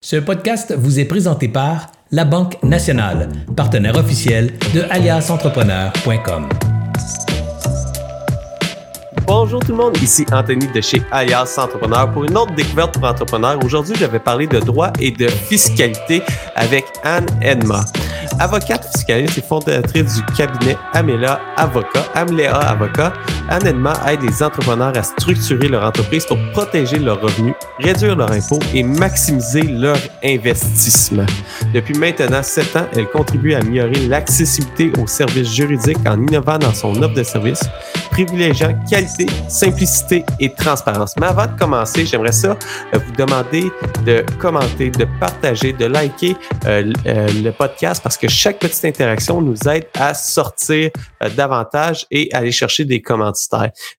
Ce 0.00 0.14
podcast 0.14 0.72
vous 0.78 1.00
est 1.00 1.06
présenté 1.06 1.48
par 1.48 1.88
La 2.12 2.24
Banque 2.24 2.62
Nationale, 2.62 3.28
partenaire 3.56 3.96
officiel 3.96 4.56
de 4.72 4.82
aliasentrepreneur.com. 4.90 6.48
Bonjour 9.26 9.58
tout 9.58 9.72
le 9.72 9.76
monde, 9.76 9.96
ici 9.96 10.24
Anthony 10.30 10.68
de 10.68 10.80
chez 10.80 11.02
Alias 11.10 11.58
Entrepreneur 11.58 12.12
pour 12.12 12.24
une 12.24 12.36
autre 12.36 12.54
découverte 12.54 12.94
pour 12.94 13.08
entrepreneurs. 13.08 13.58
Aujourd'hui, 13.64 13.96
je 13.98 14.04
vais 14.04 14.20
parler 14.20 14.46
de 14.46 14.60
droit 14.60 14.92
et 15.00 15.10
de 15.10 15.26
fiscalité 15.26 16.22
avec 16.54 16.84
Anne 17.02 17.26
Edma. 17.42 17.84
Avocate 18.38 18.86
fiscaliste 18.94 19.38
et 19.38 19.42
fondatrice 19.42 20.14
du 20.14 20.24
cabinet 20.36 20.76
Amela 20.92 21.40
Avocat, 21.56 22.04
Amlea 22.14 22.56
Avocat, 22.56 23.12
Anne 23.50 23.66
Edma 23.66 23.94
aide 24.06 24.22
les 24.22 24.42
entrepreneurs 24.42 24.96
à 24.96 25.02
structurer 25.02 25.68
leur 25.68 25.82
entreprise 25.82 26.26
pour 26.26 26.36
protéger 26.52 26.98
leurs 26.98 27.20
revenus, 27.20 27.54
réduire 27.78 28.14
leurs 28.14 28.30
impôts 28.30 28.58
et 28.74 28.82
maximiser 28.82 29.62
leur 29.62 29.96
investissement. 30.22 31.24
Depuis 31.72 31.94
maintenant 31.94 32.42
sept 32.42 32.76
ans, 32.76 32.86
elle 32.94 33.08
contribue 33.08 33.54
à 33.54 33.58
améliorer 33.58 34.06
l'accessibilité 34.06 34.92
aux 35.00 35.06
services 35.06 35.54
juridiques 35.54 35.98
en 36.06 36.20
innovant 36.20 36.58
dans 36.58 36.74
son 36.74 37.02
offre 37.02 37.14
de 37.14 37.22
services, 37.22 37.64
privilégiant 38.10 38.74
qualité, 38.88 39.26
simplicité 39.48 40.24
et 40.40 40.52
transparence. 40.52 41.14
Mais 41.18 41.26
avant 41.26 41.46
de 41.46 41.58
commencer, 41.58 42.04
j'aimerais 42.04 42.32
ça 42.32 42.50
euh, 42.94 42.98
vous 42.98 43.12
demander 43.12 43.70
de 44.04 44.24
commenter, 44.38 44.90
de 44.90 45.06
partager, 45.18 45.72
de 45.72 45.86
liker 45.86 46.36
euh, 46.66 46.92
euh, 47.06 47.28
le 47.42 47.50
podcast 47.50 48.02
parce 48.02 48.18
que 48.18 48.28
chaque 48.28 48.58
petite 48.58 48.84
interaction 48.84 49.40
nous 49.40 49.56
aide 49.68 49.86
à 49.98 50.14
sortir 50.14 50.90
davantage 51.36 52.06
et 52.10 52.28
aller 52.32 52.52
chercher 52.52 52.84
des 52.84 53.00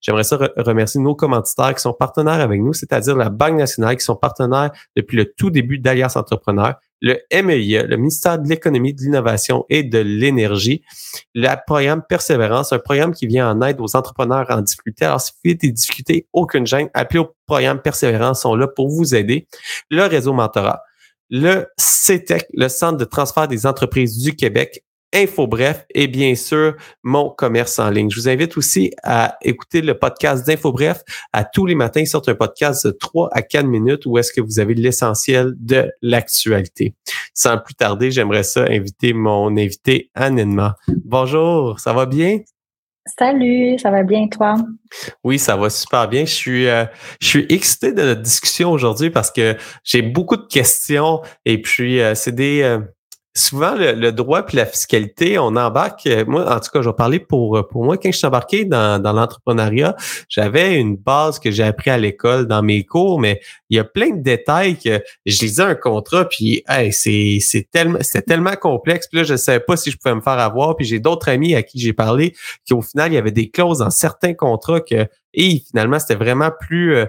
J'aimerais 0.00 0.24
ça 0.24 0.38
remercier 0.56 1.00
nos 1.00 1.14
commanditaires 1.14 1.74
qui 1.74 1.80
sont 1.80 1.92
partenaires 1.92 2.40
avec 2.40 2.60
nous, 2.60 2.72
c'est-à-dire 2.72 3.16
la 3.16 3.30
Banque 3.30 3.56
nationale 3.56 3.96
qui 3.96 4.04
sont 4.04 4.16
partenaires 4.16 4.70
depuis 4.96 5.16
le 5.16 5.32
tout 5.32 5.50
début 5.50 5.78
d'Alliance 5.78 6.16
Entrepreneur, 6.16 6.74
le 7.00 7.18
MEIA, 7.32 7.84
le 7.84 7.96
ministère 7.96 8.38
de 8.38 8.48
l'Économie, 8.48 8.92
de 8.92 9.00
l'Innovation 9.00 9.64
et 9.70 9.82
de 9.82 9.98
l'Énergie, 9.98 10.82
le 11.34 11.48
programme 11.66 12.02
Persévérance, 12.06 12.72
un 12.72 12.78
programme 12.78 13.14
qui 13.14 13.26
vient 13.26 13.50
en 13.50 13.62
aide 13.62 13.80
aux 13.80 13.96
entrepreneurs 13.96 14.46
en 14.50 14.60
difficulté. 14.60 15.06
Alors, 15.06 15.20
si 15.20 15.32
vous 15.32 15.50
avez 15.50 15.54
des 15.54 15.72
difficultés, 15.72 16.26
aucune 16.32 16.66
gêne, 16.66 16.90
appelez 16.94 17.20
au 17.20 17.34
programme 17.46 17.80
Persévérance, 17.80 18.42
sont 18.42 18.54
là 18.54 18.68
pour 18.68 18.88
vous 18.88 19.14
aider. 19.14 19.48
Le 19.90 20.04
réseau 20.04 20.32
mentorat, 20.32 20.82
le 21.30 21.66
CETEC, 21.78 22.46
le 22.52 22.68
Centre 22.68 22.98
de 22.98 23.04
transfert 23.04 23.48
des 23.48 23.66
entreprises 23.66 24.18
du 24.18 24.34
Québec, 24.34 24.84
Info 25.14 25.46
Bref 25.46 25.84
et 25.94 26.06
bien 26.08 26.34
sûr 26.34 26.76
mon 27.02 27.30
commerce 27.30 27.78
en 27.78 27.90
ligne. 27.90 28.10
Je 28.10 28.20
vous 28.20 28.28
invite 28.28 28.56
aussi 28.56 28.92
à 29.02 29.36
écouter 29.42 29.82
le 29.82 29.98
podcast 29.98 30.46
d'Info 30.46 30.72
Bref. 30.72 31.02
À 31.32 31.44
tous 31.44 31.66
les 31.66 31.74
matins, 31.74 32.00
ils 32.00 32.06
sortent 32.06 32.28
un 32.28 32.34
podcast 32.34 32.86
de 32.86 32.92
3 32.92 33.30
à 33.32 33.42
4 33.42 33.66
minutes 33.66 34.06
où 34.06 34.18
est-ce 34.18 34.32
que 34.32 34.40
vous 34.40 34.60
avez 34.60 34.74
l'essentiel 34.74 35.54
de 35.58 35.90
l'actualité. 36.02 36.94
Sans 37.34 37.58
plus 37.58 37.74
tarder, 37.74 38.10
j'aimerais 38.10 38.42
ça 38.42 38.64
inviter 38.68 39.12
mon 39.12 39.56
invité 39.56 40.10
Anne 40.14 40.74
Bonjour, 41.04 41.80
ça 41.80 41.92
va 41.92 42.06
bien? 42.06 42.40
Salut, 43.18 43.78
ça 43.78 43.90
va 43.90 44.02
bien 44.02 44.28
toi? 44.28 44.56
Oui, 45.24 45.38
ça 45.38 45.56
va 45.56 45.70
super 45.70 46.08
bien. 46.08 46.24
Je 46.24 46.34
suis, 46.34 46.68
euh, 46.68 46.84
je 47.20 47.26
suis 47.26 47.46
excité 47.48 47.92
de 47.92 48.02
notre 48.02 48.20
discussion 48.20 48.70
aujourd'hui 48.70 49.10
parce 49.10 49.30
que 49.30 49.56
j'ai 49.84 50.02
beaucoup 50.02 50.36
de 50.36 50.46
questions 50.46 51.20
et 51.44 51.60
puis 51.60 52.00
euh, 52.00 52.14
c'est 52.14 52.34
des, 52.34 52.62
euh, 52.62 52.80
souvent 53.34 53.74
le, 53.76 54.10
droit 54.10 54.42
puis 54.42 54.56
la 54.56 54.66
fiscalité, 54.66 55.38
on 55.38 55.56
embarque. 55.56 56.06
Euh, 56.06 56.24
moi, 56.26 56.52
en 56.52 56.58
tout 56.58 56.70
cas, 56.72 56.82
je 56.82 56.88
vais 56.88 57.18
pour 57.20 57.56
euh, 57.56 57.62
pour 57.62 57.84
moi. 57.84 57.96
Quand 57.96 58.10
je 58.10 58.16
suis 58.16 58.26
embarqué 58.26 58.64
dans, 58.64 59.00
dans 59.00 59.12
l'entrepreneuriat, 59.12 59.94
j'avais 60.28 60.76
une 60.76 60.96
base 60.96 61.38
que 61.38 61.50
j'ai 61.50 61.62
appris 61.62 61.90
à 61.90 61.98
l'école 61.98 62.46
dans 62.46 62.62
mes 62.62 62.84
cours, 62.84 63.20
mais 63.20 63.40
il 63.68 63.76
y 63.76 63.80
a 63.80 63.84
plein 63.84 64.10
de 64.10 64.22
détails 64.22 64.76
que 64.78 65.00
je 65.26 65.40
lisais 65.40 65.62
un 65.62 65.74
contrat 65.74 66.28
puis 66.28 66.62
hey, 66.68 66.92
c'est 66.92 67.38
c'est 67.40 67.70
tellement 67.70 67.98
c'était 68.00 68.22
tellement 68.22 68.56
complexe. 68.56 69.06
Puis 69.06 69.18
là, 69.18 69.24
je 69.24 69.36
savais 69.36 69.60
pas 69.60 69.76
si 69.76 69.90
je 69.90 69.96
pouvais 69.96 70.14
me 70.14 70.20
faire 70.20 70.38
avoir. 70.38 70.76
Puis 70.76 70.86
j'ai 70.86 70.98
d'autres 70.98 71.28
amis 71.28 71.54
à 71.54 71.62
qui 71.62 71.78
j'ai 71.80 71.92
parlé 71.92 72.34
qui 72.64 72.74
au 72.74 72.82
final 72.82 73.12
il 73.12 73.14
y 73.14 73.18
avait 73.18 73.30
des 73.30 73.50
clauses 73.50 73.78
dans 73.78 73.90
certains 73.90 74.34
contrats 74.34 74.80
que 74.80 75.06
et 75.32 75.62
finalement 75.68 75.98
c'était 75.98 76.16
vraiment 76.16 76.50
plus 76.58 76.96
euh, 76.96 77.06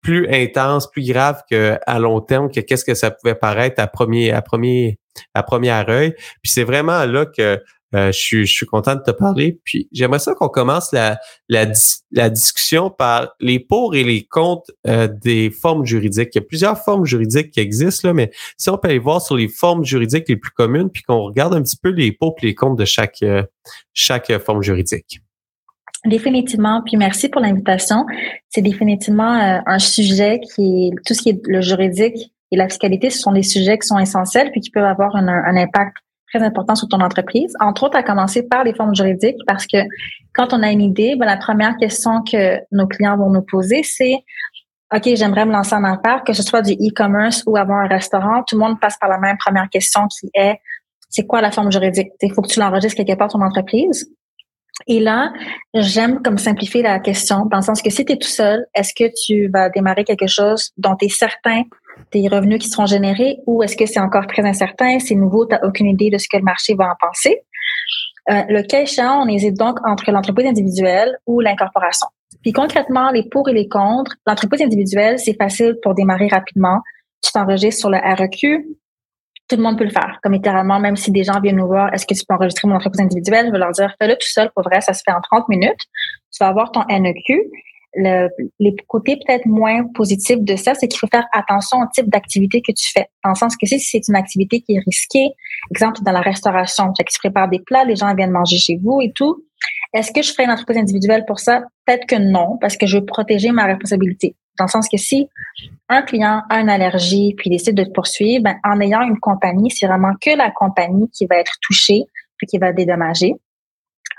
plus 0.00 0.28
intense, 0.30 0.90
plus 0.90 1.06
grave 1.06 1.42
que 1.50 1.76
à 1.86 1.98
long 1.98 2.20
terme 2.20 2.50
que 2.50 2.60
qu'est-ce 2.60 2.84
que 2.84 2.94
ça 2.94 3.10
pouvait 3.10 3.34
paraître 3.34 3.82
à 3.82 3.86
premier 3.86 4.30
à 4.30 4.42
premier 4.42 4.98
à 5.34 5.42
première 5.42 5.88
œil. 5.88 6.14
Puis 6.42 6.52
c'est 6.52 6.64
vraiment 6.64 7.04
là 7.04 7.26
que 7.26 7.60
euh, 7.94 8.12
je, 8.12 8.18
suis, 8.18 8.46
je 8.46 8.52
suis 8.52 8.66
content 8.66 8.94
de 8.94 9.00
te 9.00 9.10
parler. 9.10 9.58
Puis 9.64 9.88
j'aimerais 9.92 10.18
ça 10.18 10.34
qu'on 10.34 10.48
commence 10.48 10.92
la, 10.92 11.18
la, 11.48 11.66
la, 12.10 12.28
discussion 12.28 12.90
par 12.90 13.34
les 13.40 13.58
pour 13.58 13.94
et 13.94 14.04
les 14.04 14.24
contre 14.24 14.70
euh, 14.86 15.08
des 15.08 15.50
formes 15.50 15.86
juridiques. 15.86 16.30
Il 16.34 16.38
y 16.38 16.42
a 16.42 16.46
plusieurs 16.46 16.78
formes 16.78 17.06
juridiques 17.06 17.50
qui 17.50 17.60
existent, 17.60 18.08
là, 18.08 18.14
mais 18.14 18.30
si 18.58 18.68
on 18.68 18.76
peut 18.76 18.88
aller 18.88 18.98
voir 18.98 19.22
sur 19.22 19.36
les 19.36 19.48
formes 19.48 19.84
juridiques 19.84 20.28
les 20.28 20.36
plus 20.36 20.50
communes, 20.50 20.90
puis 20.90 21.02
qu'on 21.02 21.22
regarde 21.22 21.54
un 21.54 21.62
petit 21.62 21.78
peu 21.78 21.88
les 21.88 22.12
pour 22.12 22.34
et 22.42 22.46
les 22.46 22.54
contre 22.54 22.76
de 22.76 22.84
chaque, 22.84 23.22
euh, 23.22 23.42
chaque 23.94 24.36
forme 24.44 24.62
juridique. 24.62 25.20
Définitivement, 26.04 26.82
puis 26.84 26.96
merci 26.96 27.28
pour 27.28 27.40
l'invitation. 27.40 28.04
C'est 28.50 28.62
définitivement 28.62 29.62
un 29.66 29.78
sujet 29.80 30.38
qui 30.54 30.86
est 30.86 30.90
tout 31.04 31.12
ce 31.12 31.22
qui 31.22 31.30
est 31.30 31.40
le 31.44 31.60
juridique 31.60 32.32
et 32.50 32.56
la 32.56 32.68
fiscalité, 32.68 33.10
ce 33.10 33.18
sont 33.18 33.32
des 33.32 33.42
sujets 33.42 33.78
qui 33.78 33.86
sont 33.86 33.98
essentiels 33.98 34.50
puis 34.50 34.60
qui 34.60 34.70
peuvent 34.70 34.84
avoir 34.84 35.14
un, 35.16 35.28
un 35.28 35.56
impact 35.56 35.96
très 36.32 36.42
important 36.42 36.74
sur 36.74 36.88
ton 36.88 37.00
entreprise. 37.00 37.54
Entre 37.60 37.84
autres, 37.84 37.96
à 37.96 38.02
commencer 38.02 38.46
par 38.46 38.64
les 38.64 38.74
formes 38.74 38.94
juridiques 38.94 39.38
parce 39.46 39.66
que 39.66 39.78
quand 40.34 40.52
on 40.52 40.62
a 40.62 40.70
une 40.70 40.82
idée, 40.82 41.16
ben, 41.16 41.26
la 41.26 41.36
première 41.36 41.76
question 41.76 42.22
que 42.22 42.58
nos 42.70 42.86
clients 42.86 43.16
vont 43.16 43.30
nous 43.30 43.42
poser, 43.42 43.82
c'est 43.82 44.24
OK, 44.94 45.02
j'aimerais 45.14 45.44
me 45.44 45.52
lancer 45.52 45.74
en 45.74 45.84
affaires, 45.84 46.24
que 46.24 46.32
ce 46.32 46.42
soit 46.42 46.62
du 46.62 46.72
e-commerce 46.72 47.42
ou 47.46 47.56
avoir 47.58 47.80
un 47.80 47.88
restaurant. 47.88 48.42
Tout 48.46 48.56
le 48.56 48.60
monde 48.60 48.80
passe 48.80 48.96
par 48.98 49.10
la 49.10 49.18
même 49.18 49.36
première 49.36 49.68
question 49.68 50.06
qui 50.08 50.30
est 50.34 50.58
c'est 51.10 51.26
quoi 51.26 51.40
la 51.40 51.50
forme 51.50 51.72
juridique? 51.72 52.08
Il 52.22 52.32
faut 52.32 52.42
que 52.42 52.48
tu 52.48 52.60
l'enregistres 52.60 52.96
quelque 52.96 53.18
part 53.18 53.28
ton 53.28 53.40
entreprise. 53.40 54.10
Et 54.86 55.00
là, 55.00 55.32
j'aime 55.74 56.22
comme 56.22 56.38
simplifier 56.38 56.82
la 56.82 57.00
question 57.00 57.46
dans 57.46 57.58
le 57.58 57.62
sens 57.62 57.82
que 57.82 57.90
si 57.90 58.04
tu 58.04 58.12
es 58.12 58.16
tout 58.16 58.28
seul, 58.28 58.66
est-ce 58.74 58.92
que 58.94 59.10
tu 59.24 59.48
vas 59.48 59.68
démarrer 59.70 60.04
quelque 60.04 60.26
chose 60.26 60.70
dont 60.76 60.96
tu 60.96 61.06
es 61.06 61.08
certain 61.08 61.62
des 62.12 62.28
revenus 62.28 62.58
qui 62.58 62.68
seront 62.68 62.86
générés 62.86 63.38
ou 63.46 63.62
est-ce 63.62 63.76
que 63.76 63.86
c'est 63.86 64.00
encore 64.00 64.26
très 64.26 64.44
incertain, 64.44 64.98
c'est 64.98 65.14
nouveau, 65.14 65.46
tu 65.46 65.54
n'as 65.54 65.66
aucune 65.66 65.86
idée 65.86 66.10
de 66.10 66.18
ce 66.18 66.28
que 66.28 66.36
le 66.36 66.42
marché 66.42 66.74
va 66.74 66.86
en 66.86 66.94
penser. 67.00 67.42
Euh, 68.30 68.42
le 68.48 68.62
cas 68.62 68.82
échéant, 68.82 69.22
on 69.22 69.28
hésite 69.28 69.56
donc 69.56 69.78
entre 69.86 70.10
l'entreprise 70.10 70.46
individuelle 70.46 71.16
ou 71.26 71.40
l'incorporation. 71.40 72.08
Puis 72.42 72.52
concrètement, 72.52 73.10
les 73.10 73.28
pour 73.28 73.48
et 73.48 73.52
les 73.52 73.68
contre, 73.68 74.16
l'entreprise 74.26 74.62
individuelle, 74.62 75.18
c'est 75.18 75.36
facile 75.36 75.76
pour 75.82 75.94
démarrer 75.94 76.28
rapidement. 76.28 76.80
Tu 77.22 77.32
t'enregistres 77.32 77.80
sur 77.80 77.90
le 77.90 77.98
REQ, 77.98 78.66
tout 79.48 79.56
le 79.56 79.62
monde 79.62 79.78
peut 79.78 79.84
le 79.84 79.90
faire. 79.90 80.18
Comme 80.22 80.34
littéralement, 80.34 80.78
même 80.78 80.96
si 80.96 81.10
des 81.10 81.24
gens 81.24 81.40
viennent 81.40 81.56
nous 81.56 81.66
voir, 81.66 81.92
est-ce 81.94 82.06
que 82.06 82.14
tu 82.14 82.20
peux 82.28 82.34
enregistrer 82.34 82.68
mon 82.68 82.76
entreprise 82.76 83.00
individuelle? 83.00 83.46
Je 83.46 83.52
vais 83.52 83.58
leur 83.58 83.72
dire, 83.72 83.94
fais-le 83.98 84.14
tout 84.14 84.28
seul. 84.28 84.50
Pour 84.54 84.62
vrai, 84.62 84.80
ça 84.82 84.92
se 84.92 85.02
fait 85.04 85.12
en 85.12 85.20
30 85.20 85.48
minutes. 85.48 85.80
Tu 86.32 86.44
vas 86.44 86.48
avoir 86.48 86.70
ton 86.70 86.84
NEQ 86.88 87.50
le, 87.98 88.28
les 88.58 88.74
côtés 88.86 89.16
peut-être 89.16 89.46
moins 89.46 89.84
positifs 89.94 90.40
de 90.40 90.56
ça, 90.56 90.74
c'est 90.74 90.88
qu'il 90.88 90.98
faut 90.98 91.08
faire 91.08 91.26
attention 91.32 91.78
au 91.78 91.86
type 91.92 92.08
d'activité 92.08 92.62
que 92.62 92.72
tu 92.72 92.90
fais. 92.92 93.06
Dans 93.24 93.30
le 93.30 93.36
sens 93.36 93.56
que 93.56 93.66
si 93.66 93.80
c'est 93.80 94.06
une 94.08 94.16
activité 94.16 94.60
qui 94.60 94.76
est 94.76 94.82
risquée, 94.84 95.30
exemple 95.70 96.00
dans 96.02 96.12
la 96.12 96.20
restauration, 96.20 96.92
tu 96.92 97.04
se 97.08 97.18
prépare 97.18 97.48
des 97.48 97.58
plats, 97.58 97.84
les 97.84 97.96
gens 97.96 98.14
viennent 98.14 98.30
manger 98.30 98.58
chez 98.58 98.78
vous 98.82 99.00
et 99.00 99.12
tout, 99.12 99.44
est-ce 99.92 100.12
que 100.12 100.22
je 100.22 100.32
ferai 100.32 100.44
une 100.44 100.50
entreprise 100.50 100.78
individuelle 100.78 101.24
pour 101.26 101.40
ça? 101.40 101.62
Peut-être 101.86 102.06
que 102.06 102.16
non, 102.16 102.58
parce 102.60 102.76
que 102.76 102.86
je 102.86 102.98
veux 102.98 103.04
protéger 103.04 103.50
ma 103.50 103.64
responsabilité. 103.64 104.36
Dans 104.58 104.66
le 104.66 104.70
sens 104.70 104.88
que 104.88 104.96
si 104.96 105.28
un 105.88 106.02
client 106.02 106.42
a 106.50 106.60
une 106.60 106.68
allergie 106.68 107.34
puis 107.36 107.50
décide 107.50 107.74
de 107.74 107.84
te 107.84 107.90
poursuivre, 107.90 108.44
ben, 108.44 108.56
en 108.64 108.80
ayant 108.80 109.02
une 109.02 109.18
compagnie, 109.18 109.70
c'est 109.70 109.86
vraiment 109.86 110.12
que 110.20 110.36
la 110.36 110.50
compagnie 110.50 111.08
qui 111.10 111.26
va 111.26 111.36
être 111.36 111.54
touchée 111.62 112.04
puis 112.36 112.46
qui 112.46 112.58
va 112.58 112.72
dédommager. 112.72 113.34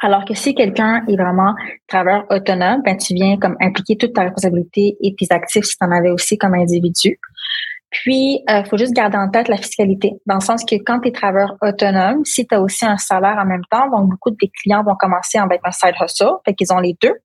Alors 0.02 0.24
que 0.24 0.34
si 0.34 0.56
quelqu'un 0.56 1.04
est 1.08 1.18
vraiment 1.18 1.54
travailleur 1.88 2.26
autonome, 2.30 2.82
ben 2.84 2.98
tu 2.98 3.14
viens 3.14 3.38
comme 3.38 3.58
impliquer 3.60 3.98
toute 3.98 4.14
ta 4.14 4.24
responsabilité 4.24 4.98
et 5.02 5.16
tes 5.16 5.28
actifs 5.30 5.66
si 5.66 5.78
tu 5.78 5.86
en 5.86 5.92
avais 5.92 6.10
aussi 6.10 6.38
comme 6.38 6.54
individu. 6.54 7.20
Puis, 7.92 8.44
il 8.48 8.52
euh, 8.52 8.64
faut 8.66 8.78
juste 8.78 8.94
garder 8.94 9.18
en 9.18 9.30
tête 9.30 9.48
la 9.48 9.58
fiscalité, 9.58 10.14
dans 10.28 10.36
le 10.36 10.42
sens 10.42 10.64
que 10.64 10.76
quand 10.76 11.00
tu 11.00 11.10
es 11.10 11.12
travailleur 11.12 11.56
autonome, 11.62 12.24
si 12.24 12.46
tu 12.46 12.54
as 12.54 12.62
aussi 12.62 12.86
un 12.86 12.98
salaire 12.98 13.38
en 13.40 13.46
même 13.46 13.64
temps, 13.72 13.90
donc 13.90 14.10
beaucoup 14.12 14.30
de 14.30 14.36
tes 14.36 14.52
clients 14.62 14.84
vont 14.84 14.96
commencer 14.96 15.40
avec 15.40 15.60
un 15.64 15.72
side 15.72 15.96
hustle, 16.00 16.34
fait 16.46 16.54
qu'ils 16.54 16.72
ont 16.72 16.80
les 16.80 16.96
deux. 17.02 17.16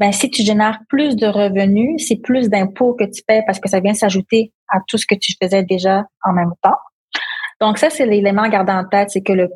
Ben, 0.00 0.10
si 0.10 0.28
tu 0.28 0.42
génères 0.42 0.80
plus 0.88 1.14
de 1.14 1.26
revenus, 1.26 2.04
c'est 2.08 2.20
plus 2.20 2.50
d'impôts 2.50 2.94
que 2.94 3.04
tu 3.04 3.22
paies 3.22 3.44
parce 3.46 3.60
que 3.60 3.68
ça 3.68 3.78
vient 3.78 3.94
s'ajouter 3.94 4.52
à 4.68 4.78
tout 4.88 4.98
ce 4.98 5.06
que 5.06 5.14
tu 5.14 5.34
faisais 5.40 5.62
déjà 5.62 6.04
en 6.24 6.32
même 6.32 6.52
temps. 6.62 6.78
Donc 7.60 7.78
ça, 7.78 7.90
c'est 7.90 8.06
l'élément 8.06 8.42
à 8.42 8.48
garder 8.48 8.72
en 8.72 8.84
tête, 8.84 9.10
c'est 9.10 9.22
que 9.22 9.32
le 9.32 9.48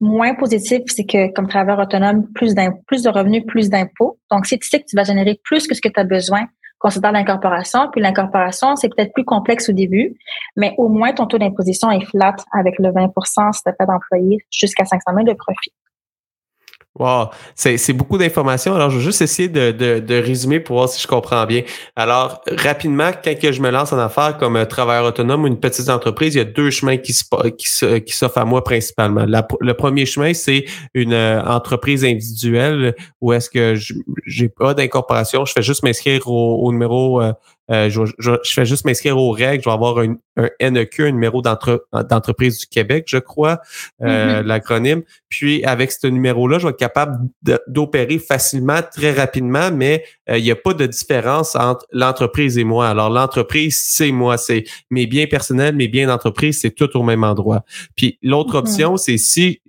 moins 0.00 0.34
positif, 0.34 0.82
c'est 0.88 1.04
que 1.04 1.32
comme 1.32 1.48
travailleur 1.48 1.80
autonome, 1.80 2.26
plus, 2.34 2.54
de 2.54 3.08
revenus, 3.08 3.44
plus 3.46 3.70
d'impôts. 3.70 4.18
Donc, 4.30 4.46
si 4.46 4.58
tu 4.58 4.68
sais 4.68 4.80
que 4.80 4.86
tu 4.86 4.96
vas 4.96 5.04
générer 5.04 5.40
plus 5.44 5.66
que 5.66 5.74
ce 5.74 5.80
que 5.80 5.88
tu 5.88 5.98
as 5.98 6.04
besoin, 6.04 6.46
considère 6.78 7.12
l'incorporation. 7.12 7.88
Puis 7.90 8.02
l'incorporation, 8.02 8.76
c'est 8.76 8.90
peut-être 8.94 9.14
plus 9.14 9.24
complexe 9.24 9.70
au 9.70 9.72
début, 9.72 10.16
mais 10.54 10.74
au 10.76 10.88
moins 10.88 11.12
ton 11.12 11.26
taux 11.26 11.38
d'imposition 11.38 11.90
est 11.90 12.04
flat 12.04 12.36
avec 12.52 12.78
le 12.78 12.92
20 12.92 13.10
si 13.52 13.62
tu 13.62 13.72
pas 13.78 13.86
d'employés 13.86 14.38
jusqu'à 14.50 14.84
500 14.84 15.12
000 15.14 15.24
de 15.24 15.32
profit. 15.32 15.72
Wow, 16.96 17.30
c'est 17.56 17.92
beaucoup 17.92 18.18
d'informations. 18.18 18.72
Alors, 18.72 18.88
je 18.88 18.98
vais 18.98 19.02
juste 19.02 19.20
essayer 19.20 19.48
de, 19.48 19.72
de, 19.72 19.98
de, 19.98 20.14
résumer 20.14 20.60
pour 20.60 20.76
voir 20.76 20.88
si 20.88 21.02
je 21.02 21.08
comprends 21.08 21.44
bien. 21.44 21.62
Alors, 21.96 22.40
rapidement, 22.56 23.10
quand 23.12 23.34
je 23.52 23.60
me 23.60 23.70
lance 23.70 23.92
en 23.92 23.98
affaires 23.98 24.38
comme 24.38 24.54
un 24.54 24.64
travailleur 24.64 25.06
autonome 25.06 25.42
ou 25.42 25.46
une 25.48 25.58
petite 25.58 25.88
entreprise, 25.88 26.36
il 26.36 26.38
y 26.38 26.40
a 26.40 26.44
deux 26.44 26.70
chemins 26.70 26.96
qui 26.96 27.12
s'offrent 27.12 27.48
qui, 27.48 28.24
à 28.36 28.44
moi 28.44 28.62
principalement. 28.62 29.26
le 29.26 29.74
premier 29.74 30.06
chemin, 30.06 30.32
c'est 30.34 30.66
une 30.94 31.14
euh, 31.14 31.42
entreprise 31.42 32.04
individuelle 32.04 32.94
où 33.20 33.32
est-ce 33.32 33.50
que 33.50 33.74
j'ai 34.24 34.48
pas 34.48 34.72
d'incorporation, 34.74 35.44
je 35.44 35.52
fais 35.52 35.62
juste 35.62 35.82
m'inscrire 35.82 36.28
au, 36.28 36.70
numéro 36.70 37.20
euh, 37.70 37.84
euh, 37.84 37.88
je, 37.90 38.02
je, 38.18 38.52
fais 38.52 38.66
juste 38.66 38.84
m'inscrire 38.84 39.16
aux 39.16 39.30
règles. 39.30 39.62
Je 39.62 39.68
vais 39.68 39.74
avoir 39.74 39.98
un, 39.98 40.16
un 40.36 40.70
NEQ, 40.70 41.06
un 41.06 41.12
numéro 41.12 41.42
d'entreprise 41.42 42.58
du 42.58 42.66
Québec, 42.66 43.04
je 43.08 43.18
crois, 43.18 43.60
euh, 44.02 44.42
mm-hmm. 44.42 44.46
l'acronyme. 44.46 45.02
Puis 45.28 45.64
avec 45.64 45.92
ce 45.92 46.06
numéro-là, 46.06 46.58
je 46.58 46.64
vais 46.64 46.70
être 46.70 46.78
capable 46.78 47.28
d'opérer 47.66 48.18
facilement, 48.18 48.80
très 48.92 49.12
rapidement, 49.12 49.70
mais 49.72 50.04
euh, 50.28 50.38
il 50.38 50.44
n'y 50.44 50.50
a 50.50 50.56
pas 50.56 50.74
de 50.74 50.86
différence 50.86 51.56
entre 51.56 51.86
l'entreprise 51.92 52.58
et 52.58 52.64
moi. 52.64 52.88
Alors 52.88 53.10
l'entreprise, 53.10 53.80
c'est 53.84 54.12
moi, 54.12 54.36
c'est 54.36 54.64
mes 54.90 55.06
biens 55.06 55.26
personnels, 55.26 55.74
mes 55.74 55.88
biens 55.88 56.06
d'entreprise, 56.06 56.60
c'est 56.60 56.74
tout 56.74 56.96
au 56.96 57.02
même 57.02 57.24
endroit. 57.24 57.64
Puis 57.96 58.18
l'autre 58.22 58.54
mm-hmm. 58.54 58.58
option, 58.58 58.96
c'est 58.96 59.18
si 59.18 59.60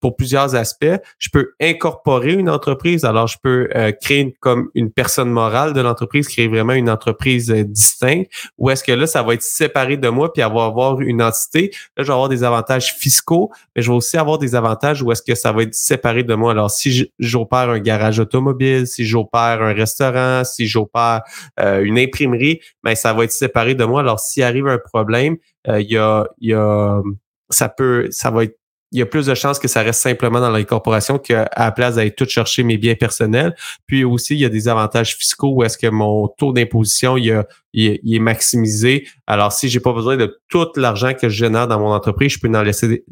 pour 0.00 0.16
plusieurs 0.16 0.54
aspects. 0.54 0.96
Je 1.18 1.28
peux 1.30 1.52
incorporer 1.60 2.32
une 2.32 2.48
entreprise. 2.48 3.04
Alors, 3.04 3.26
je 3.26 3.36
peux 3.42 3.68
euh, 3.74 3.92
créer 3.92 4.34
comme 4.40 4.70
une 4.74 4.90
personne 4.90 5.30
morale 5.30 5.72
de 5.72 5.80
l'entreprise, 5.80 6.26
créer 6.26 6.48
vraiment 6.48 6.72
une 6.72 6.90
entreprise 6.90 7.50
euh, 7.50 7.64
distincte. 7.64 8.30
Ou 8.58 8.70
est-ce 8.70 8.82
que 8.82 8.92
là, 8.92 9.06
ça 9.06 9.22
va 9.22 9.34
être 9.34 9.42
séparé 9.42 9.96
de 9.96 10.08
moi 10.08 10.32
puis 10.32 10.42
avoir, 10.42 10.66
avoir 10.66 11.00
une 11.00 11.22
entité? 11.22 11.70
Là, 11.96 12.02
je 12.02 12.08
vais 12.08 12.12
avoir 12.12 12.28
des 12.28 12.44
avantages 12.44 12.94
fiscaux, 12.94 13.50
mais 13.76 13.82
je 13.82 13.90
vais 13.90 13.96
aussi 13.96 14.16
avoir 14.16 14.38
des 14.38 14.54
avantages 14.54 15.02
où 15.02 15.12
est-ce 15.12 15.22
que 15.22 15.34
ça 15.34 15.52
va 15.52 15.62
être 15.62 15.74
séparé 15.74 16.22
de 16.22 16.34
moi. 16.34 16.52
Alors, 16.52 16.70
si 16.70 17.10
j'opère 17.18 17.70
un 17.70 17.78
garage 17.78 18.18
automobile, 18.18 18.86
si 18.86 19.04
j'opère 19.04 19.62
un 19.62 19.72
restaurant, 19.72 20.44
si 20.44 20.66
j'opère 20.66 21.22
euh, 21.60 21.82
une 21.82 21.98
imprimerie, 21.98 22.60
mais 22.82 22.92
ben, 22.92 22.94
ça 22.94 23.12
va 23.12 23.24
être 23.24 23.32
séparé 23.32 23.74
de 23.74 23.84
moi. 23.84 24.00
Alors, 24.00 24.20
s'il 24.20 24.42
arrive 24.42 24.66
un 24.66 24.78
problème, 24.78 25.36
il 25.68 25.90
y 25.90 25.98
a, 25.98 26.26
y 26.40 26.54
a 26.54 27.02
ça 27.50 27.68
peut, 27.68 28.06
ça 28.10 28.30
va 28.30 28.44
être 28.44 28.59
il 28.92 28.98
y 28.98 29.02
a 29.02 29.06
plus 29.06 29.26
de 29.26 29.34
chances 29.34 29.58
que 29.58 29.68
ça 29.68 29.82
reste 29.82 30.00
simplement 30.00 30.40
dans 30.40 30.50
l'incorporation 30.50 31.18
qu'à 31.18 31.48
la 31.56 31.72
place 31.72 31.94
d'aller 31.94 32.10
tout 32.10 32.28
chercher 32.28 32.62
mes 32.64 32.76
biens 32.76 32.96
personnels. 32.96 33.54
Puis 33.86 34.04
aussi, 34.04 34.34
il 34.34 34.40
y 34.40 34.44
a 34.44 34.48
des 34.48 34.68
avantages 34.68 35.16
fiscaux 35.16 35.52
où 35.54 35.62
est-ce 35.62 35.78
que 35.78 35.86
mon 35.86 36.26
taux 36.26 36.52
d'imposition 36.52 37.16
il, 37.16 37.44
il, 37.72 38.14
est 38.14 38.18
maximisé. 38.18 39.06
Alors, 39.26 39.52
si 39.52 39.68
j'ai 39.68 39.80
pas 39.80 39.92
besoin 39.92 40.16
de 40.16 40.40
tout 40.48 40.66
l'argent 40.76 41.12
que 41.14 41.28
je 41.28 41.44
génère 41.44 41.68
dans 41.68 41.78
mon 41.78 41.92
entreprise, 41.92 42.32
je 42.32 42.40
peux 42.40 42.48
en 42.48 42.62
laisser, 42.62 43.04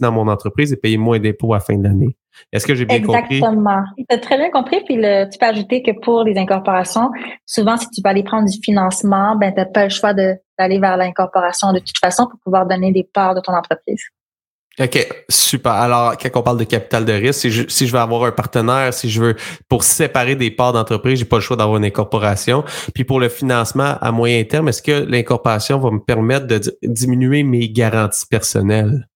dans 0.00 0.12
mon 0.12 0.28
entreprise 0.28 0.72
et 0.72 0.76
payer 0.76 0.96
moins 0.96 1.18
d'impôts 1.18 1.52
à 1.52 1.58
la 1.58 1.60
fin 1.60 1.76
de 1.76 1.82
l'année. 1.82 2.16
Est-ce 2.52 2.66
que 2.66 2.74
j'ai 2.74 2.84
bien 2.84 3.02
compris? 3.02 3.36
Exactement. 3.36 3.82
Tu 3.98 4.04
as 4.08 4.18
très 4.18 4.38
bien 4.38 4.50
compris. 4.50 4.82
Puis 4.84 4.96
le, 4.96 5.28
tu 5.30 5.38
peux 5.38 5.46
ajouter 5.46 5.82
que 5.82 5.90
pour 6.00 6.24
les 6.24 6.38
incorporations, 6.38 7.10
souvent, 7.44 7.76
si 7.76 7.90
tu 7.90 8.00
vas 8.00 8.10
aller 8.10 8.22
prendre 8.22 8.48
du 8.48 8.58
financement, 8.62 9.36
ben, 9.36 9.52
tu 9.52 9.58
n'as 9.58 9.66
pas 9.66 9.84
le 9.84 9.90
choix 9.90 10.14
d'aller 10.14 10.78
vers 10.78 10.96
l'incorporation 10.96 11.72
de 11.72 11.80
toute 11.80 11.98
façon 11.98 12.26
pour 12.30 12.38
pouvoir 12.40 12.66
donner 12.66 12.92
des 12.92 13.04
parts 13.04 13.34
de 13.34 13.40
ton 13.40 13.52
entreprise. 13.52 14.02
OK, 14.80 15.24
super. 15.28 15.72
Alors, 15.72 16.16
quand 16.16 16.28
on 16.36 16.42
parle 16.42 16.58
de 16.58 16.64
capital 16.64 17.04
de 17.04 17.12
risque, 17.12 17.40
si 17.40 17.86
je, 17.86 17.92
veux 17.92 17.98
avoir 17.98 18.24
un 18.24 18.30
partenaire, 18.30 18.94
si 18.94 19.10
je 19.10 19.20
veux, 19.20 19.36
pour 19.68 19.82
séparer 19.82 20.36
des 20.36 20.52
parts 20.52 20.72
d'entreprise, 20.72 21.18
j'ai 21.18 21.24
pas 21.24 21.36
le 21.36 21.42
choix 21.42 21.56
d'avoir 21.56 21.78
une 21.78 21.84
incorporation. 21.84 22.62
Puis 22.94 23.04
pour 23.04 23.18
le 23.18 23.28
financement 23.28 23.96
à 24.00 24.12
moyen 24.12 24.44
terme, 24.44 24.68
est-ce 24.68 24.82
que 24.82 25.04
l'incorporation 25.08 25.78
va 25.78 25.90
me 25.90 25.98
permettre 25.98 26.46
de 26.46 26.60
diminuer 26.84 27.42
mes 27.42 27.68
garanties 27.68 28.26
personnelles? 28.26 29.08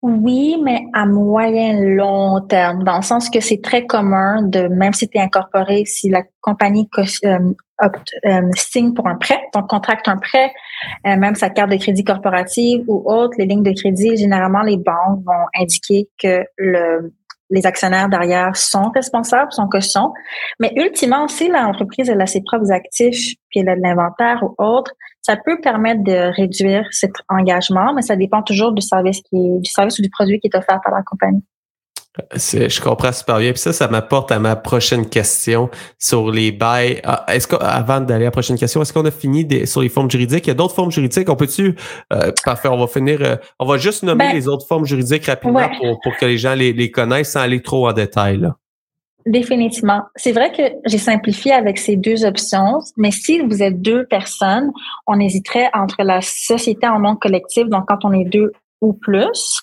Oui, 0.00 0.56
mais 0.62 0.80
à 0.94 1.06
moyen 1.06 1.80
long 1.80 2.40
terme, 2.40 2.84
dans 2.84 2.96
le 2.96 3.02
sens 3.02 3.28
que 3.28 3.40
c'est 3.40 3.60
très 3.60 3.84
commun 3.84 4.42
de, 4.42 4.68
même 4.68 4.92
si 4.92 5.08
tu 5.08 5.18
es 5.18 5.20
incorporé, 5.20 5.84
si 5.86 6.08
la 6.08 6.22
compagnie 6.40 6.88
euh, 7.82 8.42
signe 8.56 8.92
pour 8.92 9.06
un 9.06 9.16
prêt, 9.16 9.40
donc 9.54 9.68
contracte 9.68 10.08
un 10.08 10.16
prêt, 10.16 10.52
euh, 11.06 11.16
même 11.16 11.34
sa 11.34 11.50
carte 11.50 11.70
de 11.70 11.76
crédit 11.76 12.04
corporative 12.04 12.84
ou 12.88 13.02
autre, 13.06 13.34
les 13.38 13.46
lignes 13.46 13.62
de 13.62 13.72
crédit, 13.72 14.16
généralement 14.16 14.62
les 14.62 14.76
banques 14.76 15.24
vont 15.24 15.46
indiquer 15.54 16.08
que 16.20 16.44
le, 16.56 17.12
les 17.50 17.66
actionnaires 17.66 18.08
derrière 18.08 18.56
sont 18.56 18.90
responsables, 18.90 19.52
sont 19.52 19.68
caution. 19.68 20.12
Mais 20.60 20.72
ultimement, 20.76 21.28
si 21.28 21.48
l'entreprise 21.48 22.10
a 22.10 22.26
ses 22.26 22.42
propres 22.42 22.70
actifs, 22.72 23.34
puis 23.50 23.60
elle 23.60 23.68
a 23.68 23.76
de 23.76 23.80
l'inventaire 23.80 24.42
ou 24.42 24.54
autre, 24.58 24.92
ça 25.22 25.36
peut 25.36 25.60
permettre 25.60 26.02
de 26.02 26.34
réduire 26.34 26.86
cet 26.90 27.12
engagement, 27.28 27.92
mais 27.94 28.02
ça 28.02 28.16
dépend 28.16 28.42
toujours 28.42 28.72
du 28.72 28.82
service 28.82 29.20
qui 29.22 29.36
est, 29.36 29.60
du 29.60 29.70
service 29.70 29.98
ou 29.98 30.02
du 30.02 30.10
produit 30.10 30.40
qui 30.40 30.48
est 30.48 30.56
offert 30.56 30.80
par 30.82 30.94
la 30.94 31.02
compagnie. 31.02 31.44
Je 32.34 32.80
comprends 32.80 33.12
super 33.12 33.38
bien. 33.38 33.52
Puis 33.52 33.60
ça, 33.60 33.72
ça 33.72 33.88
m'apporte 33.88 34.32
à 34.32 34.38
ma 34.38 34.56
prochaine 34.56 35.08
question 35.08 35.70
sur 35.98 36.30
les 36.30 36.52
bails. 36.52 37.00
Ah, 37.04 37.24
est-ce 37.28 37.46
qu'avant 37.46 38.00
d'aller 38.00 38.24
à 38.24 38.28
la 38.28 38.30
prochaine 38.30 38.58
question, 38.58 38.82
est-ce 38.82 38.92
qu'on 38.92 39.04
a 39.04 39.10
fini 39.10 39.46
sur 39.66 39.82
les 39.82 39.88
formes 39.88 40.10
juridiques? 40.10 40.46
Il 40.46 40.48
y 40.48 40.50
a 40.50 40.54
d'autres 40.54 40.74
formes 40.74 40.90
juridiques. 40.90 41.28
On 41.28 41.36
peut-tu, 41.36 41.76
euh, 42.12 42.32
parfait, 42.44 42.68
on 42.68 42.78
va 42.78 42.86
finir, 42.86 43.18
euh, 43.22 43.36
on 43.58 43.66
va 43.66 43.78
juste 43.78 44.02
nommer 44.02 44.28
ben, 44.28 44.34
les 44.34 44.48
autres 44.48 44.66
formes 44.66 44.84
juridiques 44.84 45.26
rapidement 45.26 45.68
pour, 46.02 46.16
que 46.16 46.26
les 46.26 46.38
gens 46.38 46.54
les, 46.54 46.90
connaissent 46.90 47.32
sans 47.32 47.40
aller 47.40 47.62
trop 47.62 47.88
en 47.88 47.92
détail. 47.92 48.38
Là. 48.38 48.56
Définitivement. 49.26 50.02
C'est 50.16 50.32
vrai 50.32 50.50
que 50.52 50.62
j'ai 50.86 50.98
simplifié 50.98 51.52
avec 51.52 51.78
ces 51.78 51.96
deux 51.96 52.24
options, 52.24 52.78
mais 52.96 53.10
si 53.10 53.40
vous 53.40 53.62
êtes 53.62 53.80
deux 53.80 54.06
personnes, 54.06 54.70
on 55.06 55.20
hésiterait 55.20 55.70
entre 55.74 56.02
la 56.02 56.20
société 56.22 56.88
en 56.88 57.00
nom 57.00 57.14
collectif, 57.14 57.68
donc 57.68 57.84
quand 57.86 58.04
on 58.04 58.12
est 58.12 58.24
deux 58.24 58.52
ou 58.80 58.92
plus, 58.94 59.62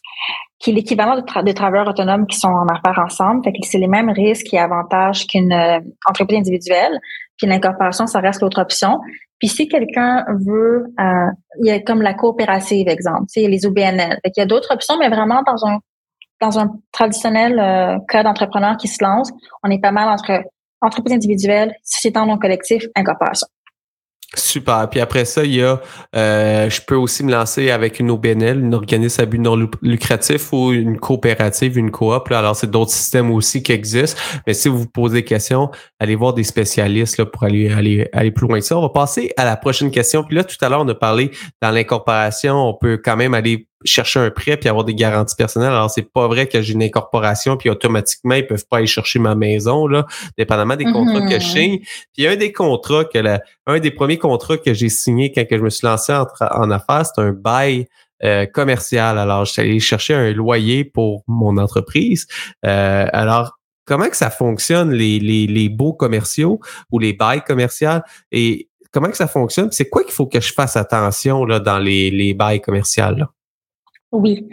qui 0.65 0.71
est 0.71 0.73
l'équivalent 0.73 1.15
de, 1.15 1.51
travailleurs 1.51 1.88
autonomes 1.88 2.25
qui 2.25 2.39
sont 2.39 2.47
en 2.47 2.65
affaires 2.65 3.00
ensemble. 3.06 3.44
Fait 3.44 3.51
que 3.51 3.59
c'est 3.62 3.77
les 3.77 3.88
mêmes 3.88 4.09
risques 4.09 4.51
et 4.51 4.57
avantages 4.57 5.27
qu'une 5.27 5.53
euh, 5.53 5.79
entreprise 6.07 6.39
individuelle. 6.39 7.00
Puis 7.38 7.45
l'incorporation, 7.45 8.07
ça 8.07 8.19
reste 8.19 8.41
l'autre 8.41 8.59
option. 8.59 9.00
Puis 9.38 9.47
si 9.47 9.67
quelqu'un 9.67 10.25
veut, 10.44 10.85
euh, 11.00 11.27
il 11.59 11.67
y 11.67 11.69
a 11.69 11.79
comme 11.81 12.01
la 12.01 12.15
coopérative, 12.15 12.88
exemple, 12.88 13.25
tu 13.31 13.41
sais, 13.41 13.47
les 13.47 13.67
OBNL. 13.67 14.17
Fait 14.25 14.31
qu'il 14.31 14.41
y 14.41 14.44
a 14.44 14.47
d'autres 14.47 14.73
options, 14.73 14.97
mais 14.97 15.09
vraiment 15.09 15.44
dans 15.44 15.67
un 15.67 15.79
dans 16.41 16.59
un 16.59 16.71
traditionnel 16.91 17.59
euh, 17.59 17.97
cas 18.09 18.23
d'entrepreneur 18.23 18.75
qui 18.77 18.88
se 18.88 19.03
lance, 19.03 19.31
on 19.63 19.69
est 19.69 19.79
pas 19.79 19.91
mal 19.91 20.09
entre 20.09 20.44
entreprise 20.81 21.13
individuelle, 21.13 21.75
société 21.83 22.17
en 22.19 22.25
non 22.25 22.39
collectif, 22.39 22.85
incorporation. 22.95 23.47
Super. 24.36 24.90
Puis 24.90 25.00
après 25.00 25.26
ça, 25.26 25.44
il 25.44 25.56
y 25.56 25.64
a, 25.64 25.82
euh, 26.16 26.70
je 26.70 26.82
peux 26.82 26.96
aussi 26.96 27.24
me 27.24 27.32
lancer 27.32 27.72
avec 27.72 28.00
une 28.00 28.12
OBNL, 28.12 28.60
une 28.60 28.74
organisme 28.74 29.22
à 29.22 29.26
but 29.26 29.40
non 29.40 29.68
lucratif 29.82 30.52
ou 30.54 30.72
une 30.72 31.00
coopérative, 31.00 31.78
une 31.78 31.92
coop. 31.92 32.32
Alors, 32.32 32.56
c'est 32.56 32.70
d'autres 32.70 32.92
systèmes 32.92 33.32
aussi 33.32 33.64
qui 33.64 33.72
existent. 33.72 34.20
Mais 34.46 34.54
si 34.54 34.68
vous 34.68 34.80
vous 34.80 34.88
posez 34.88 35.16
des 35.16 35.24
questions, 35.24 35.72
allez 36.00 36.16
voir 36.16 36.34
des 36.34 36.44
spécialistes 36.44 37.18
là, 37.18 37.26
pour 37.26 37.44
aller, 37.44 37.72
aller, 37.72 38.08
aller 38.14 38.32
plus 38.32 38.48
loin 38.48 38.60
que 38.60 38.66
ça. 38.66 38.78
On 38.78 38.82
va 38.82 38.90
passer 38.90 39.32
à 39.38 39.46
la 39.46 39.58
prochaine 39.58 39.92
question. 39.92 40.24
Puis 40.24 40.36
là, 40.36 40.44
tout 40.44 40.58
à 40.62 40.70
l'heure, 40.70 40.82
on 40.82 40.88
a 40.88 40.96
parlé 40.96 41.32
dans 41.62 41.72
l'incorporation, 41.72 42.56
on 42.56 42.74
peut 42.74 43.00
quand 43.04 43.16
même 43.16 43.34
aller 43.34 43.68
chercher 43.86 44.20
un 44.20 44.32
prêt 44.32 44.58
puis 44.58 44.68
avoir 44.68 44.84
des 44.84 44.96
garanties 44.96 45.36
personnelles. 45.36 45.72
Alors, 45.72 45.89
c'est 45.89 46.12
pas 46.12 46.27
vrai 46.27 46.48
que 46.48 46.62
j'ai 46.62 46.74
une 46.74 46.84
incorporation 46.84 47.56
puis 47.56 47.70
automatiquement, 47.70 48.36
ils 48.36 48.46
peuvent 48.46 48.65
pas 48.70 48.77
aller 48.77 48.88
chercher 48.88 49.20
ma 49.20 49.36
maison, 49.36 49.88
là, 49.88 50.06
dépendamment 50.38 50.75
des 50.75 50.86
contrats 50.86 51.22
que 51.22 51.39
je 51.39 51.46
mhm. 51.46 51.51
signe. 51.54 51.80
Puis 52.13 52.27
un 52.27 52.36
des 52.36 52.51
contrats 52.51 53.06
que 53.06 53.20
la, 53.20 53.42
un 53.68 53.80
des 53.80 53.92
premiers 53.92 54.18
contrats 54.18 54.58
que 54.58 54.74
j'ai 54.74 54.89
signé 54.89 55.32
quand 55.32 55.46
que 55.48 55.58
je 55.58 55.63
me 55.63 55.70
suis 55.70 55.86
lancé 55.86 56.13
en, 56.13 56.25
en 56.42 56.72
affaires, 56.72 57.06
c'est 57.06 57.22
un 57.22 57.32
bail 57.32 57.88
euh, 58.24 58.46
commercial. 58.46 59.18
Alors, 59.18 59.46
je 59.46 59.51
suis 59.51 59.62
allé 59.62 59.80
chercher 59.80 60.13
un 60.13 60.32
loyer 60.32 60.84
pour 60.84 61.24
mon 61.27 61.58
entreprise. 61.58 62.27
Euh, 62.65 63.08
alors, 63.12 63.60
comment 63.86 64.10
que 64.10 64.18
ça 64.18 64.30
fonctionne, 64.30 64.92
les, 64.92 65.20
les, 65.20 65.48
les 65.48 65.70
beaux 65.70 65.94
commerciaux 65.94 66.60
ou 66.92 67.00
les 67.00 67.13
bails 67.13 67.44
commerciaux? 67.44 68.01
Et 68.32 68.70
comment 68.92 69.10
que 69.10 69.18
ça 69.18 69.27
fonctionne? 69.27 69.72
C'est 69.72 69.89
quoi 69.89 70.04
qu'il 70.04 70.13
faut 70.13 70.27
que 70.27 70.39
je 70.39 70.54
fasse 70.54 70.77
attention 70.77 71.46
là, 71.46 71.60
dans 71.60 71.77
les, 71.77 72.10
les 72.10 72.34
bails 72.34 72.62
commerciaux? 72.62 73.12
Là? 73.18 73.30
Oui. 74.15 74.48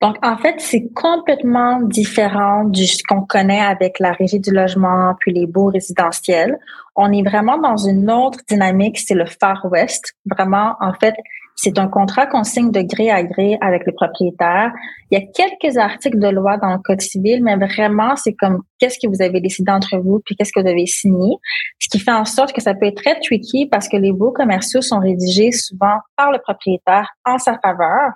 Donc, 0.00 0.16
en 0.22 0.36
fait, 0.36 0.54
c'est 0.58 0.88
complètement 0.94 1.80
différent 1.80 2.64
de 2.64 2.84
ce 2.84 3.02
qu'on 3.08 3.22
connaît 3.22 3.60
avec 3.60 3.98
la 3.98 4.12
régie 4.12 4.38
du 4.38 4.52
logement 4.52 5.14
puis 5.18 5.32
les 5.32 5.46
beaux 5.46 5.66
résidentiels. 5.66 6.56
On 7.00 7.12
est 7.12 7.22
vraiment 7.22 7.58
dans 7.58 7.76
une 7.76 8.10
autre 8.10 8.40
dynamique, 8.48 8.98
c'est 8.98 9.14
le 9.14 9.24
Far 9.24 9.64
West. 9.70 10.14
Vraiment, 10.26 10.74
en 10.80 10.92
fait, 10.94 11.14
c'est 11.54 11.78
un 11.78 11.86
contrat 11.86 12.26
qu'on 12.26 12.42
signe 12.42 12.72
de 12.72 12.82
gré 12.82 13.08
à 13.08 13.22
gré 13.22 13.56
avec 13.60 13.86
les 13.86 13.92
propriétaires. 13.92 14.72
Il 15.08 15.18
y 15.20 15.22
a 15.22 15.24
quelques 15.32 15.76
articles 15.76 16.18
de 16.18 16.28
loi 16.28 16.56
dans 16.56 16.72
le 16.72 16.78
Code 16.78 17.00
civil, 17.00 17.44
mais 17.44 17.54
vraiment, 17.54 18.16
c'est 18.16 18.32
comme 18.32 18.62
qu'est-ce 18.80 18.98
que 19.00 19.08
vous 19.08 19.22
avez 19.22 19.40
décidé 19.40 19.70
entre 19.70 19.96
vous, 19.98 20.20
puis 20.24 20.34
qu'est-ce 20.34 20.52
que 20.52 20.60
vous 20.60 20.66
avez 20.66 20.86
signé? 20.86 21.36
Ce 21.78 21.88
qui 21.88 22.00
fait 22.00 22.10
en 22.10 22.24
sorte 22.24 22.52
que 22.52 22.60
ça 22.60 22.74
peut 22.74 22.86
être 22.86 23.00
très 23.00 23.20
tricky 23.20 23.66
parce 23.66 23.88
que 23.88 23.96
les 23.96 24.12
beaux 24.12 24.32
commerciaux 24.32 24.82
sont 24.82 24.98
rédigés 24.98 25.52
souvent 25.52 25.98
par 26.16 26.32
le 26.32 26.40
propriétaire 26.40 27.08
en 27.24 27.38
sa 27.38 27.60
faveur. 27.60 28.10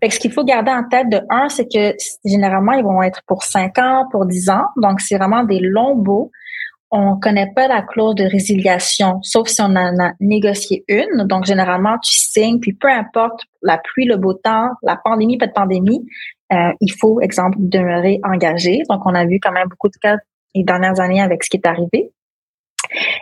Fait 0.00 0.08
que 0.08 0.14
ce 0.14 0.18
qu'il 0.18 0.32
faut 0.32 0.44
garder 0.44 0.72
en 0.72 0.82
tête 0.88 1.08
de 1.08 1.20
un, 1.30 1.48
c'est 1.48 1.66
que 1.72 1.94
généralement, 2.24 2.72
ils 2.72 2.84
vont 2.84 3.00
être 3.00 3.22
pour 3.28 3.44
cinq 3.44 3.78
ans, 3.78 4.06
pour 4.10 4.26
dix 4.26 4.50
ans. 4.50 4.66
Donc, 4.76 5.00
c'est 5.00 5.18
vraiment 5.18 5.44
des 5.44 5.60
longs 5.60 5.94
baux 5.94 6.32
on 6.90 7.16
connaît 7.16 7.52
pas 7.54 7.68
la 7.68 7.82
clause 7.82 8.14
de 8.14 8.24
résiliation, 8.24 9.20
sauf 9.22 9.48
si 9.48 9.60
on 9.60 9.76
en 9.76 9.98
a 9.98 10.12
négocié 10.20 10.84
une. 10.88 11.26
Donc, 11.26 11.44
généralement, 11.44 11.98
tu 12.02 12.16
signes, 12.16 12.60
puis 12.60 12.72
peu 12.72 12.88
importe 12.88 13.42
la 13.62 13.78
pluie, 13.78 14.06
le 14.06 14.16
beau 14.16 14.32
temps, 14.32 14.70
la 14.82 14.96
pandémie, 14.96 15.36
pas 15.36 15.46
de 15.46 15.52
pandémie, 15.52 16.06
euh, 16.52 16.72
il 16.80 16.92
faut, 16.92 17.20
exemple, 17.20 17.58
demeurer 17.60 18.20
engagé. 18.24 18.82
Donc, 18.88 19.02
on 19.04 19.14
a 19.14 19.26
vu 19.26 19.38
quand 19.40 19.52
même 19.52 19.68
beaucoup 19.68 19.88
de 19.88 19.96
cas 20.00 20.16
les 20.54 20.64
dernières 20.64 20.98
années 20.98 21.20
avec 21.20 21.44
ce 21.44 21.50
qui 21.50 21.58
est 21.58 21.66
arrivé. 21.66 22.10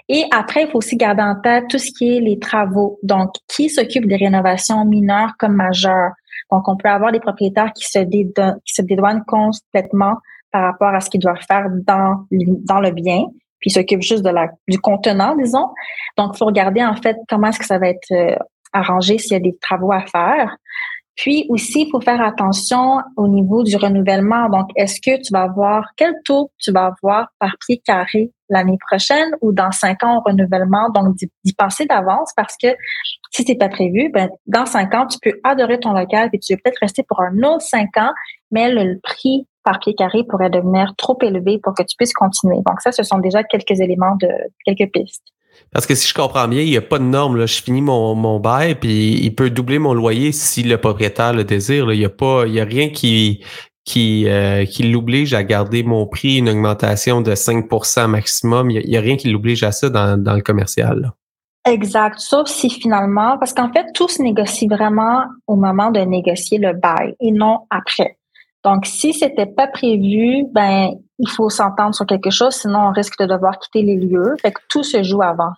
Et 0.09 0.25
après, 0.31 0.63
il 0.63 0.71
faut 0.71 0.79
aussi 0.79 0.97
garder 0.97 1.23
en 1.23 1.35
tête 1.35 1.65
tout 1.69 1.79
ce 1.79 1.91
qui 1.91 2.17
est 2.17 2.21
les 2.21 2.39
travaux. 2.39 3.01
Donc, 3.03 3.35
qui 3.49 3.69
s'occupe 3.69 4.07
des 4.07 4.17
rénovations 4.17 4.85
mineures 4.85 5.33
comme 5.39 5.55
majeures? 5.55 6.13
Donc, 6.53 6.69
on 6.69 6.77
peut 6.77 6.89
avoir 6.89 7.11
des 7.11 7.19
propriétaires 7.19 7.73
qui 7.73 7.85
se, 7.85 7.99
dédouanent, 7.99 9.25
complètement 9.27 10.15
par 10.53 10.63
rapport 10.63 10.95
à 10.95 11.01
ce 11.01 11.11
qu'ils 11.11 11.21
doivent 11.21 11.43
faire 11.49 11.67
dans 11.71 12.25
le 12.31 12.91
bien, 12.93 13.25
puis 13.67 13.73
s'occupent 13.73 14.03
juste 14.03 14.25
du 14.69 14.79
contenant, 14.79 15.35
disons. 15.35 15.75
Donc, 16.17 16.31
il 16.35 16.39
faut 16.39 16.45
regarder 16.45 16.85
en 16.85 16.95
fait 16.95 17.17
comment 17.29 17.49
est-ce 17.49 17.59
que 17.59 17.67
ça 17.67 17.81
va 17.81 17.89
être 17.89 18.13
euh, 18.13 18.37
arrangé 18.73 19.19
s'il 19.19 19.33
y 19.33 19.35
a 19.35 19.41
des 19.41 19.59
travaux 19.61 19.91
à 19.91 20.03
faire. 20.03 20.57
Puis 21.17 21.47
aussi, 21.49 21.83
il 21.83 21.91
faut 21.91 22.01
faire 22.01 22.23
attention 22.23 22.99
au 23.17 23.27
niveau 23.27 23.65
du 23.65 23.75
renouvellement. 23.77 24.49
Donc, 24.51 24.69
est-ce 24.77 25.01
que 25.01 25.21
tu 25.21 25.33
vas 25.33 25.43
avoir 25.43 25.89
quel 25.97 26.15
taux 26.25 26.53
tu 26.61 26.71
vas 26.71 26.95
avoir 26.95 27.27
par 27.41 27.57
pied 27.67 27.83
carré 27.85 28.31
l'année 28.51 28.79
prochaine 28.87 29.31
ou 29.41 29.51
dans 29.51 29.73
cinq 29.73 30.05
ans 30.05 30.19
au 30.19 30.21
renouvellement? 30.21 30.89
Donc, 30.91 31.17
d'y 31.17 31.55
penser 31.55 31.87
d'avance 31.87 32.31
parce 32.37 32.55
que 32.63 32.69
si 33.33 33.43
c'est 33.45 33.57
pas 33.57 33.69
prévu, 33.69 34.11
ben, 34.13 34.29
dans 34.47 34.67
cinq 34.67 34.95
ans, 34.95 35.09
tu 35.09 35.19
peux 35.21 35.41
adorer 35.43 35.81
ton 35.81 35.93
local 35.93 36.31
et 36.33 36.39
tu 36.39 36.53
veux 36.53 36.61
peut-être 36.63 36.79
rester 36.83 37.03
pour 37.03 37.21
un 37.21 37.37
autre 37.43 37.63
cinq 37.63 37.97
ans, 37.97 38.13
mais 38.53 38.71
le 38.71 39.01
prix 39.03 39.49
par 39.67 39.81
pied 39.81 39.95
carré 39.95 40.25
pourrait 40.25 40.49
devenir 40.49 40.95
trop 40.97 41.19
élevé 41.21 41.59
pour 41.63 41.75
que 41.75 41.83
tu 41.83 41.97
puisses 41.97 42.15
continuer. 42.15 42.57
Donc, 42.67 42.81
ça, 42.81 42.93
ce 42.93 43.03
sont 43.03 43.19
déjà 43.19 43.43
quelques 43.43 43.81
éléments 43.81 44.17
de 44.19 44.29
quelques 44.65 44.91
pistes. 44.93 45.25
Parce 45.73 45.87
que 45.87 45.95
si 45.95 46.09
je 46.09 46.15
comprends 46.15 46.49
bien, 46.49 46.63
il 46.63 46.71
n'y 46.71 46.77
a 46.77 46.83
pas 46.83 46.99
de 46.99 47.05
norme. 47.05 47.37
Là. 47.37 47.47
Je 47.47 47.61
finis 47.61 47.83
mon, 47.83 48.15
mon 48.15 48.39
bail, 48.39 48.77
puis 48.77 49.19
il 49.23 49.35
peut 49.35 49.51
doubler 49.51 49.79
mon 49.79 49.95
loyer 49.95 50.33
si 50.33 50.63
le 50.63 50.79
propriétaire 50.79 51.33
le 51.33 51.45
désire. 51.45 51.93
Il 51.93 51.99
n'y 51.99 52.05
a 52.05 52.11
pas, 52.11 52.45
il 52.47 52.55
y 52.55 52.61
a 52.61 52.65
rien 52.65 52.91
qui, 52.91 53.43
qui, 53.85 54.29
euh, 54.29 54.65
qui 54.65 54.85
l'oblige 54.85 55.35
à 55.35 55.43
garder 55.43 55.83
mon 55.83 56.07
prix, 56.07 56.39
une 56.39 56.49
augmentation 56.49 57.21
de 57.21 57.33
5% 57.33 58.07
maximum. 58.07 58.71
Il 58.71 58.89
n'y 58.89 58.97
a, 58.97 59.01
rien 59.01 59.17
qui 59.17 59.31
l'oblige 59.31 59.65
à 59.65 59.73
ça 59.73 59.91
dans, 59.91 60.23
dans 60.23 60.35
le 60.35 60.43
commercial. 60.43 61.13
Exact. 61.67 62.21
Sauf 62.21 62.49
si 62.49 62.71
finalement, 62.71 63.39
parce 63.39 63.53
qu'en 63.53 63.73
fait, 63.73 63.87
tout 63.93 64.09
se 64.09 64.23
négocie 64.23 64.69
vraiment 64.69 65.25
au 65.49 65.57
moment 65.57 65.91
de 65.91 65.99
négocier 66.01 66.59
le 66.59 66.75
bail 66.75 67.17
et 67.19 67.33
non 67.33 67.61
après. 67.71 68.16
Donc, 68.67 68.85
si 68.85 69.13
c'était 69.13 69.47
pas 69.47 69.69
prévu, 69.69 70.45
ben, 70.53 70.91
il 71.21 71.31
faut 71.31 71.49
s'entendre 71.51 71.95
sur 71.95 72.05
quelque 72.05 72.31
chose, 72.31 72.53
sinon 72.53 72.89
on 72.89 72.91
risque 72.91 73.17
de 73.21 73.27
devoir 73.27 73.61
quitter 73.61 73.83
les 73.83 73.95
lieux. 73.95 74.35
Fait 74.43 74.51
que 74.51 74.59
tout 74.69 74.83
se 74.83 75.05
joue 75.05 75.23
avant. 75.23 75.53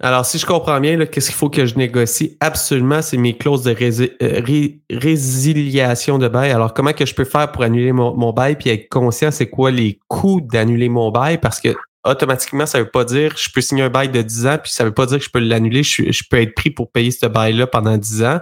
Alors, 0.00 0.24
si 0.24 0.38
je 0.38 0.46
comprends 0.46 0.80
bien, 0.80 0.96
qu'est-ce 1.04 1.26
qu'il 1.26 1.34
faut 1.34 1.50
que 1.50 1.66
je 1.66 1.74
négocie? 1.76 2.38
Absolument, 2.40 3.02
c'est 3.02 3.18
mes 3.18 3.36
clauses 3.36 3.64
de 3.64 3.76
euh, 4.22 4.70
résiliation 4.90 6.18
de 6.18 6.26
bail. 6.26 6.50
Alors, 6.50 6.72
comment 6.72 6.94
que 6.94 7.04
je 7.04 7.14
peux 7.14 7.26
faire 7.26 7.52
pour 7.52 7.64
annuler 7.64 7.92
mon, 7.92 8.32
bail 8.32 8.56
puis 8.56 8.70
être 8.70 8.88
conscient 8.88 9.30
c'est 9.30 9.50
quoi 9.50 9.70
les 9.70 9.98
coûts 10.08 10.40
d'annuler 10.40 10.88
mon 10.88 11.10
bail? 11.10 11.36
Parce 11.36 11.60
que 11.60 11.76
automatiquement, 12.02 12.64
ça 12.64 12.78
veut 12.78 12.88
pas 12.88 13.04
dire 13.04 13.34
je 13.36 13.50
peux 13.52 13.60
signer 13.60 13.82
un 13.82 13.90
bail 13.90 14.08
de 14.08 14.22
10 14.22 14.46
ans, 14.46 14.56
puis 14.62 14.72
ça 14.72 14.84
veut 14.84 14.94
pas 14.94 15.04
dire 15.04 15.18
que 15.18 15.24
je 15.24 15.30
peux 15.30 15.40
l'annuler. 15.40 15.82
Je, 15.82 16.22
peux 16.30 16.40
être 16.40 16.54
pris 16.54 16.70
pour 16.70 16.90
payer 16.90 17.10
ce 17.10 17.26
bail-là 17.26 17.66
pendant 17.66 17.98
10 17.98 18.22
ans. 18.22 18.40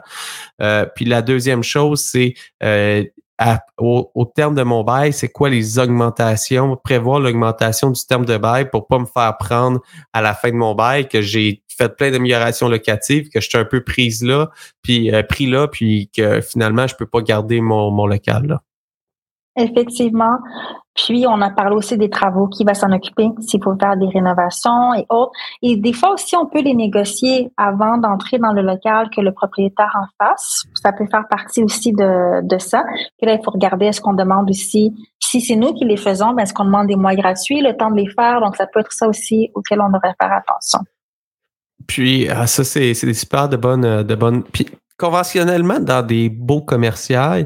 Euh, 0.63 0.87
puis 0.95 1.07
la 1.07 1.23
deuxième 1.23 1.65
chose, 1.65 2.03
c'est 2.03 2.35
euh, 2.63 3.03
au, 3.79 4.33
terme 4.35 4.55
de 4.55 4.63
mon 4.63 4.83
bail, 4.83 5.13
c'est 5.13 5.29
quoi 5.29 5.49
les 5.49 5.79
augmentations, 5.79 6.77
prévoir 6.77 7.21
l'augmentation 7.21 7.91
du 7.91 8.01
terme 8.05 8.25
de 8.25 8.37
bail 8.39 8.71
pour 8.71 8.87
pas 8.87 8.99
me 8.99 9.07
faire 9.07 9.37
prendre 9.39 9.81
à 10.13 10.23
la 10.23 10.35
fin 10.35 10.51
de 10.51 10.57
mon 10.57 10.75
bail 10.75 11.09
que 11.09 11.21
j'ai 11.21 11.63
fait 11.69 11.95
plein 11.95 12.11
d'améliorations 12.11 12.69
locatives, 12.69 13.29
que 13.29 13.41
je 13.41 13.49
suis 13.49 13.59
un 13.59 13.65
peu 13.65 13.85
prise 13.85 14.23
là, 14.23 14.51
puis 14.83 15.15
euh, 15.15 15.23
pris 15.23 15.47
là, 15.47 15.69
puis 15.69 16.11
que 16.17 16.41
finalement 16.41 16.87
je 16.87 16.95
peux 16.97 17.07
pas 17.07 17.21
garder 17.21 17.61
mon, 17.61 17.91
mon 17.91 18.07
local 18.07 18.47
là. 18.47 18.63
Effectivement. 19.57 20.39
Puis, 20.95 21.27
on 21.27 21.41
a 21.43 21.51
parlé 21.51 21.77
aussi 21.77 21.99
des 21.99 22.09
travaux, 22.09 22.47
qui 22.49 22.65
va 22.65 22.73
s'en 22.73 22.91
occuper, 22.91 23.29
s'il 23.41 23.63
faut 23.63 23.75
faire 23.79 23.97
des 23.97 24.09
rénovations 24.09 24.95
et 24.95 25.05
autres. 25.11 25.33
Et 25.63 25.77
des 25.77 25.93
fois 25.93 26.15
aussi, 26.15 26.35
on 26.37 26.47
peut 26.47 26.63
les 26.63 26.75
négocier 26.75 27.51
avant 27.59 27.99
d'entrer 27.99 28.39
dans 28.39 28.53
le 28.53 28.63
local 28.63 29.11
que 29.15 29.21
le 29.21 29.33
propriétaire 29.33 29.95
en 29.95 30.07
fasse. 30.25 30.65
Ça 30.75 30.93
peut 30.93 31.07
faire 31.11 31.25
partie 31.29 31.63
aussi 31.63 31.93
de, 31.93 32.47
de 32.47 32.59
ça. 32.59 32.85
Puis 33.19 33.27
là, 33.27 33.35
il 33.35 33.45
faut 33.45 33.51
regarder, 33.51 33.87
est-ce 33.87 34.01
qu'on 34.01 34.15
demande 34.15 34.49
aussi, 34.49 34.95
si 35.19 35.43
c'est 35.43 35.57
nous 35.57 35.75
qui 35.75 35.85
les 35.85 35.99
faisons, 35.99 36.33
ben, 36.33 36.45
est-ce 36.45 36.55
qu'on 36.55 36.65
demande 36.65 36.87
des 36.87 36.97
mois 36.97 37.15
gratuits, 37.15 37.61
le 37.61 37.77
temps 37.77 37.91
de 37.91 37.97
les 37.97 38.09
faire? 38.09 38.41
Donc, 38.41 38.57
ça 38.57 38.67
peut 38.67 38.81
être 38.81 38.93
ça 38.93 39.07
aussi 39.07 39.51
auquel 39.55 39.83
on 39.83 39.89
devrait 39.89 40.15
faire 40.21 40.33
attention. 40.33 40.81
Puis, 41.87 42.27
ah, 42.31 42.47
ça, 42.47 42.65
c'est 42.65 42.93
des 42.93 43.15
super 43.15 43.51
de 43.51 43.59
bonnes, 43.59 44.03
de 44.03 44.15
bonnes. 44.15 44.43
Puis, 44.45 44.67
conventionnellement, 44.99 45.79
dans 45.79 46.05
des 46.05 46.31
beaux 46.31 46.63
commerciaux, 46.63 47.45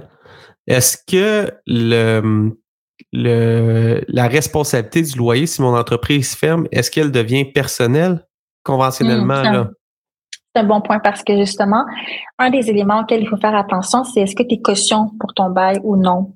est-ce 0.66 0.96
que 1.06 1.50
le, 1.66 2.52
le, 3.12 4.04
la 4.08 4.28
responsabilité 4.28 5.02
du 5.02 5.18
loyer, 5.18 5.46
si 5.46 5.62
mon 5.62 5.76
entreprise 5.76 6.34
ferme, 6.34 6.66
est-ce 6.70 6.90
qu'elle 6.90 7.10
devient 7.10 7.44
personnelle 7.44 8.26
conventionnellement? 8.64 9.42
Mmh, 9.42 9.70
c'est 10.54 10.62
un 10.62 10.66
bon 10.66 10.80
point 10.80 10.98
parce 10.98 11.22
que 11.22 11.36
justement, 11.36 11.84
un 12.38 12.50
des 12.50 12.68
éléments 12.70 13.00
auxquels 13.00 13.22
il 13.22 13.28
faut 13.28 13.36
faire 13.36 13.54
attention, 13.54 14.04
c'est 14.04 14.20
est-ce 14.20 14.34
que 14.34 14.42
tu 14.42 14.56
es 14.56 14.60
caution 14.60 15.10
pour 15.20 15.32
ton 15.34 15.50
bail 15.50 15.80
ou 15.84 15.96
non? 15.96 16.34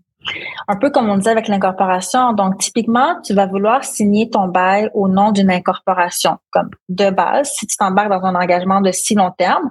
Un 0.69 0.77
peu 0.77 0.91
comme 0.91 1.09
on 1.09 1.17
disait 1.17 1.31
avec 1.31 1.49
l'incorporation. 1.49 2.33
Donc, 2.33 2.59
typiquement, 2.59 3.17
tu 3.25 3.35
vas 3.35 3.47
vouloir 3.47 3.85
signer 3.85 4.31
ton 4.31 4.49
bail 4.49 4.91
au 4.95 5.09
nom 5.09 5.33
d'une 5.33 5.51
incorporation, 5.51 6.39
comme 6.51 6.71
de 6.89 7.11
base, 7.11 7.51
si 7.53 7.67
tu 7.67 7.77
t'embarques 7.77 8.11
dans 8.11 8.25
un 8.25 8.35
engagement 8.35 8.81
de 8.81 8.91
si 8.91 9.15
long 9.15 9.31
terme. 9.37 9.71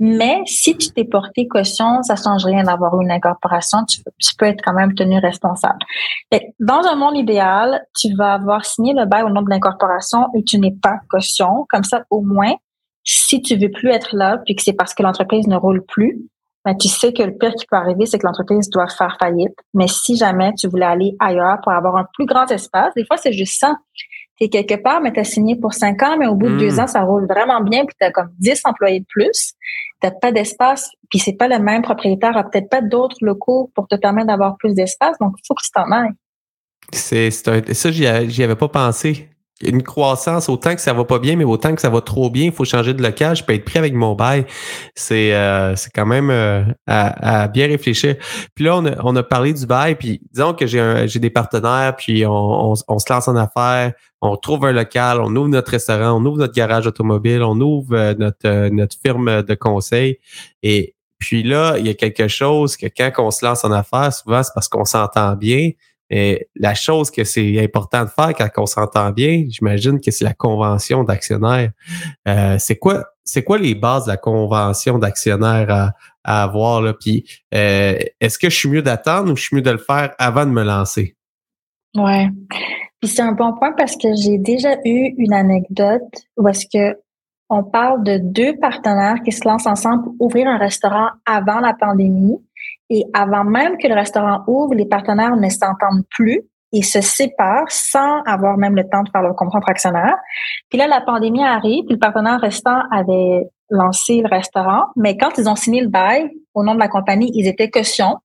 Mais 0.00 0.42
si 0.46 0.76
tu 0.76 0.90
t'es 0.90 1.04
porté 1.04 1.46
caution, 1.48 2.02
ça 2.02 2.16
change 2.16 2.44
rien 2.44 2.64
d'avoir 2.64 3.00
une 3.00 3.10
incorporation. 3.10 3.78
Tu, 3.84 4.00
peux 4.38 4.46
être 4.46 4.62
quand 4.64 4.72
même 4.72 4.94
tenu 4.94 5.18
responsable. 5.18 5.78
dans 6.58 6.82
un 6.86 6.96
monde 6.96 7.16
idéal, 7.16 7.82
tu 7.98 8.14
vas 8.14 8.34
avoir 8.34 8.64
signé 8.64 8.94
le 8.94 9.04
bail 9.04 9.22
au 9.22 9.28
nom 9.28 9.42
de 9.42 9.50
l'incorporation 9.50 10.28
et 10.34 10.42
tu 10.42 10.58
n'es 10.58 10.74
pas 10.82 10.96
caution. 11.08 11.66
Comme 11.68 11.84
ça, 11.84 12.02
au 12.10 12.22
moins, 12.22 12.54
si 13.04 13.42
tu 13.42 13.56
veux 13.56 13.70
plus 13.70 13.90
être 13.90 14.14
là, 14.14 14.38
puis 14.44 14.54
que 14.54 14.62
c'est 14.62 14.72
parce 14.72 14.94
que 14.94 15.02
l'entreprise 15.02 15.46
ne 15.46 15.56
roule 15.56 15.84
plus, 15.84 16.20
ben, 16.64 16.76
tu 16.76 16.88
sais 16.88 17.12
que 17.12 17.22
le 17.22 17.36
pire 17.36 17.54
qui 17.54 17.66
peut 17.66 17.76
arriver, 17.76 18.06
c'est 18.06 18.18
que 18.18 18.26
l'entreprise 18.26 18.70
doit 18.70 18.86
faire 18.86 19.16
faillite. 19.18 19.54
Mais 19.74 19.88
si 19.88 20.16
jamais 20.16 20.52
tu 20.54 20.68
voulais 20.68 20.86
aller 20.86 21.16
ailleurs 21.18 21.58
pour 21.62 21.72
avoir 21.72 21.96
un 21.96 22.06
plus 22.14 22.26
grand 22.26 22.48
espace, 22.50 22.94
des 22.94 23.04
fois, 23.04 23.16
c'est 23.16 23.32
juste 23.32 23.58
ça. 23.58 23.76
Tu 24.38 24.44
es 24.44 24.48
quelque 24.48 24.80
part, 24.80 25.00
mais 25.00 25.12
tu 25.12 25.20
as 25.20 25.24
signé 25.24 25.56
pour 25.56 25.74
cinq 25.74 26.02
ans, 26.02 26.16
mais 26.18 26.26
au 26.26 26.34
bout 26.34 26.48
de 26.48 26.58
deux 26.58 26.76
hmm. 26.76 26.80
ans, 26.80 26.86
ça 26.86 27.02
roule 27.02 27.26
vraiment 27.26 27.60
bien, 27.60 27.84
puis 27.84 27.96
tu 28.00 28.06
as 28.06 28.12
comme 28.12 28.30
dix 28.38 28.60
employés 28.64 29.00
de 29.00 29.06
plus. 29.08 29.54
Tu 30.02 30.08
pas 30.20 30.32
d'espace, 30.32 30.90
puis 31.10 31.18
c'est 31.18 31.34
pas 31.34 31.48
le 31.48 31.58
même 31.58 31.82
propriétaire, 31.82 32.36
a 32.36 32.44
peut-être 32.44 32.68
pas 32.68 32.80
d'autres 32.80 33.18
locaux 33.20 33.70
pour 33.74 33.86
te 33.86 33.94
permettre 33.94 34.28
d'avoir 34.28 34.56
plus 34.56 34.74
d'espace, 34.74 35.16
donc 35.20 35.34
il 35.38 35.46
faut 35.46 35.54
que 35.54 35.62
tu 35.62 35.70
t'en 35.70 35.90
ailles. 35.92 36.14
C'est, 36.92 37.30
ça, 37.30 37.90
j'y 37.90 38.42
avais 38.42 38.56
pas 38.56 38.68
pensé 38.68 39.28
une 39.62 39.82
croissance, 39.82 40.48
autant 40.48 40.74
que 40.74 40.80
ça 40.80 40.92
va 40.92 41.04
pas 41.04 41.18
bien, 41.18 41.36
mais 41.36 41.44
autant 41.44 41.74
que 41.74 41.80
ça 41.80 41.90
va 41.90 42.00
trop 42.00 42.30
bien, 42.30 42.46
il 42.46 42.52
faut 42.52 42.64
changer 42.64 42.94
de 42.94 43.02
local, 43.02 43.36
je 43.36 43.44
peux 43.44 43.54
être 43.54 43.64
pris 43.64 43.78
avec 43.78 43.94
mon 43.94 44.14
bail. 44.14 44.44
C'est 44.94 45.34
euh, 45.34 45.74
quand 45.94 46.06
même 46.06 46.30
euh, 46.30 46.64
à, 46.86 47.48
bien 47.48 47.66
réfléchir. 47.66 48.16
Puis 48.54 48.64
là, 48.64 48.76
on 48.76 48.86
a, 48.86 48.96
on 49.02 49.14
a 49.16 49.22
parlé 49.22 49.52
du 49.52 49.66
bail, 49.66 49.94
puis 49.94 50.20
disons 50.32 50.54
que 50.54 50.66
j'ai 50.66 51.18
des 51.18 51.30
partenaires, 51.30 51.94
puis 51.96 52.26
on, 52.26 52.74
on, 52.88 52.98
se 52.98 53.12
lance 53.12 53.28
en 53.28 53.36
affaires, 53.36 53.92
on 54.20 54.36
trouve 54.36 54.64
un 54.66 54.72
local, 54.72 55.20
on 55.20 55.34
ouvre 55.34 55.48
notre 55.48 55.70
restaurant, 55.70 56.20
on 56.20 56.24
ouvre 56.24 56.38
notre 56.38 56.54
garage 56.54 56.86
automobile, 56.86 57.42
on 57.42 57.60
ouvre 57.60 57.96
euh, 57.96 58.14
notre, 58.18 58.68
notre 58.68 58.96
firme 59.04 59.42
de 59.42 59.54
conseil. 59.54 60.18
Et 60.62 60.94
puis 61.18 61.44
là, 61.44 61.76
il 61.78 61.86
y 61.86 61.90
a 61.90 61.94
quelque 61.94 62.26
chose 62.26 62.76
que 62.76 62.86
quand 62.86 63.12
on 63.18 63.30
se 63.30 63.44
lance 63.44 63.64
en 63.64 63.70
affaires, 63.70 64.12
souvent, 64.12 64.42
c'est 64.42 64.52
parce 64.54 64.68
qu'on 64.68 64.84
s'entend 64.84 65.34
bien. 65.34 65.70
Et 66.14 66.48
la 66.56 66.74
chose 66.74 67.10
que 67.10 67.24
c'est 67.24 67.58
important 67.64 68.04
de 68.04 68.10
faire 68.10 68.34
quand 68.34 68.50
on 68.58 68.66
s'entend 68.66 69.10
bien, 69.12 69.44
j'imagine 69.48 69.98
que 69.98 70.10
c'est 70.10 70.26
la 70.26 70.34
convention 70.34 71.04
d'actionnaire. 71.04 71.70
Euh, 72.28 72.56
c'est 72.58 72.76
quoi, 72.76 73.06
c'est 73.24 73.42
quoi 73.42 73.56
les 73.56 73.74
bases 73.74 74.04
de 74.04 74.10
la 74.10 74.18
convention 74.18 74.98
d'actionnaire 74.98 75.94
à, 76.22 76.42
avoir 76.42 76.82
là? 76.82 76.92
Puis 76.92 77.24
euh, 77.54 77.98
est-ce 78.20 78.38
que 78.38 78.50
je 78.50 78.56
suis 78.56 78.68
mieux 78.68 78.82
d'attendre 78.82 79.32
ou 79.32 79.36
je 79.36 79.42
suis 79.42 79.56
mieux 79.56 79.62
de 79.62 79.70
le 79.70 79.78
faire 79.78 80.14
avant 80.18 80.44
de 80.44 80.50
me 80.50 80.62
lancer? 80.62 81.16
Ouais. 81.96 82.28
Puis 83.00 83.10
c'est 83.10 83.22
un 83.22 83.32
bon 83.32 83.54
point 83.54 83.72
parce 83.72 83.96
que 83.96 84.08
j'ai 84.14 84.36
déjà 84.36 84.74
eu 84.84 85.14
une 85.16 85.32
anecdote 85.32 86.02
où 86.36 86.46
est-ce 86.46 86.66
que 86.66 86.98
on 87.48 87.64
parle 87.64 88.02
de 88.02 88.18
deux 88.18 88.56
partenaires 88.56 89.20
qui 89.24 89.32
se 89.32 89.46
lancent 89.46 89.66
ensemble 89.66 90.04
pour 90.04 90.14
ouvrir 90.20 90.46
un 90.48 90.56
restaurant 90.56 91.08
avant 91.26 91.60
la 91.60 91.74
pandémie. 91.74 92.38
Et 92.94 93.04
avant 93.14 93.44
même 93.44 93.78
que 93.78 93.88
le 93.88 93.94
restaurant 93.94 94.42
ouvre, 94.46 94.74
les 94.74 94.84
partenaires 94.84 95.34
ne 95.34 95.48
s'entendent 95.48 96.04
plus 96.10 96.42
et 96.74 96.82
se 96.82 97.00
séparent 97.00 97.70
sans 97.70 98.20
avoir 98.26 98.58
même 98.58 98.76
le 98.76 98.86
temps 98.86 99.02
de 99.02 99.08
faire 99.08 99.22
leur 99.22 99.34
contrat 99.34 99.58
entre 99.58 99.70
actionnaires. 99.70 100.16
Puis 100.68 100.78
là, 100.78 100.86
la 100.86 101.00
pandémie 101.00 101.42
arrive, 101.42 101.84
puis 101.86 101.94
le 101.94 101.98
partenaire 101.98 102.38
restant 102.38 102.82
avait 102.90 103.46
lancé 103.70 104.20
le 104.20 104.28
restaurant, 104.28 104.84
mais 104.94 105.16
quand 105.16 105.38
ils 105.38 105.48
ont 105.48 105.56
signé 105.56 105.80
le 105.80 105.88
bail 105.88 106.30
au 106.52 106.62
nom 106.62 106.74
de 106.74 106.80
la 106.80 106.88
compagnie, 106.88 107.30
ils 107.34 107.48
étaient 107.48 107.70
caution. 107.70 108.18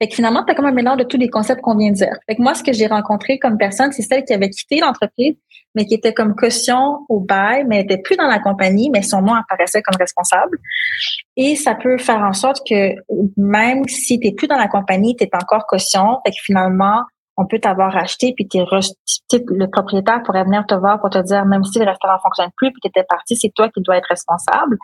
Fait 0.00 0.08
que 0.08 0.14
finalement, 0.14 0.44
tu 0.44 0.52
as 0.52 0.54
comme 0.54 0.66
un 0.66 0.72
mélange 0.72 0.98
de 0.98 1.04
tous 1.04 1.16
les 1.16 1.28
concepts 1.28 1.60
qu'on 1.60 1.76
vient 1.76 1.90
de 1.90 1.96
dire. 1.96 2.16
Fait 2.28 2.36
que 2.36 2.42
moi, 2.42 2.54
ce 2.54 2.62
que 2.62 2.72
j'ai 2.72 2.86
rencontré 2.86 3.38
comme 3.38 3.58
personne, 3.58 3.90
c'est 3.92 4.02
celle 4.02 4.24
qui 4.24 4.32
avait 4.32 4.50
quitté 4.50 4.78
l'entreprise, 4.78 5.34
mais 5.74 5.86
qui 5.86 5.94
était 5.94 6.14
comme 6.14 6.36
caution 6.36 7.00
au 7.08 7.20
bail, 7.20 7.64
mais 7.66 7.80
était 7.80 7.98
plus 7.98 8.16
dans 8.16 8.28
la 8.28 8.38
compagnie, 8.38 8.90
mais 8.90 9.02
son 9.02 9.22
nom 9.22 9.34
apparaissait 9.34 9.82
comme 9.82 9.96
responsable. 9.98 10.58
Et 11.36 11.56
ça 11.56 11.74
peut 11.74 11.98
faire 11.98 12.20
en 12.20 12.32
sorte 12.32 12.64
que 12.68 12.94
même 13.36 13.86
si 13.88 14.20
tu 14.20 14.32
plus 14.34 14.46
dans 14.46 14.56
la 14.56 14.68
compagnie, 14.68 15.16
tu 15.16 15.24
es 15.24 15.30
encore 15.34 15.66
caution. 15.66 16.18
Fait 16.24 16.30
que 16.30 16.38
finalement, 16.42 17.02
on 17.38 17.46
peut 17.46 17.60
t'avoir 17.60 17.96
acheté, 17.96 18.34
puis 18.34 18.48
t'es 18.48 18.58
le 18.58 19.66
propriétaire 19.70 20.22
pourrait 20.24 20.42
venir 20.42 20.66
te 20.66 20.74
voir 20.74 21.00
pour 21.00 21.08
te 21.08 21.18
dire, 21.18 21.44
même 21.46 21.62
si 21.62 21.78
le 21.78 21.84
restaurant 21.84 22.18
fonctionne 22.20 22.50
plus, 22.56 22.72
puis 22.72 22.80
t'étais 22.82 23.04
parti, 23.08 23.36
c'est 23.36 23.52
toi 23.54 23.68
qui 23.68 23.80
dois 23.80 23.96
être 23.96 24.08
responsable. 24.08 24.76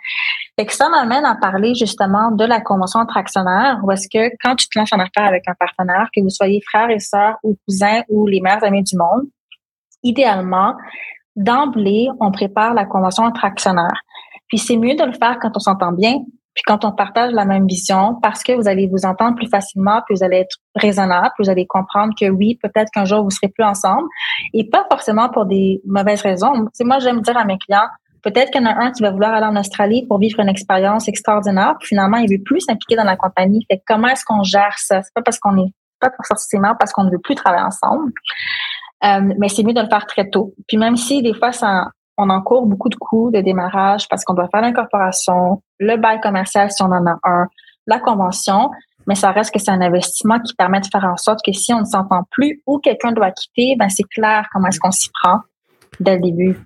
Fait 0.58 0.64
que 0.64 0.72
ça 0.72 0.88
m'amène 0.88 1.24
à 1.24 1.34
parler 1.34 1.74
justement 1.74 2.30
de 2.30 2.44
la 2.44 2.60
convention 2.60 3.00
entre 3.00 3.16
actionnaires, 3.16 3.80
où 3.82 3.90
est-ce 3.90 4.08
que 4.08 4.32
quand 4.40 4.54
tu 4.54 4.68
te 4.68 4.78
lances 4.78 4.92
en 4.92 5.00
affaire 5.00 5.26
avec 5.26 5.48
un 5.48 5.54
partenaire, 5.58 6.08
que 6.14 6.22
vous 6.22 6.30
soyez 6.30 6.62
frères 6.66 6.90
et 6.90 7.00
sœurs 7.00 7.36
ou 7.42 7.58
cousins 7.66 8.02
ou 8.08 8.28
les 8.28 8.40
meilleurs 8.40 8.62
amis 8.62 8.84
du 8.84 8.96
monde, 8.96 9.24
idéalement, 10.04 10.74
d'emblée, 11.34 12.06
on 12.20 12.30
prépare 12.30 12.72
la 12.72 12.84
convention 12.84 13.24
entre 13.24 13.44
actionnaires. 13.44 14.02
Puis 14.46 14.58
c'est 14.58 14.76
mieux 14.76 14.94
de 14.94 15.04
le 15.04 15.12
faire 15.12 15.38
quand 15.40 15.50
on 15.56 15.60
s'entend 15.60 15.90
bien, 15.90 16.18
puis 16.54 16.62
quand 16.66 16.84
on 16.84 16.92
partage 16.92 17.32
la 17.32 17.44
même 17.44 17.66
vision, 17.66 18.16
parce 18.22 18.42
que 18.42 18.52
vous 18.52 18.68
allez 18.68 18.86
vous 18.86 19.04
entendre 19.04 19.34
plus 19.34 19.48
facilement, 19.48 20.02
puis 20.06 20.14
vous 20.16 20.24
allez 20.24 20.38
être 20.38 20.56
raisonnable, 20.76 21.30
puis 21.36 21.44
vous 21.44 21.50
allez 21.50 21.66
comprendre 21.66 22.12
que 22.18 22.30
oui, 22.30 22.58
peut-être 22.62 22.90
qu'un 22.92 23.04
jour 23.04 23.22
vous 23.24 23.30
serez 23.30 23.48
plus 23.48 23.64
ensemble, 23.64 24.06
et 24.52 24.68
pas 24.68 24.84
forcément 24.90 25.28
pour 25.28 25.46
des 25.46 25.80
mauvaises 25.84 26.22
raisons. 26.22 26.68
C'est 26.72 26.84
moi 26.84 26.98
j'aime 27.00 27.20
dire 27.22 27.36
à 27.36 27.44
mes 27.44 27.58
clients, 27.58 27.88
peut-être 28.22 28.50
qu'il 28.52 28.62
y 28.62 28.64
en 28.64 28.68
a 28.68 28.74
un 28.84 28.92
qui 28.92 29.02
va 29.02 29.10
vouloir 29.10 29.34
aller 29.34 29.46
en 29.46 29.56
Australie 29.56 30.06
pour 30.06 30.18
vivre 30.18 30.40
une 30.40 30.48
expérience 30.48 31.08
extraordinaire, 31.08 31.74
puis 31.80 31.88
finalement 31.88 32.18
il 32.18 32.30
veut 32.30 32.42
plus 32.42 32.60
s'impliquer 32.60 32.96
dans 32.96 33.04
la 33.04 33.16
compagnie. 33.16 33.66
Fait 33.70 33.82
comment 33.86 34.08
est-ce 34.08 34.24
qu'on 34.24 34.42
gère 34.44 34.78
ça? 34.78 35.02
C'est 35.02 35.14
pas 35.14 35.22
parce 35.22 35.38
qu'on 35.38 35.56
est 35.58 35.72
pas 36.00 36.10
forcément 36.26 36.74
parce 36.78 36.92
qu'on 36.92 37.04
ne 37.04 37.10
veut 37.10 37.20
plus 37.22 37.34
travailler 37.34 37.64
ensemble. 37.64 38.12
Euh, 39.04 39.34
mais 39.38 39.48
c'est 39.48 39.62
mieux 39.62 39.74
de 39.74 39.80
le 39.80 39.88
faire 39.88 40.06
très 40.06 40.28
tôt. 40.30 40.54
Puis 40.66 40.76
même 40.76 40.96
si 40.96 41.22
des 41.22 41.34
fois 41.34 41.52
ça, 41.52 41.88
on 42.16 42.30
encourt 42.30 42.66
beaucoup 42.66 42.88
de 42.88 42.96
coûts 42.96 43.30
de 43.30 43.40
démarrage 43.40 44.08
parce 44.08 44.24
qu'on 44.24 44.34
doit 44.34 44.48
faire 44.48 44.62
l'incorporation, 44.62 45.62
le 45.78 45.96
bail 45.96 46.20
commercial 46.20 46.70
si 46.70 46.82
on 46.82 46.86
en 46.86 47.06
a 47.06 47.18
un, 47.24 47.46
la 47.86 47.98
convention, 47.98 48.70
mais 49.06 49.14
ça 49.14 49.32
reste 49.32 49.52
que 49.52 49.58
c'est 49.58 49.70
un 49.70 49.80
investissement 49.80 50.40
qui 50.40 50.54
permet 50.54 50.80
de 50.80 50.86
faire 50.86 51.04
en 51.04 51.16
sorte 51.16 51.40
que 51.44 51.52
si 51.52 51.72
on 51.74 51.80
ne 51.80 51.84
s'entend 51.84 52.22
plus 52.30 52.62
ou 52.66 52.78
quelqu'un 52.78 53.12
doit 53.12 53.30
quitter, 53.30 53.76
ben 53.78 53.88
c'est 53.88 54.04
clair 54.04 54.46
comment 54.52 54.68
est-ce 54.68 54.80
qu'on 54.80 54.90
s'y 54.90 55.10
prend 55.22 55.40
dès 56.00 56.16
le 56.16 56.22
début. 56.22 56.58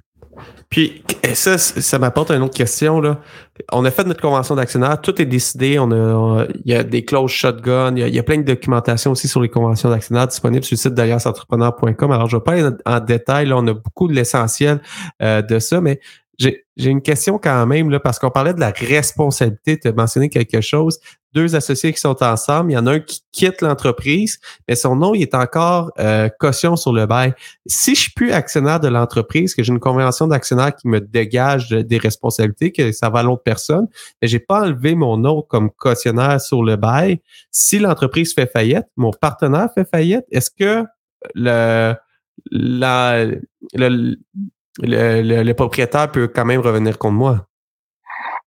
Puis 0.70 1.02
ça, 1.34 1.56
ça 1.58 1.98
m'apporte 1.98 2.30
une 2.30 2.42
autre 2.42 2.56
question. 2.56 3.00
Là. 3.00 3.20
On 3.72 3.84
a 3.84 3.90
fait 3.90 4.04
notre 4.04 4.20
convention 4.20 4.54
d'actionnaire, 4.54 5.00
tout 5.00 5.20
est 5.20 5.26
décidé. 5.26 5.78
On 5.78 5.90
a, 5.90 6.46
il 6.64 6.70
y 6.70 6.74
a 6.74 6.84
des 6.84 7.04
clauses 7.04 7.30
shotgun, 7.30 7.96
il 7.96 8.14
y 8.14 8.18
a, 8.18 8.22
plein 8.22 8.38
de 8.38 8.42
documentation 8.42 9.12
aussi 9.12 9.28
sur 9.28 9.40
les 9.40 9.48
conventions 9.48 9.90
d'actionnaire 9.90 10.26
disponibles 10.26 10.64
sur 10.64 10.74
le 10.74 10.78
site 10.78 10.94
d'allianceentrepreneur.com. 10.94 12.12
Alors, 12.12 12.28
je 12.28 12.36
ne 12.36 12.40
vais 12.40 12.44
pas 12.44 12.52
aller 12.52 12.76
en 12.84 13.00
détail, 13.00 13.46
là, 13.46 13.56
on 13.56 13.66
a 13.66 13.74
beaucoup 13.74 14.08
de 14.08 14.12
l'essentiel 14.12 14.80
euh, 15.22 15.42
de 15.42 15.58
ça, 15.58 15.80
mais 15.80 16.00
j'ai 16.38 16.90
une 16.90 17.02
question 17.02 17.38
quand 17.38 17.66
même, 17.66 17.90
là, 17.90 17.98
parce 17.98 18.18
qu'on 18.18 18.30
parlait 18.30 18.54
de 18.54 18.60
la 18.60 18.70
responsabilité. 18.70 19.78
Tu 19.78 19.88
as 19.88 19.92
mentionné 19.92 20.28
quelque 20.28 20.60
chose. 20.60 21.00
Deux 21.34 21.54
associés 21.54 21.92
qui 21.92 22.00
sont 22.00 22.22
ensemble. 22.22 22.72
Il 22.72 22.74
y 22.74 22.78
en 22.78 22.86
a 22.86 22.92
un 22.92 23.00
qui 23.00 23.20
quitte 23.32 23.60
l'entreprise, 23.60 24.38
mais 24.66 24.74
son 24.74 24.96
nom, 24.96 25.14
il 25.14 25.22
est 25.22 25.34
encore 25.34 25.90
euh, 25.98 26.28
caution 26.40 26.76
sur 26.76 26.92
le 26.92 27.06
bail. 27.06 27.34
Si 27.66 27.94
je 27.94 28.00
suis 28.02 28.12
plus 28.12 28.32
actionnaire 28.32 28.80
de 28.80 28.88
l'entreprise, 28.88 29.54
que 29.54 29.62
j'ai 29.62 29.72
une 29.72 29.80
convention 29.80 30.26
d'actionnaire 30.26 30.74
qui 30.74 30.88
me 30.88 31.00
dégage 31.00 31.68
des 31.68 31.98
responsabilités, 31.98 32.72
que 32.72 32.92
ça 32.92 33.10
va 33.10 33.20
à 33.20 33.22
l'autre 33.22 33.42
personne, 33.42 33.88
mais 34.22 34.28
j'ai 34.28 34.38
pas 34.38 34.62
enlevé 34.62 34.94
mon 34.94 35.16
nom 35.16 35.42
comme 35.42 35.70
cautionnaire 35.70 36.40
sur 36.40 36.62
le 36.62 36.76
bail. 36.76 37.20
Si 37.50 37.78
l'entreprise 37.78 38.32
fait 38.34 38.50
faillite, 38.50 38.86
mon 38.96 39.10
partenaire 39.10 39.68
fait 39.74 39.88
faillite, 39.88 40.24
est-ce 40.30 40.50
que 40.50 40.84
le, 41.34 41.94
la, 42.50 43.24
le, 43.74 44.16
le, 44.82 45.52
propriétaire 45.54 46.10
peut 46.10 46.28
quand 46.28 46.44
même 46.44 46.60
revenir 46.60 46.98
contre 46.98 47.14
moi? 47.14 47.47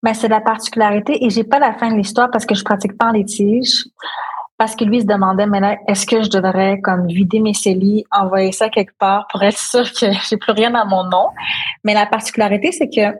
Ben, 0.04 0.14
c'est 0.14 0.28
la 0.28 0.42
particularité 0.42 1.24
et 1.24 1.30
j'ai 1.30 1.44
pas 1.44 1.60
la 1.60 1.74
fin 1.74 1.92
de 1.92 1.96
l'histoire 1.96 2.30
parce 2.32 2.46
que 2.46 2.56
je 2.56 2.64
pratique 2.64 2.98
pas 2.98 3.08
en 3.08 3.12
litige. 3.12 3.86
Parce 4.58 4.76
que 4.76 4.84
lui 4.84 5.02
se 5.02 5.08
demandait, 5.08 5.48
mais 5.48 5.60
là, 5.60 5.78
est-ce 5.88 6.06
que 6.06 6.22
je 6.22 6.30
devrais 6.30 6.80
comme 6.82 7.08
vider 7.08 7.40
mes 7.40 7.54
CELI, 7.54 8.06
envoyer 8.12 8.52
ça 8.52 8.70
quelque 8.70 8.96
part 9.00 9.26
pour 9.32 9.42
être 9.42 9.58
sûr 9.58 9.92
que 9.92 10.06
j'ai 10.30 10.38
plus 10.38 10.52
rien 10.52 10.74
à 10.76 10.86
mon 10.86 11.04
nom? 11.04 11.30
Mais 11.84 11.96
la 11.96 12.06
particularité, 12.06 12.72
c'est 12.72 12.90
que 12.90 13.18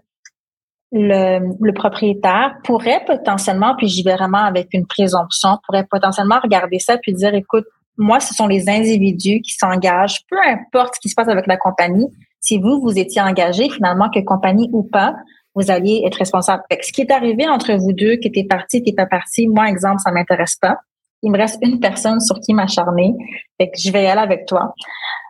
le, 0.92 1.40
le, 1.60 1.74
propriétaire 1.74 2.54
pourrait 2.64 3.04
potentiellement, 3.08 3.76
puis 3.76 3.88
j'y 3.88 4.04
vais 4.04 4.16
vraiment 4.16 4.44
avec 4.44 4.68
une 4.74 4.86
présomption, 4.86 5.58
pourrait 5.66 5.88
potentiellement 5.90 6.40
regarder 6.44 6.80
ça 6.80 6.98
puis 6.98 7.14
dire, 7.14 7.34
écoute, 7.34 7.66
moi, 7.98 8.20
ce 8.20 8.34
sont 8.34 8.48
les 8.48 8.70
individus 8.70 9.42
qui 9.42 9.54
s'engagent, 9.54 10.22
peu 10.30 10.38
importe 10.46 10.96
ce 10.96 11.00
qui 11.00 11.10
se 11.10 11.16
passe 11.16 11.30
avec 11.30 11.48
la 11.48 11.58
compagnie, 11.58 12.08
si 12.40 12.58
vous, 12.58 12.82
vous 12.82 12.98
étiez 12.98 13.22
engagé, 13.22 13.70
finalement, 13.70 14.10
que 14.10 14.20
compagnie 14.20 14.70
ou 14.74 14.84
pas, 14.84 15.16
vous 15.56 15.72
alliez 15.72 16.04
être 16.06 16.16
responsable. 16.16 16.64
ce 16.70 16.92
qui 16.92 17.02
est 17.02 17.12
arrivé 17.12 17.48
entre 17.48 17.74
vous 17.74 17.94
deux, 17.94 18.16
qui 18.16 18.28
était 18.28 18.46
parti, 18.46 18.78
n'était 18.78 18.94
pas 18.94 19.06
parti, 19.06 19.48
moi, 19.48 19.68
exemple, 19.68 20.00
ça 20.00 20.12
m'intéresse 20.12 20.56
pas. 20.56 20.78
Il 21.24 21.32
me 21.32 21.38
reste 21.38 21.60
une 21.62 21.80
personne 21.80 22.20
sur 22.20 22.40
qui 22.40 22.54
m'acharner. 22.54 23.14
Fait 23.60 23.68
que 23.68 23.78
je 23.78 23.92
vais 23.92 24.04
y 24.04 24.08
aller 24.08 24.22
avec 24.22 24.46
toi. 24.46 24.74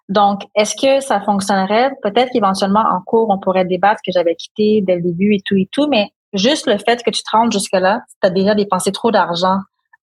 Donc, 0.10 0.42
est-ce 0.56 0.76
que 0.76 1.02
ça 1.04 1.22
fonctionnerait? 1.22 1.92
Peut-être 2.02 2.32
qu'éventuellement, 2.32 2.82
en 2.82 3.02
cours, 3.02 3.30
on 3.30 3.40
pourrait 3.40 3.66
débattre 3.66 4.02
que 4.06 4.12
j'avais 4.12 4.36
quitté 4.36 4.82
dès 4.82 4.96
le 4.96 5.02
début 5.02 5.36
et 5.36 5.42
tout 5.46 5.56
et 5.56 5.68
tout, 5.72 5.88
mais 5.88 6.10
juste 6.34 6.68
le 6.68 6.78
fait 6.78 7.02
que 7.04 7.10
tu 7.10 7.24
te 7.24 7.30
rendes 7.32 7.52
jusque-là, 7.52 8.02
tu 8.22 8.28
as 8.28 8.30
déjà 8.30 8.56
dépensé 8.56 8.92
trop 8.92 9.12
d'argent 9.12 9.58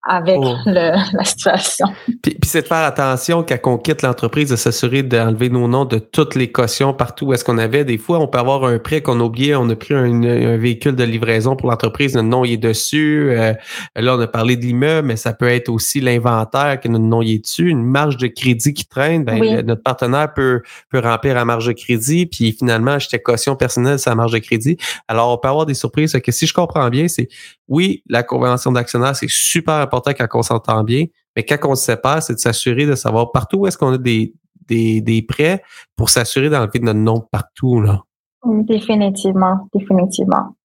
avec 0.07 0.37
oh. 0.39 0.55
la 0.65 1.23
situation. 1.23 1.87
Puis, 2.21 2.37
c'est 2.45 2.61
de 2.61 2.67
faire 2.67 2.85
attention 2.85 3.43
quand 3.43 3.57
on 3.65 3.77
quitte 3.77 4.01
l'entreprise, 4.01 4.49
de 4.49 4.55
s'assurer 4.55 5.03
d'enlever 5.03 5.49
nos 5.49 5.67
noms 5.67 5.85
de 5.85 5.99
toutes 5.99 6.35
les 6.35 6.51
cautions 6.51 6.93
partout 6.93 7.27
où 7.27 7.33
est-ce 7.33 7.43
qu'on 7.43 7.57
avait. 7.57 7.83
Des 7.83 7.97
fois, 7.97 8.19
on 8.19 8.27
peut 8.27 8.39
avoir 8.39 8.63
un 8.63 8.79
prêt 8.79 9.01
qu'on 9.01 9.19
a 9.19 9.23
oublié, 9.23 9.55
on 9.55 9.69
a 9.69 9.75
pris 9.75 9.93
un, 9.93 10.57
véhicule 10.57 10.95
de 10.95 11.03
livraison 11.03 11.55
pour 11.55 11.69
l'entreprise, 11.69 12.15
notre 12.15 12.29
nom 12.29 12.45
est 12.45 12.57
dessus. 12.57 13.29
Euh, 13.31 13.53
là, 13.95 14.15
on 14.15 14.19
a 14.19 14.27
parlé 14.27 14.55
de 14.55 14.65
l'immeuble, 14.65 15.07
mais 15.07 15.17
ça 15.17 15.33
peut 15.33 15.49
être 15.49 15.69
aussi 15.69 15.99
l'inventaire 15.99 16.79
que 16.79 16.87
notre 16.87 17.05
nom 17.05 17.21
est 17.21 17.43
dessus, 17.43 17.69
une 17.69 17.83
marge 17.83 18.17
de 18.17 18.27
crédit 18.27 18.73
qui 18.73 18.85
traîne. 18.85 19.25
Ben, 19.25 19.61
notre 19.65 19.83
partenaire 19.83 20.33
peut, 20.33 20.61
peut 20.89 20.99
remplir 20.99 21.35
la 21.35 21.45
marge 21.45 21.67
de 21.67 21.73
crédit, 21.73 22.25
puis 22.25 22.53
finalement, 22.53 22.91
acheter 22.91 23.19
caution 23.19 23.55
personnelle 23.55 23.99
sa 23.99 24.15
marge 24.15 24.31
de 24.31 24.39
crédit. 24.39 24.77
Alors, 25.07 25.33
on 25.33 25.37
peut 25.37 25.49
avoir 25.49 25.65
des 25.65 25.73
surprises. 25.73 26.17
Que 26.23 26.31
si 26.31 26.47
je 26.47 26.53
comprends 26.53 26.89
bien, 26.89 27.07
c'est 27.07 27.27
oui, 27.67 28.01
la 28.07 28.23
convention 28.23 28.71
d'actionnaire, 28.71 29.15
c'est 29.15 29.29
super 29.29 29.75
important 29.75 29.96
quand 30.01 30.27
on 30.33 30.41
s'entend 30.41 30.83
bien, 30.83 31.05
mais 31.35 31.43
quand 31.43 31.57
on 31.63 31.75
se 31.75 31.85
sépare, 31.85 32.23
c'est 32.23 32.33
de 32.33 32.39
s'assurer 32.39 32.85
de 32.85 32.95
savoir 32.95 33.31
partout 33.31 33.59
où 33.59 33.67
est-ce 33.67 33.77
qu'on 33.77 33.93
a 33.93 33.97
des, 33.97 34.33
des, 34.67 35.01
des 35.01 35.21
prêts 35.21 35.63
pour 35.95 36.09
s'assurer 36.09 36.49
d'enlever 36.49 36.79
notre 36.79 36.99
nom 36.99 37.21
partout. 37.31 37.81
Là. 37.81 38.03
Définitivement, 38.45 39.67
définitivement. 39.73 40.55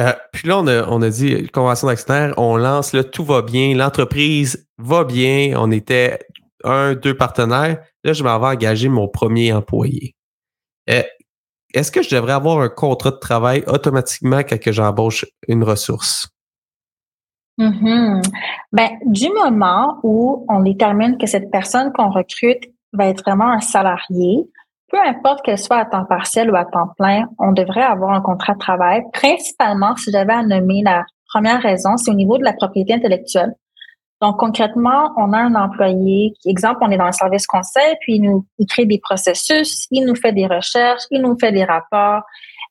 Euh, 0.00 0.12
puis 0.32 0.48
là, 0.48 0.58
on 0.58 0.66
a, 0.66 0.88
on 0.88 1.02
a 1.02 1.10
dit 1.10 1.48
convention 1.48 1.88
d'actionnaire, 1.88 2.34
on 2.38 2.56
lance, 2.56 2.92
là, 2.92 3.04
tout 3.04 3.24
va 3.24 3.42
bien, 3.42 3.74
l'entreprise 3.76 4.66
va 4.78 5.04
bien, 5.04 5.54
on 5.58 5.70
était 5.70 6.18
un, 6.64 6.94
deux 6.94 7.16
partenaires. 7.16 7.78
Là, 8.04 8.12
je 8.12 8.22
vais 8.22 8.30
engager 8.30 8.88
mon 8.88 9.08
premier 9.08 9.52
employé. 9.52 10.14
Euh, 10.90 11.02
est-ce 11.74 11.92
que 11.92 12.02
je 12.02 12.14
devrais 12.14 12.32
avoir 12.32 12.60
un 12.60 12.68
contrat 12.68 13.10
de 13.10 13.18
travail 13.18 13.64
automatiquement 13.66 14.42
quand 14.42 14.58
j'embauche 14.72 15.24
une 15.48 15.64
ressource? 15.64 16.28
Mm-hmm. 17.58 18.22
Ben, 18.72 18.90
du 19.04 19.28
moment 19.30 19.98
où 20.02 20.46
on 20.48 20.60
détermine 20.60 21.18
que 21.18 21.26
cette 21.26 21.50
personne 21.50 21.92
qu'on 21.92 22.10
recrute 22.10 22.64
va 22.92 23.06
être 23.06 23.22
vraiment 23.22 23.50
un 23.50 23.60
salarié, 23.60 24.44
peu 24.90 24.98
importe 25.06 25.42
qu'elle 25.42 25.58
soit 25.58 25.78
à 25.78 25.84
temps 25.84 26.04
partiel 26.04 26.50
ou 26.50 26.56
à 26.56 26.64
temps 26.64 26.88
plein, 26.98 27.26
on 27.38 27.52
devrait 27.52 27.82
avoir 27.82 28.12
un 28.12 28.20
contrat 28.20 28.54
de 28.54 28.58
travail. 28.58 29.02
Principalement, 29.12 29.96
si 29.96 30.10
j'avais 30.12 30.34
à 30.34 30.42
nommer 30.42 30.82
la 30.82 31.04
première 31.32 31.62
raison, 31.62 31.96
c'est 31.96 32.10
au 32.10 32.14
niveau 32.14 32.36
de 32.38 32.44
la 32.44 32.52
propriété 32.52 32.94
intellectuelle. 32.94 33.54
Donc, 34.20 34.38
concrètement, 34.38 35.12
on 35.16 35.32
a 35.32 35.38
un 35.38 35.54
employé 35.56 36.32
qui, 36.40 36.48
exemple, 36.48 36.78
on 36.82 36.90
est 36.90 36.96
dans 36.96 37.06
le 37.06 37.12
service 37.12 37.46
conseil, 37.46 37.96
puis 38.00 38.16
il 38.16 38.22
nous 38.22 38.46
il 38.58 38.66
crée 38.66 38.86
des 38.86 39.00
processus, 39.00 39.88
il 39.90 40.04
nous 40.06 40.14
fait 40.14 40.32
des 40.32 40.46
recherches, 40.46 41.02
il 41.10 41.22
nous 41.22 41.36
fait 41.38 41.50
des 41.50 41.64
rapports. 41.64 42.22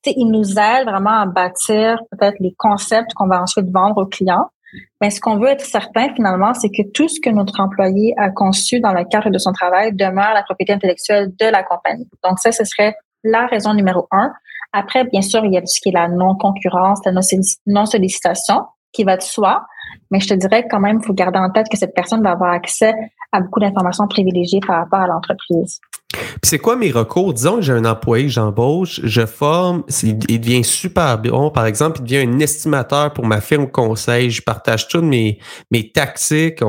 sais, 0.06 0.14
il 0.16 0.32
nous 0.32 0.58
aide 0.58 0.88
vraiment 0.88 1.20
à 1.20 1.26
bâtir 1.26 2.00
peut-être 2.12 2.38
les 2.40 2.54
concepts 2.58 3.14
qu'on 3.16 3.28
va 3.28 3.42
ensuite 3.42 3.70
vendre 3.70 3.98
aux 3.98 4.06
clients. 4.06 4.50
Mais 5.02 5.10
ce 5.10 5.20
qu'on 5.20 5.38
veut 5.38 5.50
être 5.50 5.66
certain 5.66 6.14
finalement, 6.14 6.54
c'est 6.54 6.70
que 6.70 6.84
tout 6.94 7.08
ce 7.08 7.20
que 7.20 7.30
notre 7.30 7.60
employé 7.60 8.14
a 8.18 8.30
conçu 8.30 8.80
dans 8.80 8.94
le 8.94 9.04
cadre 9.06 9.30
de 9.30 9.38
son 9.38 9.52
travail 9.52 9.94
demeure 9.94 10.34
la 10.34 10.44
propriété 10.44 10.74
intellectuelle 10.74 11.32
de 11.40 11.46
la 11.46 11.64
compagnie. 11.64 12.08
Donc 12.24 12.40
ça, 12.40 12.52
ce 12.52 12.64
serait 12.64 12.96
la 13.24 13.48
raison 13.48 13.74
numéro 13.74 14.08
un. 14.12 14.32
Après, 14.74 15.04
bien 15.04 15.22
sûr, 15.22 15.44
il 15.46 15.54
y 15.54 15.58
a 15.58 15.66
ce 15.66 15.82
qui 15.82 15.90
est 15.90 15.94
la 15.94 16.08
non-concurrence, 16.08 17.00
la 17.06 17.12
non-sollicitation 17.12 18.62
qui 18.94 19.04
va 19.04 19.18
de 19.18 19.22
soi. 19.22 19.66
Mais 20.10 20.20
je 20.20 20.28
te 20.28 20.34
dirais 20.34 20.68
quand 20.70 20.80
même, 20.80 21.00
il 21.02 21.06
faut 21.06 21.14
garder 21.14 21.40
en 21.40 21.50
tête 21.50 21.68
que 21.70 21.78
cette 21.78 21.94
personne 21.94 22.24
va 22.24 22.32
avoir 22.32 22.52
accès 22.52 22.94
à 23.32 23.42
beaucoup 23.42 23.60
d'informations 23.60 24.08
privilégiées 24.08 24.60
par 24.66 24.78
rapport 24.78 25.00
à 25.00 25.08
l'entreprise. 25.08 25.80
c'est 26.44 26.60
quoi 26.60 26.76
mes 26.76 26.92
recours? 26.92 27.34
Disons 27.34 27.58
que 27.58 27.62
j'ai 27.62 27.74
un 27.74 27.86
employé 27.86 28.30
j'embauche, 28.30 29.00
je 29.04 29.26
forme, 29.26 29.84
il 30.04 30.18
devient 30.18 30.64
super 30.64 31.18
bon. 31.18 31.50
Par 31.50 31.66
exemple, 31.66 32.00
il 32.00 32.04
devient 32.04 32.30
un 32.30 32.40
estimateur 32.40 33.14
pour 33.14 33.26
ma 33.26 33.42
firme 33.42 33.68
conseil. 33.68 34.30
Je 34.30 34.42
partage 34.42 34.88
toutes 34.88 35.04
mes, 35.04 35.40
mes 35.72 35.92
tactiques. 35.92 36.62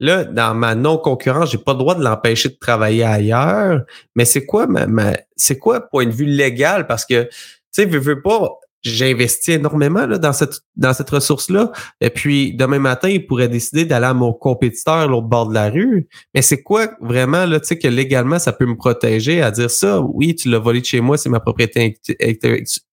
là, 0.00 0.24
dans 0.24 0.54
ma 0.54 0.74
non-concurrence, 0.74 1.50
j'ai 1.50 1.58
pas 1.58 1.72
le 1.72 1.78
droit 1.78 1.94
de 1.94 2.02
l'empêcher 2.02 2.48
de 2.48 2.56
travailler 2.56 3.04
ailleurs. 3.04 3.82
Mais 4.16 4.24
c'est 4.24 4.46
quoi 4.46 4.66
ma, 4.66 5.12
c'est 5.36 5.58
quoi 5.58 5.80
point 5.80 6.06
de 6.06 6.10
vue 6.10 6.26
légal? 6.26 6.86
Parce 6.86 7.04
que, 7.04 7.24
tu 7.24 7.30
sais, 7.70 7.90
je 7.90 7.98
veux 7.98 8.20
pas, 8.20 8.58
j'ai 8.82 9.10
investi 9.10 9.52
énormément 9.52 10.06
là, 10.06 10.18
dans 10.18 10.32
cette 10.32 10.60
dans 10.76 10.92
cette 10.92 11.10
ressource-là. 11.10 11.72
Et 12.00 12.10
puis 12.10 12.54
demain 12.54 12.78
matin, 12.78 13.08
il 13.08 13.26
pourrait 13.26 13.48
décider 13.48 13.84
d'aller 13.84 14.06
à 14.06 14.14
mon 14.14 14.32
compétiteur 14.32 15.08
l'autre 15.08 15.26
bord 15.26 15.48
de 15.48 15.54
la 15.54 15.70
rue. 15.70 16.08
Mais 16.34 16.42
c'est 16.42 16.62
quoi 16.62 16.88
vraiment 17.00 17.44
là, 17.44 17.60
tu 17.60 17.66
sais, 17.66 17.78
que 17.78 17.88
légalement, 17.88 18.38
ça 18.38 18.52
peut 18.52 18.66
me 18.66 18.76
protéger 18.76 19.42
à 19.42 19.50
dire 19.50 19.70
ça? 19.70 20.00
Oui, 20.00 20.34
tu 20.34 20.48
l'as 20.48 20.58
volé 20.58 20.80
de 20.80 20.86
chez 20.86 21.00
moi, 21.00 21.18
c'est 21.18 21.28
ma 21.28 21.40
propriété 21.40 21.98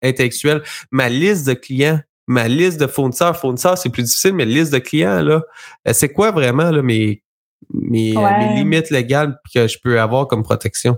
intellectuelle. 0.01 0.63
Ma 0.91 1.09
liste 1.09 1.47
de 1.47 1.53
clients, 1.53 1.99
ma 2.27 2.47
liste 2.47 2.79
de 2.79 2.87
fournisseurs, 2.87 3.37
fournisseurs, 3.37 3.77
c'est 3.77 3.89
plus 3.89 4.03
difficile, 4.03 4.33
mais 4.33 4.45
liste 4.45 4.71
de 4.71 4.79
clients, 4.79 5.21
là, 5.21 5.41
euh, 5.87 5.93
c'est 5.93 6.09
quoi 6.09 6.31
vraiment 6.31 6.71
là, 6.71 6.81
mes, 6.81 7.23
mes, 7.73 8.15
euh, 8.15 8.37
mes 8.39 8.55
limites 8.55 8.89
légales 8.89 9.37
que 9.53 9.67
je 9.67 9.77
peux 9.83 9.99
avoir 9.99 10.27
comme 10.27 10.43
protection? 10.43 10.97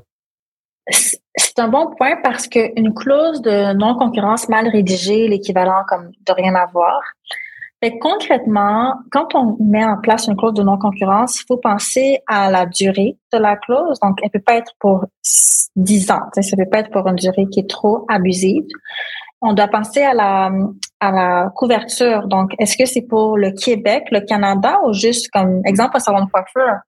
C'est 1.38 1.60
un 1.60 1.68
bon 1.68 1.94
point 1.98 2.16
parce 2.24 2.48
qu'une 2.48 2.94
clause 2.94 3.42
de 3.42 3.74
non-concurrence 3.74 4.48
mal 4.48 4.68
rédigée, 4.70 5.28
l'équivalent 5.28 5.84
comme 5.88 6.12
de 6.26 6.32
rien 6.32 6.56
avoir. 6.56 7.02
Fait 7.84 7.98
concrètement, 8.00 8.96
quand 9.12 9.36
on 9.36 9.58
met 9.60 9.84
en 9.84 9.98
place 9.98 10.28
une 10.28 10.38
clause 10.38 10.54
de 10.54 10.64
non-concurrence, 10.64 11.42
il 11.42 11.46
faut 11.46 11.58
penser 11.58 12.20
à 12.26 12.50
la 12.50 12.66
durée 12.66 13.18
de 13.34 13.38
la 13.38 13.58
clause. 13.58 14.00
Donc, 14.00 14.20
elle 14.24 14.30
peut 14.30 14.40
pas 14.40 14.56
être 14.56 14.72
pour 14.80 15.06
10 15.76 16.12
ans. 16.12 16.22
Ça 16.34 16.58
peut 16.58 16.70
pas 16.70 16.80
être 16.80 16.92
pour 16.92 17.06
une 17.08 17.16
durée 17.16 17.48
qui 17.52 17.60
est 17.60 17.70
trop 17.70 18.06
abusive. 18.08 18.64
On 19.42 19.54
doit 19.54 19.68
penser 19.68 20.02
à 20.02 20.14
la, 20.14 20.52
à 21.02 21.12
la 21.12 21.50
couverture. 21.54 22.28
Donc, 22.28 22.56
est-ce 22.60 22.78
que 22.78 22.86
c'est 22.86 23.02
pour 23.02 23.38
le 23.38 23.52
Québec, 23.52 24.06
le 24.10 24.22
Canada 24.22 24.80
ou 24.86 24.94
juste 24.94 25.30
comme 25.32 25.62
exemple 25.66 25.98
un 25.98 26.00
salon 26.00 26.24
de 26.26 26.32
coiffure? 26.32 26.80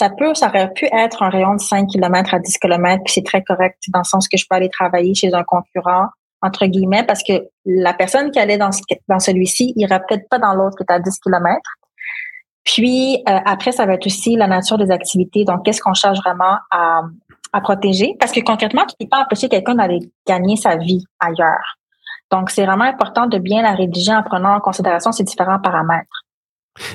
Ça 0.00 0.08
peut, 0.08 0.32
ça 0.32 0.48
aurait 0.48 0.72
pu 0.72 0.88
être 0.92 1.22
un 1.22 1.28
rayon 1.28 1.54
de 1.54 1.60
5 1.60 1.86
km 1.88 2.32
à 2.32 2.38
10 2.38 2.56
km, 2.58 3.02
puis 3.04 3.12
c'est 3.12 3.24
très 3.24 3.42
correct 3.42 3.76
dans 3.88 3.98
le 3.98 4.04
sens 4.04 4.28
que 4.28 4.38
je 4.38 4.46
peux 4.48 4.56
aller 4.56 4.70
travailler 4.70 5.14
chez 5.14 5.34
un 5.34 5.44
concurrent, 5.44 6.06
entre 6.40 6.64
guillemets, 6.64 7.04
parce 7.04 7.22
que 7.22 7.48
la 7.66 7.92
personne 7.92 8.30
qui 8.30 8.38
allait 8.38 8.56
dans, 8.56 8.70
celui-ci 8.72 9.74
irait 9.76 10.00
peut-être 10.08 10.26
pas 10.30 10.38
dans 10.38 10.54
l'autre 10.54 10.78
qui 10.78 10.84
est 10.84 10.92
à 10.92 10.98
10 10.98 11.20
km. 11.20 11.60
Puis 12.64 13.22
euh, 13.28 13.38
après, 13.44 13.72
ça 13.72 13.84
va 13.84 13.94
être 13.94 14.06
aussi 14.06 14.36
la 14.36 14.46
nature 14.46 14.78
des 14.78 14.90
activités. 14.90 15.44
Donc, 15.44 15.66
qu'est-ce 15.66 15.82
qu'on 15.82 15.92
cherche 15.92 16.18
vraiment 16.20 16.56
à, 16.70 17.02
à 17.52 17.60
protéger? 17.60 18.16
Parce 18.18 18.32
que 18.32 18.40
concrètement, 18.40 18.86
tu 18.86 18.94
ne 19.00 19.04
peux 19.04 19.10
pas 19.10 19.22
empêcher 19.22 19.50
quelqu'un 19.50 19.74
d'aller 19.74 20.00
gagner 20.26 20.56
sa 20.56 20.76
vie 20.76 21.04
ailleurs. 21.18 21.76
Donc, 22.30 22.48
c'est 22.48 22.64
vraiment 22.64 22.84
important 22.84 23.26
de 23.26 23.36
bien 23.36 23.60
la 23.60 23.74
rédiger 23.74 24.14
en 24.14 24.22
prenant 24.22 24.54
en 24.54 24.60
considération 24.60 25.12
ces 25.12 25.24
différents 25.24 25.58
paramètres. 25.58 26.24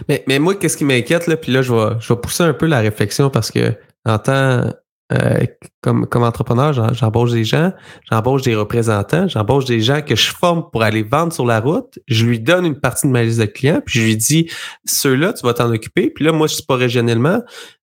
Mais, 0.09 0.23
mais 0.27 0.39
moi, 0.39 0.55
qu'est-ce 0.55 0.77
qui 0.77 0.85
m'inquiète, 0.85 1.27
là, 1.27 1.38
puis 1.38 1.51
là, 1.51 1.61
je 1.61 1.73
vais, 1.73 1.95
je 1.99 2.13
vais 2.13 2.19
pousser 2.19 2.43
un 2.43 2.53
peu 2.53 2.65
la 2.65 2.79
réflexion 2.79 3.29
parce 3.29 3.51
que 3.51 3.73
en 4.05 4.19
tant 4.19 4.71
euh, 5.13 5.45
comme, 5.81 6.07
comme 6.07 6.23
entrepreneur, 6.23 6.73
j'embauche 6.93 7.31
des 7.31 7.43
gens, 7.43 7.71
j'embauche 8.09 8.41
des 8.41 8.55
représentants, 8.55 9.27
j'embauche 9.27 9.65
des 9.65 9.79
gens 9.79 10.01
que 10.01 10.15
je 10.15 10.31
forme 10.31 10.69
pour 10.71 10.81
aller 10.81 11.03
vendre 11.03 11.31
sur 11.31 11.45
la 11.45 11.59
route. 11.59 11.99
Je 12.07 12.25
lui 12.25 12.39
donne 12.39 12.65
une 12.65 12.79
partie 12.79 13.05
de 13.05 13.11
ma 13.11 13.23
liste 13.23 13.39
de 13.39 13.45
clients, 13.45 13.81
puis 13.85 13.99
je 13.99 14.05
lui 14.05 14.17
dis 14.17 14.49
ceux-là, 14.85 15.33
tu 15.33 15.45
vas 15.45 15.53
t'en 15.53 15.71
occuper. 15.71 16.09
Puis 16.09 16.25
là, 16.25 16.31
moi, 16.31 16.47
je 16.47 16.55
suis 16.55 16.65
pas 16.65 16.75
régionalement, 16.75 17.41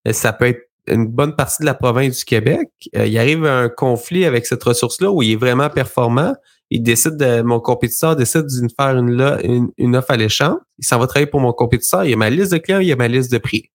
euh, 0.08 0.12
ça 0.12 0.32
peut 0.32 0.46
être 0.46 0.68
une 0.88 1.06
bonne 1.06 1.36
partie 1.36 1.62
de 1.62 1.66
la 1.66 1.74
province 1.74 2.18
du 2.18 2.24
Québec. 2.24 2.68
Euh, 2.96 3.06
il 3.06 3.16
arrive 3.16 3.44
un 3.44 3.68
conflit 3.68 4.24
avec 4.24 4.44
cette 4.46 4.64
ressource-là 4.64 5.12
où 5.12 5.22
il 5.22 5.32
est 5.32 5.36
vraiment 5.36 5.70
performant 5.70 6.34
il 6.74 6.82
décide 6.82 7.18
de, 7.18 7.42
mon 7.42 7.60
compétiteur 7.60 8.16
décide 8.16 8.46
de 8.46 8.68
faire 8.74 8.96
une, 8.96 9.70
une, 9.76 9.94
offre 9.94 10.10
alléchante. 10.10 10.58
Il 10.78 10.86
s'en 10.86 10.98
va 10.98 11.06
travailler 11.06 11.26
pour 11.26 11.40
mon 11.40 11.52
compétiteur. 11.52 12.04
Il 12.04 12.10
y 12.10 12.14
a 12.14 12.16
ma 12.16 12.30
liste 12.30 12.52
de 12.52 12.58
clients, 12.58 12.80
il 12.80 12.86
y 12.86 12.92
a 12.92 12.96
ma 12.96 13.08
liste 13.08 13.30
de 13.30 13.36
prix. 13.36 13.70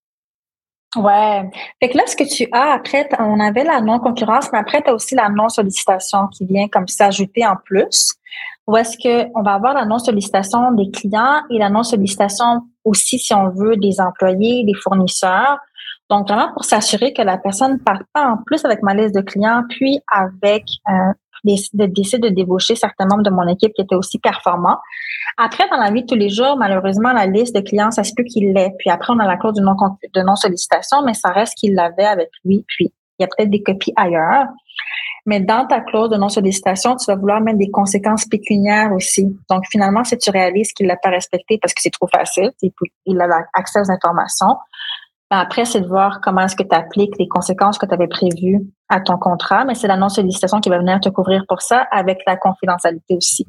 Ouais. 0.96 1.48
Fait 1.80 1.90
que 1.90 1.98
là, 1.98 2.04
ce 2.08 2.16
que 2.16 2.24
tu 2.24 2.48
as 2.52 2.74
après, 2.74 3.08
on 3.20 3.40
avait 3.40 3.64
la 3.64 3.82
non-concurrence, 3.82 4.50
mais 4.52 4.58
après, 4.58 4.82
tu 4.82 4.90
as 4.90 4.96
aussi 4.96 5.14
la 5.14 5.30
non-sollicitation 5.30 6.28
qui 6.30 6.46
vient 6.46 6.68
comme 6.70 6.88
s'ajouter 6.88 7.46
en 7.46 7.56
plus. 7.66 8.16
Ou 8.66 8.76
est-ce 8.78 8.98
qu'on 8.98 9.44
va 9.44 9.54
avoir 9.54 9.76
la 9.76 9.86
non-sollicitation 9.86 10.72
des 10.72 10.90
clients 10.90 11.42
et 11.52 11.60
la 11.60 11.70
non-sollicitation 11.70 12.64
aussi, 12.84 13.20
si 13.20 13.32
on 13.36 13.50
veut, 13.50 13.78
des 13.78 14.02
employés, 14.02 14.64
des 14.66 14.74
fournisseurs. 14.74 15.60
Donc, 16.10 16.30
vraiment 16.30 16.52
pour 16.54 16.66
s'assurer 16.66 17.14
que 17.14 17.22
la 17.22 17.38
personne 17.38 17.74
ne 17.74 17.78
part 17.78 18.02
pas 18.14 18.28
en 18.28 18.38
plus 18.44 18.66
avec 18.66 18.82
ma 18.82 18.96
liste 18.96 19.14
de 19.14 19.22
clients, 19.22 19.64
puis 19.70 20.00
avec 20.12 20.64
euh, 20.90 21.14
de 21.74 21.86
décider 21.86 22.30
de 22.30 22.36
débaucher 22.36 22.76
certains 22.76 23.06
membres 23.06 23.24
de 23.24 23.30
mon 23.30 23.48
équipe 23.48 23.74
qui 23.74 23.82
étaient 23.82 23.96
aussi 23.96 24.20
performants. 24.20 24.78
Après, 25.38 25.68
dans 25.70 25.78
la 25.78 25.92
vie 25.92 26.02
de 26.02 26.08
tous 26.08 26.16
les 26.16 26.30
jours, 26.30 26.58
malheureusement, 26.58 27.14
la 27.14 27.26
liste 27.26 27.56
de 27.56 27.62
clients, 27.62 27.92
ça 27.92 28.04
se 28.04 28.14
peut 28.16 28.24
qu'il 28.24 28.54
l'ait. 28.54 28.74
Puis 28.80 28.90
après, 28.90 29.14
on 29.14 29.20
a 29.20 29.28
la 29.28 29.38
clause 29.38 29.54
de 29.54 29.62
non, 29.62 29.76
de 30.14 30.22
non 30.22 30.36
mais 31.06 31.14
ça 31.14 31.30
reste 31.30 31.54
qu'il 31.56 31.76
l'avait 31.76 32.06
avec 32.06 32.30
lui. 32.44 32.66
Puis 32.68 32.92
il 33.20 33.24
y 33.24 33.26
a 33.26 33.28
peut-être 33.28 33.50
des 33.50 33.64
copies 33.64 33.94
ailleurs. 33.96 34.48
Mais 35.26 35.42
dans 35.42 35.68
ta 35.68 35.82
clause 35.82 36.10
de 36.10 36.16
non-sollicitation, 36.16 36.96
tu 36.96 37.12
vas 37.12 37.18
vouloir 37.18 37.42
mettre 37.42 37.58
des 37.58 37.70
conséquences 37.70 38.26
pécuniaires 38.26 38.94
aussi. 38.94 39.26
Donc, 39.50 39.64
finalement, 39.70 40.06
si 40.06 40.18
tu 40.18 40.30
réalises 40.30 40.72
qu'il 40.72 40.88
l'a 40.88 40.96
pas 40.96 41.10
respecté 41.10 41.58
parce 41.62 41.74
que 41.74 41.82
c'est 41.82 41.92
trop 41.92 42.08
facile, 42.08 42.52
il 43.06 43.20
a 43.20 43.44
accès 43.54 43.80
aux 43.82 43.92
informations, 43.92 44.56
ben, 45.30 45.40
après, 45.40 45.66
c'est 45.66 45.82
de 45.82 45.88
voir 45.88 46.22
comment 46.22 46.42
est-ce 46.42 46.56
que 46.56 46.64
tu 46.64 46.76
appliques 46.76 47.18
les 47.20 47.28
conséquences 47.28 47.78
que 47.78 47.86
tu 47.86 47.94
avais 47.94 48.08
prévues 48.08 48.62
à 48.90 49.02
ton 49.02 49.18
contrat, 49.18 49.66
mais 49.66 49.76
c'est 49.76 49.88
la 49.88 49.98
non-sollicitation 49.98 50.62
qui 50.62 50.70
va 50.70 50.80
venir 50.80 51.00
te 51.02 51.10
couvrir 51.10 51.44
pour 51.48 51.62
ça 51.62 51.86
avec 51.92 52.20
la 52.26 52.38
confidentialité 52.38 53.16
aussi. 53.16 53.46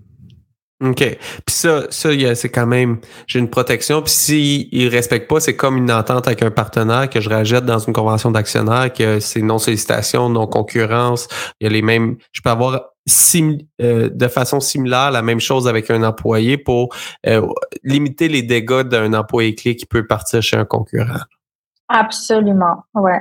OK. 0.80 0.96
Puis 0.98 1.18
ça, 1.48 1.86
ça 1.90 2.10
c'est 2.34 2.50
quand 2.50 2.66
même, 2.66 3.00
j'ai 3.26 3.40
une 3.40 3.50
protection. 3.50 4.00
Puis 4.02 4.12
s'il 4.12 4.84
ne 4.84 4.90
respecte 4.90 5.28
pas, 5.28 5.40
c'est 5.40 5.56
comme 5.56 5.76
une 5.76 5.90
entente 5.90 6.28
avec 6.28 6.42
un 6.42 6.52
partenaire 6.52 7.10
que 7.10 7.20
je 7.20 7.28
rajette 7.28 7.64
dans 7.64 7.80
une 7.80 7.92
convention 7.92 8.30
d'actionnaire, 8.30 8.92
que 8.92 9.18
c'est 9.18 9.42
non-sollicitation, 9.42 10.28
non-concurrence. 10.28 11.26
Il 11.60 11.64
y 11.64 11.66
a 11.66 11.72
les 11.72 11.82
mêmes, 11.82 12.16
je 12.32 12.40
peux 12.42 12.50
avoir 12.50 12.80
euh, 13.80 14.10
de 14.12 14.28
façon 14.28 14.60
similaire 14.60 15.10
la 15.10 15.22
même 15.22 15.40
chose 15.40 15.66
avec 15.66 15.90
un 15.90 16.02
employé 16.02 16.58
pour 16.58 16.94
euh, 17.26 17.46
limiter 17.82 18.28
les 18.28 18.42
dégâts 18.42 18.82
d'un 18.82 19.14
employé 19.14 19.54
clé 19.54 19.74
qui 19.76 19.86
peut 19.86 20.06
partir 20.06 20.42
chez 20.42 20.56
un 20.56 20.64
concurrent. 20.64 21.20
Absolument, 21.88 22.84
ouais. 22.94 23.20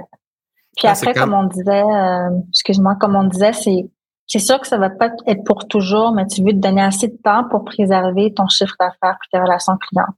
Puis 0.75 0.87
ah, 0.87 0.91
après, 0.91 1.13
comme 1.13 1.33
on 1.33 1.45
disait, 1.45 1.83
euh, 1.83 2.29
excuse-moi, 2.49 2.95
comme 2.99 3.15
on 3.15 3.23
disait, 3.23 3.53
c'est 3.53 3.89
c'est 4.27 4.39
sûr 4.39 4.59
que 4.59 4.67
ça 4.67 4.77
va 4.77 4.89
pas 4.89 5.09
être 5.25 5.43
pour 5.45 5.67
toujours, 5.67 6.11
mais 6.11 6.27
tu 6.27 6.43
veux 6.43 6.51
te 6.51 6.57
donner 6.57 6.81
assez 6.81 7.07
de 7.07 7.17
temps 7.23 7.45
pour 7.49 7.63
préserver 7.63 8.33
ton 8.33 8.47
chiffre 8.49 8.75
d'affaires 8.77 9.17
et 9.23 9.27
tes 9.31 9.39
relations 9.39 9.77
clients. 9.77 10.13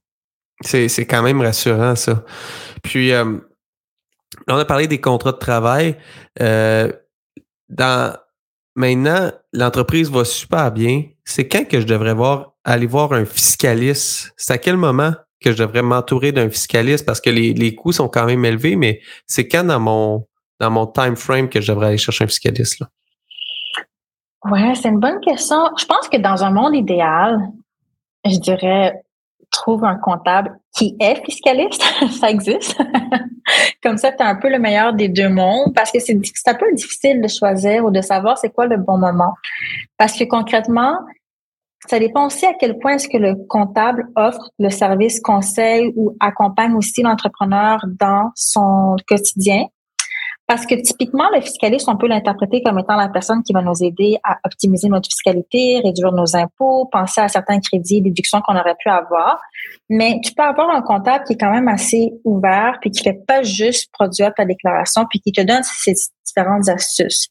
C'est, 0.62 0.88
c'est 0.88 1.06
quand 1.06 1.22
même 1.22 1.40
rassurant, 1.40 1.94
ça. 1.94 2.24
Puis, 2.82 3.12
euh, 3.12 3.38
on 4.48 4.56
a 4.56 4.64
parlé 4.64 4.88
des 4.88 5.00
contrats 5.00 5.32
de 5.32 5.38
travail. 5.38 5.96
Euh, 6.40 6.92
dans, 7.68 8.16
maintenant, 8.74 9.30
l'entreprise 9.52 10.10
va 10.10 10.24
super 10.24 10.72
bien. 10.72 11.04
C'est 11.24 11.46
quand 11.46 11.66
que 11.66 11.80
je 11.80 11.86
devrais 11.86 12.14
voir, 12.14 12.54
aller 12.64 12.86
voir 12.86 13.12
un 13.12 13.24
fiscaliste? 13.24 14.32
C'est 14.36 14.52
à 14.52 14.58
quel 14.58 14.76
moment? 14.76 15.12
Que 15.42 15.52
je 15.52 15.56
devrais 15.56 15.82
m'entourer 15.82 16.32
d'un 16.32 16.50
fiscaliste 16.50 17.06
parce 17.06 17.20
que 17.20 17.30
les, 17.30 17.54
les 17.54 17.74
coûts 17.74 17.92
sont 17.92 18.08
quand 18.08 18.26
même 18.26 18.44
élevés, 18.44 18.76
mais 18.76 19.00
c'est 19.26 19.48
quand 19.48 19.64
dans 19.64 19.80
mon 19.80 20.26
dans 20.60 20.70
mon 20.70 20.86
time 20.86 21.16
frame 21.16 21.48
que 21.48 21.60
je 21.60 21.72
devrais 21.72 21.88
aller 21.88 21.98
chercher 21.98 22.24
un 22.24 22.26
fiscaliste? 22.26 22.80
Là? 22.80 22.88
Ouais, 24.50 24.74
c'est 24.74 24.88
une 24.88 25.00
bonne 25.00 25.20
question. 25.20 25.56
Je 25.78 25.84
pense 25.86 26.08
que 26.08 26.18
dans 26.18 26.44
un 26.44 26.50
monde 26.50 26.74
idéal, 26.74 27.38
je 28.24 28.38
dirais 28.38 29.02
trouve 29.50 29.84
un 29.84 29.96
comptable 29.96 30.58
qui 30.76 30.96
est 31.00 31.24
fiscaliste, 31.24 31.82
ça 32.20 32.30
existe. 32.30 32.78
Comme 33.82 33.96
ça, 33.96 34.12
tu 34.12 34.22
as 34.22 34.28
un 34.28 34.36
peu 34.36 34.48
le 34.48 34.58
meilleur 34.58 34.92
des 34.92 35.08
deux 35.08 35.28
mondes 35.28 35.74
parce 35.74 35.90
que 35.90 35.98
c'est 35.98 36.14
un 36.46 36.54
peu 36.54 36.72
difficile 36.74 37.20
de 37.20 37.28
choisir 37.28 37.84
ou 37.84 37.90
de 37.90 38.00
savoir 38.00 38.38
c'est 38.38 38.50
quoi 38.50 38.66
le 38.66 38.76
bon 38.76 38.96
moment. 38.96 39.34
Parce 39.98 40.16
que 40.16 40.24
concrètement, 40.24 40.94
ça 41.88 41.98
dépend 41.98 42.26
aussi 42.26 42.46
à 42.46 42.54
quel 42.54 42.78
point 42.78 42.94
est-ce 42.94 43.08
que 43.08 43.16
le 43.16 43.36
comptable 43.48 44.08
offre 44.16 44.50
le 44.58 44.70
service 44.70 45.20
conseil 45.20 45.92
ou 45.96 46.16
accompagne 46.20 46.74
aussi 46.74 47.02
l'entrepreneur 47.02 47.80
dans 47.98 48.30
son 48.34 48.96
quotidien. 49.08 49.66
Parce 50.46 50.66
que 50.66 50.74
typiquement, 50.74 51.28
le 51.32 51.40
fiscaliste, 51.40 51.88
on 51.88 51.96
peut 51.96 52.08
l'interpréter 52.08 52.60
comme 52.60 52.80
étant 52.80 52.96
la 52.96 53.08
personne 53.08 53.40
qui 53.44 53.52
va 53.52 53.62
nous 53.62 53.84
aider 53.84 54.18
à 54.24 54.36
optimiser 54.44 54.88
notre 54.88 55.08
fiscalité, 55.08 55.80
réduire 55.84 56.10
nos 56.10 56.34
impôts, 56.34 56.88
penser 56.90 57.20
à 57.20 57.28
certains 57.28 57.60
crédits, 57.60 58.02
déductions 58.02 58.40
qu'on 58.40 58.56
aurait 58.58 58.74
pu 58.76 58.88
avoir. 58.88 59.40
Mais 59.88 60.18
tu 60.24 60.34
peux 60.34 60.42
avoir 60.42 60.70
un 60.70 60.82
comptable 60.82 61.22
qui 61.22 61.34
est 61.34 61.38
quand 61.38 61.52
même 61.52 61.68
assez 61.68 62.12
ouvert, 62.24 62.78
puis 62.80 62.90
qui 62.90 63.00
fait 63.00 63.20
pas 63.28 63.44
juste 63.44 63.92
produire 63.92 64.34
ta 64.34 64.44
déclaration, 64.44 65.06
puis 65.08 65.20
qui 65.20 65.30
te 65.30 65.40
donne 65.40 65.62
ces 65.62 65.94
différentes 66.26 66.68
astuces. 66.68 67.28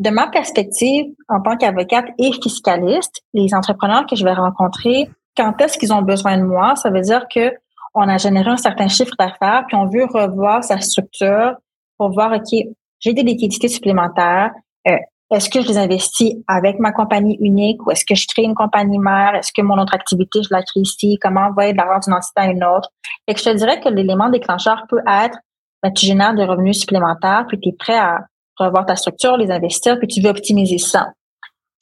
De 0.00 0.08
ma 0.08 0.28
perspective, 0.28 1.12
en 1.28 1.42
tant 1.42 1.58
qu'avocate 1.58 2.06
et 2.18 2.32
fiscaliste, 2.32 3.20
les 3.34 3.54
entrepreneurs 3.54 4.06
que 4.06 4.16
je 4.16 4.24
vais 4.24 4.32
rencontrer, 4.32 5.10
quand 5.36 5.60
est-ce 5.60 5.76
qu'ils 5.76 5.92
ont 5.92 6.00
besoin 6.00 6.38
de 6.38 6.42
moi, 6.42 6.74
ça 6.74 6.88
veut 6.88 7.02
dire 7.02 7.26
que 7.28 7.52
on 7.92 8.08
a 8.08 8.16
généré 8.16 8.48
un 8.48 8.56
certain 8.56 8.88
chiffre 8.88 9.14
d'affaires, 9.18 9.64
puis 9.68 9.76
on 9.76 9.84
veut 9.84 10.06
revoir 10.06 10.64
sa 10.64 10.80
structure 10.80 11.54
pour 11.98 12.12
voir, 12.12 12.32
OK, 12.32 12.58
j'ai 12.98 13.12
des 13.12 13.22
liquidités 13.22 13.68
supplémentaires. 13.68 14.52
Euh, 14.88 14.96
est-ce 15.30 15.50
que 15.50 15.60
je 15.60 15.68
les 15.68 15.76
investis 15.76 16.32
avec 16.48 16.78
ma 16.78 16.92
compagnie 16.92 17.36
unique 17.38 17.84
ou 17.86 17.90
est-ce 17.90 18.06
que 18.06 18.14
je 18.14 18.26
crée 18.26 18.44
une 18.44 18.54
compagnie 18.54 18.98
mère? 18.98 19.34
Est-ce 19.34 19.52
que 19.52 19.60
mon 19.60 19.76
autre 19.76 19.94
activité, 19.94 20.40
je 20.42 20.48
la 20.50 20.62
crée 20.62 20.80
ici? 20.80 21.18
Comment 21.20 21.42
envoyer 21.48 21.72
de 21.72 21.76
l'argent 21.76 22.00
d'une 22.06 22.14
entité 22.14 22.40
à 22.40 22.46
une 22.46 22.64
autre? 22.64 22.88
Et 23.28 23.34
que 23.34 23.40
je 23.40 23.44
te 23.44 23.54
dirais 23.54 23.80
que 23.80 23.90
l'élément 23.90 24.30
déclencheur 24.30 24.86
peut 24.88 25.02
être, 25.06 25.38
ben, 25.82 25.92
tu 25.92 26.06
génères 26.06 26.34
des 26.34 26.44
revenus 26.44 26.80
supplémentaires, 26.80 27.44
puis 27.48 27.60
tu 27.60 27.68
es 27.68 27.72
prêt 27.72 27.98
à 27.98 28.20
revoir 28.64 28.86
ta 28.86 28.96
structure, 28.96 29.36
les 29.36 29.50
investir, 29.50 29.98
puis 29.98 30.08
tu 30.08 30.20
veux 30.20 30.30
optimiser 30.30 30.78
ça. 30.78 31.12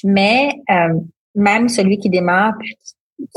Mais 0.05 0.51
euh, 0.71 0.95
même 1.35 1.69
celui 1.69 1.99
qui 1.99 2.11
démarre, 2.11 2.55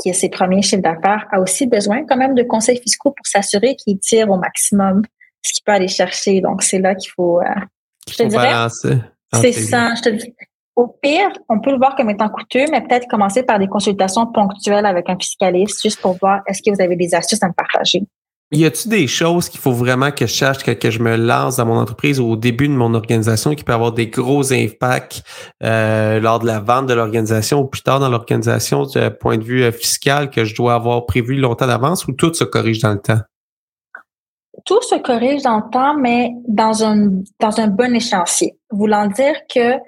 qui 0.00 0.10
a 0.10 0.14
ses 0.14 0.28
premiers 0.28 0.62
chiffres 0.62 0.82
d'affaires, 0.82 1.26
a 1.32 1.40
aussi 1.40 1.66
besoin 1.66 2.04
quand 2.06 2.16
même 2.16 2.34
de 2.34 2.42
conseils 2.42 2.80
fiscaux 2.80 3.10
pour 3.10 3.26
s'assurer 3.26 3.76
qu'il 3.76 3.98
tire 3.98 4.30
au 4.30 4.36
maximum 4.36 5.02
ce 5.42 5.52
qu'il 5.52 5.64
peut 5.64 5.72
aller 5.72 5.88
chercher. 5.88 6.40
Donc, 6.40 6.62
c'est 6.62 6.78
là 6.78 6.94
qu'il 6.94 7.10
faut, 7.10 7.40
euh, 7.40 7.44
je 8.08 8.16
te 8.16 8.22
dirais, 8.24 8.52
C'est 9.32 9.52
ça. 9.52 9.94
Je 9.96 10.02
te 10.02 10.08
dis, 10.10 10.34
au 10.76 10.88
pire, 10.88 11.30
on 11.48 11.60
peut 11.60 11.70
le 11.70 11.76
voir 11.76 11.96
comme 11.96 12.10
étant 12.10 12.28
coûteux, 12.28 12.64
mais 12.70 12.80
peut-être 12.80 13.06
commencer 13.08 13.42
par 13.42 13.58
des 13.58 13.66
consultations 13.66 14.26
ponctuelles 14.26 14.86
avec 14.86 15.08
un 15.10 15.16
fiscaliste 15.18 15.82
juste 15.82 16.00
pour 16.00 16.16
voir 16.18 16.40
est-ce 16.46 16.62
que 16.62 16.74
vous 16.74 16.80
avez 16.80 16.96
des 16.96 17.14
astuces 17.14 17.42
à 17.42 17.48
me 17.48 17.52
partager. 17.52 18.02
Y 18.54 18.66
a-t-il 18.66 18.90
des 18.90 19.06
choses 19.06 19.48
qu'il 19.48 19.60
faut 19.60 19.72
vraiment 19.72 20.10
que 20.10 20.26
je 20.26 20.32
cherche, 20.32 20.62
que, 20.62 20.90
je 20.90 20.98
me 20.98 21.16
lance 21.16 21.56
dans 21.56 21.64
mon 21.64 21.78
entreprise 21.78 22.20
au 22.20 22.36
début 22.36 22.68
de 22.68 22.74
mon 22.74 22.92
organisation 22.92 23.54
qui 23.54 23.64
peut 23.64 23.72
avoir 23.72 23.92
des 23.92 24.08
gros 24.08 24.52
impacts 24.52 25.22
euh, 25.62 26.20
lors 26.20 26.38
de 26.38 26.46
la 26.46 26.60
vente 26.60 26.86
de 26.86 26.92
l'organisation 26.92 27.60
ou 27.60 27.64
plus 27.64 27.80
tard 27.80 27.98
dans 27.98 28.10
l'organisation 28.10 28.84
du 28.84 28.98
point 29.18 29.38
de 29.38 29.42
vue 29.42 29.62
euh, 29.62 29.72
fiscal 29.72 30.28
que 30.28 30.44
je 30.44 30.54
dois 30.54 30.74
avoir 30.74 31.06
prévu 31.06 31.36
longtemps 31.36 31.66
d'avance 31.66 32.06
ou 32.06 32.12
tout 32.12 32.34
se 32.34 32.44
corrige 32.44 32.80
dans 32.80 32.92
le 32.92 33.00
temps? 33.00 33.20
Tout 34.66 34.82
se 34.82 34.96
corrige 34.96 35.42
dans 35.42 35.56
le 35.56 35.70
temps, 35.72 35.96
mais 35.96 36.32
dans 36.46 36.84
un, 36.84 37.08
dans 37.40 37.58
un 37.58 37.68
bon 37.68 37.94
échéancier. 37.94 38.58
Voulant 38.70 39.06
dire 39.06 39.34
que 39.52 39.78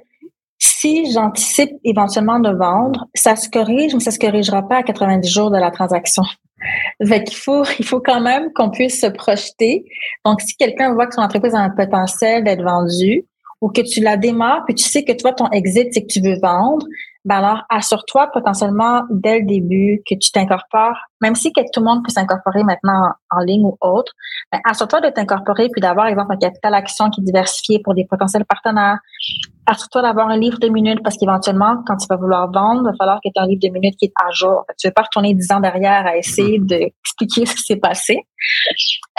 si 0.58 1.12
j'anticipe 1.12 1.72
éventuellement 1.84 2.40
de 2.40 2.50
vendre, 2.50 3.04
ça 3.14 3.36
se 3.36 3.50
corrige, 3.50 3.92
mais 3.92 4.00
ça 4.00 4.10
se 4.10 4.18
corrigera 4.18 4.66
pas 4.66 4.78
à 4.78 4.82
90 4.82 5.28
jours 5.28 5.50
de 5.50 5.58
la 5.58 5.70
transaction. 5.70 6.22
Faut, 7.32 7.64
il 7.78 7.84
faut 7.84 8.00
quand 8.00 8.20
même 8.20 8.52
qu'on 8.52 8.70
puisse 8.70 9.00
se 9.00 9.06
projeter. 9.06 9.84
Donc, 10.24 10.40
si 10.40 10.56
quelqu'un 10.56 10.94
voit 10.94 11.06
que 11.06 11.14
son 11.14 11.22
entreprise 11.22 11.54
a 11.54 11.60
un 11.60 11.70
potentiel 11.70 12.44
d'être 12.44 12.62
vendue 12.62 13.24
ou 13.60 13.70
que 13.70 13.80
tu 13.80 14.00
la 14.00 14.16
démarres, 14.16 14.64
puis 14.66 14.74
tu 14.74 14.84
sais 14.84 15.04
que 15.04 15.12
toi, 15.12 15.32
ton 15.32 15.48
exit, 15.50 15.88
c'est 15.92 16.02
que 16.02 16.12
tu 16.12 16.20
veux 16.20 16.38
vendre, 16.40 16.86
ben 17.24 17.36
alors 17.36 17.62
assure-toi 17.70 18.30
potentiellement 18.32 19.02
dès 19.10 19.40
le 19.40 19.46
début 19.46 20.02
que 20.06 20.14
tu 20.14 20.30
t'incorpores, 20.30 20.98
même 21.22 21.34
si 21.34 21.50
tout 21.52 21.80
le 21.80 21.84
monde 21.84 22.04
peut 22.04 22.10
s'incorporer 22.10 22.64
maintenant 22.64 23.12
en, 23.30 23.38
ligne 23.40 23.64
ou 23.64 23.78
autre, 23.80 24.12
ben 24.52 24.60
assure-toi 24.64 25.00
de 25.00 25.08
t'incorporer 25.08 25.70
puis 25.70 25.80
d'avoir, 25.80 26.06
exemple, 26.06 26.34
un 26.34 26.36
capital 26.36 26.74
action 26.74 27.08
qui 27.08 27.22
est 27.22 27.24
diversifié 27.24 27.80
pour 27.82 27.94
des 27.94 28.04
potentiels 28.04 28.44
partenaires. 28.44 28.98
Assure-toi 29.66 30.02
d'avoir 30.02 30.28
un 30.28 30.36
livre 30.36 30.58
de 30.58 30.68
minutes 30.68 31.02
parce 31.02 31.16
qu'éventuellement, 31.16 31.82
quand 31.86 31.96
tu 31.96 32.06
vas 32.08 32.16
vouloir 32.16 32.50
vendre, 32.50 32.82
il 32.82 32.84
va 32.84 32.96
falloir 32.98 33.18
que 33.24 33.28
tu 33.28 33.32
aies 33.36 33.42
un 33.42 33.46
livre 33.46 33.60
de 33.62 33.68
minutes 33.68 33.96
qui 33.96 34.06
est 34.06 34.12
à 34.16 34.30
jour. 34.30 34.64
Tu 34.78 34.86
ne 34.86 34.90
veux 34.90 34.94
pas 34.94 35.02
retourner 35.02 35.34
dix 35.34 35.50
ans 35.52 35.60
derrière 35.60 36.06
à 36.06 36.16
essayer 36.16 36.58
mm-hmm. 36.58 36.66
d'expliquer 36.66 37.46
ce 37.46 37.54
qui 37.54 37.62
s'est 37.62 37.76
passé. 37.76 38.18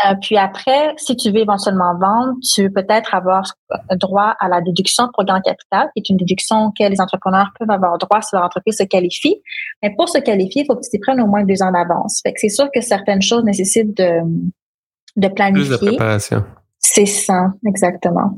Euh, 0.06 0.14
puis 0.22 0.38
après, 0.38 0.94
si 0.98 1.16
tu 1.16 1.32
veux 1.32 1.40
éventuellement 1.40 1.98
vendre, 2.00 2.34
tu 2.54 2.64
veux 2.64 2.72
peut-être 2.72 3.16
avoir 3.16 3.44
droit 3.92 4.36
à 4.40 4.48
la 4.50 4.62
déduction 4.62 5.10
pour 5.14 5.24
gain 5.24 5.42
capital, 5.42 5.90
qui 5.96 6.02
est 6.02 6.10
une 6.10 6.18
déduction 6.18 6.72
que 6.78 6.88
les 6.88 7.02
entrepreneurs 7.02 7.52
peuvent 7.60 7.72
avoir 7.72 7.98
droit 7.98 8.22
si 8.22 8.36
leur 8.36 8.44
entreprise 8.44 8.78
se 8.78 8.84
qualifie. 8.84 9.42
Mais 9.82 9.94
pour 9.96 10.10
se 10.10 10.20
qualifier, 10.20 10.64
il 10.64 10.66
faut 10.66 10.76
que 10.76 10.84
tu 10.84 10.90
t'y 10.90 11.00
prennes 11.00 11.22
au 11.22 11.28
moins 11.28 11.44
deux 11.44 11.62
ans 11.62 11.72
d'avance. 11.72 12.22
Fait 12.24 12.34
que 12.34 12.40
c'est 12.40 12.50
sûr 12.50 12.70
que 12.74 12.82
certaines 12.82 13.22
choses 13.22 13.44
nécessitent 13.44 13.96
de, 13.98 14.22
de 15.16 15.28
planifier. 15.28 15.78
Plus 15.78 15.86
de 15.86 15.88
préparation. 15.88 16.44
C'est 16.80 17.06
ça, 17.06 17.48
exactement. 17.66 18.36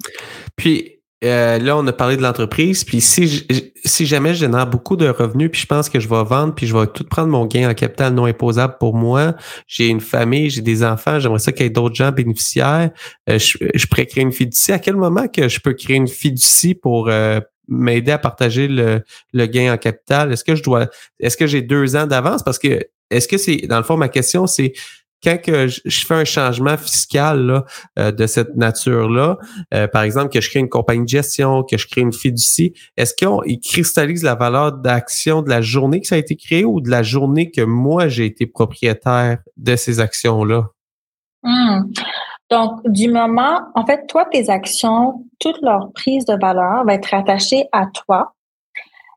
Puis, 0.56 0.97
euh, 1.24 1.58
là, 1.58 1.76
on 1.76 1.88
a 1.88 1.94
parlé 1.94 2.16
de 2.16 2.22
l'entreprise. 2.22 2.84
Puis 2.84 3.02
si, 3.02 3.48
si 3.84 4.06
jamais 4.06 4.36
je 4.36 4.42
génère 4.42 4.68
beaucoup 4.68 4.96
de 4.96 5.08
revenus, 5.08 5.50
puis 5.52 5.62
je 5.62 5.66
pense 5.66 5.90
que 5.90 6.00
je 6.00 6.08
vais 6.08 6.24
vendre, 6.24 6.54
puis 6.54 6.68
je 6.68 6.78
vais 6.78 6.86
tout 6.88 7.04
prendre 7.04 7.30
mon 7.30 7.46
gain 7.46 7.70
en 7.70 7.74
capital 7.74 8.14
non 8.14 8.26
imposable 8.26 8.76
pour 8.80 8.96
moi. 8.96 9.36
J'ai 9.68 9.88
une 9.88 10.02
famille, 10.02 10.50
j'ai 10.52 10.62
des 10.62 10.84
enfants, 10.84 11.20
j'aimerais 11.20 11.40
ça 11.40 11.52
qu'il 11.52 11.64
y 11.64 11.68
ait 11.68 11.72
d'autres 11.72 11.96
gens 11.96 12.12
bénéficiaires. 12.12 12.92
Euh, 13.30 13.40
je, 13.40 13.58
je 13.74 13.88
pourrais 13.88 14.06
créer 14.06 14.24
une 14.24 14.32
fiducie. 14.32 14.72
À 14.72 14.80
quel 14.80 14.96
moment 14.96 15.28
que 15.28 15.48
je 15.50 15.60
peux 15.60 15.74
créer 15.74 15.96
une 15.96 16.08
fiducie 16.08 16.76
pour 16.76 17.10
euh, 17.10 17.40
m'aider 17.68 18.12
à 18.12 18.20
partager 18.20 18.68
le, 18.68 19.02
le 19.34 19.46
gain 19.48 19.74
en 19.74 19.78
capital? 19.78 20.32
Est-ce 20.32 20.44
que 20.44 20.56
je 20.56 20.62
dois 20.62 20.88
est-ce 21.20 21.36
que 21.36 21.48
j'ai 21.48 21.64
deux 21.64 21.96
ans 21.96 22.06
d'avance? 22.06 22.44
Parce 22.44 22.60
que 22.60 22.80
est-ce 23.10 23.28
que 23.28 23.38
c'est 23.38 23.58
dans 23.68 23.78
le 23.78 23.84
fond 23.84 23.98
ma 23.98 24.10
question, 24.10 24.46
c'est 24.46 24.74
quand 25.24 25.42
que 25.42 25.68
je, 25.68 26.06
fais 26.06 26.14
un 26.14 26.26
changement 26.26 26.78
fiscal 26.78 27.46
là, 27.46 27.66
euh, 27.98 28.12
de 28.12 28.28
cette 28.28 28.56
nature-là, 28.56 29.38
euh, 29.74 29.88
par 29.88 30.04
exemple 30.04 30.30
que 30.30 30.42
je 30.42 30.50
crée 30.50 30.60
une 30.60 30.70
compagnie 30.70 31.04
de 31.04 31.10
gestion, 31.10 31.64
que 31.64 31.78
je 31.78 31.88
crée 31.88 32.02
une 32.02 32.14
fiducie, 32.14 32.74
est-ce 32.98 33.14
qu'il 33.14 33.60
cristallise 33.60 34.24
la 34.24 34.36
valeur 34.36 34.74
d'action 34.74 35.42
de 35.42 35.50
la 35.50 35.62
journée 35.62 36.02
que 36.02 36.08
ça 36.08 36.16
a 36.16 36.20
été 36.20 36.36
créé 36.36 36.66
ou 36.66 36.82
de 36.82 36.90
la 36.90 37.04
journée 37.04 37.52
que 37.52 37.62
moi 37.62 38.08
j'ai 38.08 38.26
été 38.26 38.46
propriétaire 38.46 39.40
de 39.58 39.76
ces 39.76 40.00
actions-là? 40.00 40.68
Hmm. 41.44 41.92
Donc, 42.50 42.80
du 42.86 43.10
moment, 43.10 43.60
en 43.76 43.86
fait, 43.86 44.08
toi, 44.08 44.26
tes 44.32 44.50
actions, 44.50 45.26
toute 45.40 45.62
leur 45.62 45.92
prise 45.94 46.26
de 46.26 46.40
valeur 46.40 46.86
va 46.86 46.94
être 46.94 47.14
attachée 47.14 47.66
à 47.74 47.88
toi. 47.88 48.34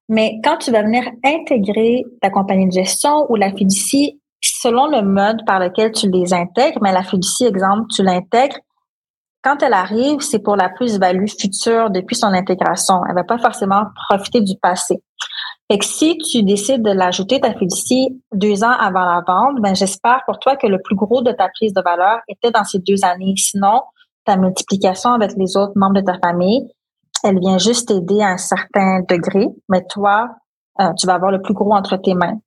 Mais 0.09 0.41
quand 0.43 0.59
tu 0.59 0.73
vas 0.73 0.83
venir 0.83 1.05
intégrer 1.25 2.05
ta 2.21 2.31
compagnie 2.31 2.67
de 2.67 2.73
gestion 2.73 3.31
ou 3.31 3.37
la 3.37 3.53
fiducie, 3.53 4.20
selon 4.41 4.87
le 4.87 5.03
mode 5.03 5.45
par 5.47 5.59
lequel 5.59 5.93
tu 5.93 6.11
les 6.11 6.33
intègres, 6.33 6.79
mais 6.83 6.93
la 6.93 7.03
fiducie, 7.03 7.45
exemple, 7.45 7.87
tu 7.95 8.03
l'intègres, 8.03 8.59
quand 9.43 9.63
elle 9.63 9.73
arrive, 9.73 10.21
c'est 10.21 10.41
pour 10.41 10.57
la 10.57 10.69
plus-value 10.69 11.27
future 11.27 11.91
depuis 11.91 12.15
son 12.15 12.27
intégration. 12.27 13.01
Elle 13.09 13.15
va 13.15 13.25
pas 13.25 13.39
forcément 13.39 13.85
profiter 14.09 14.43
du 14.43 14.55
passé. 14.61 15.03
Fait 15.71 15.79
que 15.79 15.85
si 15.85 16.19
tu 16.19 16.43
décides 16.43 16.83
de 16.83 16.91
l'ajouter, 16.91 17.41
ta 17.41 17.55
fiducie, 17.55 18.21
deux 18.35 18.65
ans 18.65 18.73
avant 18.73 19.05
la 19.05 19.23
vente, 19.27 19.61
ben, 19.61 19.75
j'espère 19.75 20.23
pour 20.27 20.39
toi 20.41 20.57
que 20.57 20.67
le 20.67 20.79
plus 20.83 20.97
gros 20.97 21.23
de 21.23 21.33
ta 21.33 21.49
prise 21.49 21.73
de 21.73 21.81
valeur 21.81 22.19
était 22.29 22.51
dans 22.51 22.65
ces 22.65 22.81
deux 22.81 23.05
années. 23.05 23.35
Sinon, 23.37 23.83
ta 24.25 24.37
multiplication 24.37 25.11
avec 25.13 25.33
les 25.37 25.57
autres 25.57 25.73
membres 25.77 26.01
de 26.01 26.05
ta 26.05 26.19
famille, 26.19 26.69
elle 27.23 27.39
vient 27.39 27.59
juste 27.59 27.89
t'aider 27.89 28.21
à 28.21 28.29
un 28.29 28.37
certain 28.37 29.01
degré, 29.09 29.47
mais 29.69 29.85
toi, 29.89 30.29
euh, 30.81 30.93
tu 30.99 31.07
vas 31.07 31.15
avoir 31.15 31.31
le 31.31 31.41
plus 31.41 31.55
gros 31.55 31.73
entre 31.73 31.97
tes 31.97 32.15
mains. 32.15 32.39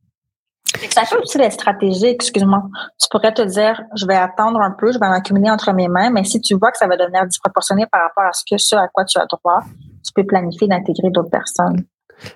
Ça 0.89 1.03
peut 1.09 1.19
aussi 1.21 1.39
être 1.39 1.53
stratégique, 1.53 2.15
excuse-moi. 2.15 2.63
Tu 2.99 3.07
pourrais 3.09 3.33
te 3.33 3.41
dire, 3.41 3.81
je 3.95 4.05
vais 4.05 4.15
attendre 4.15 4.59
un 4.59 4.71
peu, 4.71 4.91
je 4.91 4.99
vais 4.99 5.05
en 5.05 5.11
accumuler 5.11 5.49
entre 5.49 5.71
mes 5.73 5.87
mains, 5.87 6.09
mais 6.09 6.23
si 6.23 6.41
tu 6.41 6.55
vois 6.55 6.71
que 6.71 6.77
ça 6.77 6.87
va 6.87 6.97
devenir 6.97 7.25
disproportionné 7.25 7.85
par 7.91 8.01
rapport 8.01 8.25
à 8.25 8.33
ce 8.33 8.43
que 8.49 8.57
ce 8.57 8.75
à 8.75 8.87
quoi 8.93 9.05
tu 9.05 9.17
as 9.19 9.25
droit, 9.25 9.61
tu 10.05 10.11
peux 10.13 10.25
planifier 10.25 10.67
d'intégrer 10.67 11.09
d'autres 11.11 11.29
personnes. 11.29 11.85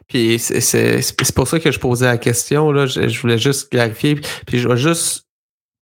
Puis 0.07 0.39
c'est 0.39 1.35
pour 1.35 1.47
ça 1.47 1.59
que 1.59 1.71
je 1.71 1.79
posais 1.79 2.05
la 2.05 2.17
question, 2.17 2.71
là. 2.71 2.85
Je, 2.85 3.19
voulais 3.19 3.37
juste 3.37 3.69
clarifier. 3.69 4.15
Puis 4.45 4.59
je 4.59 4.67
vais 4.67 4.77
juste 4.77 5.25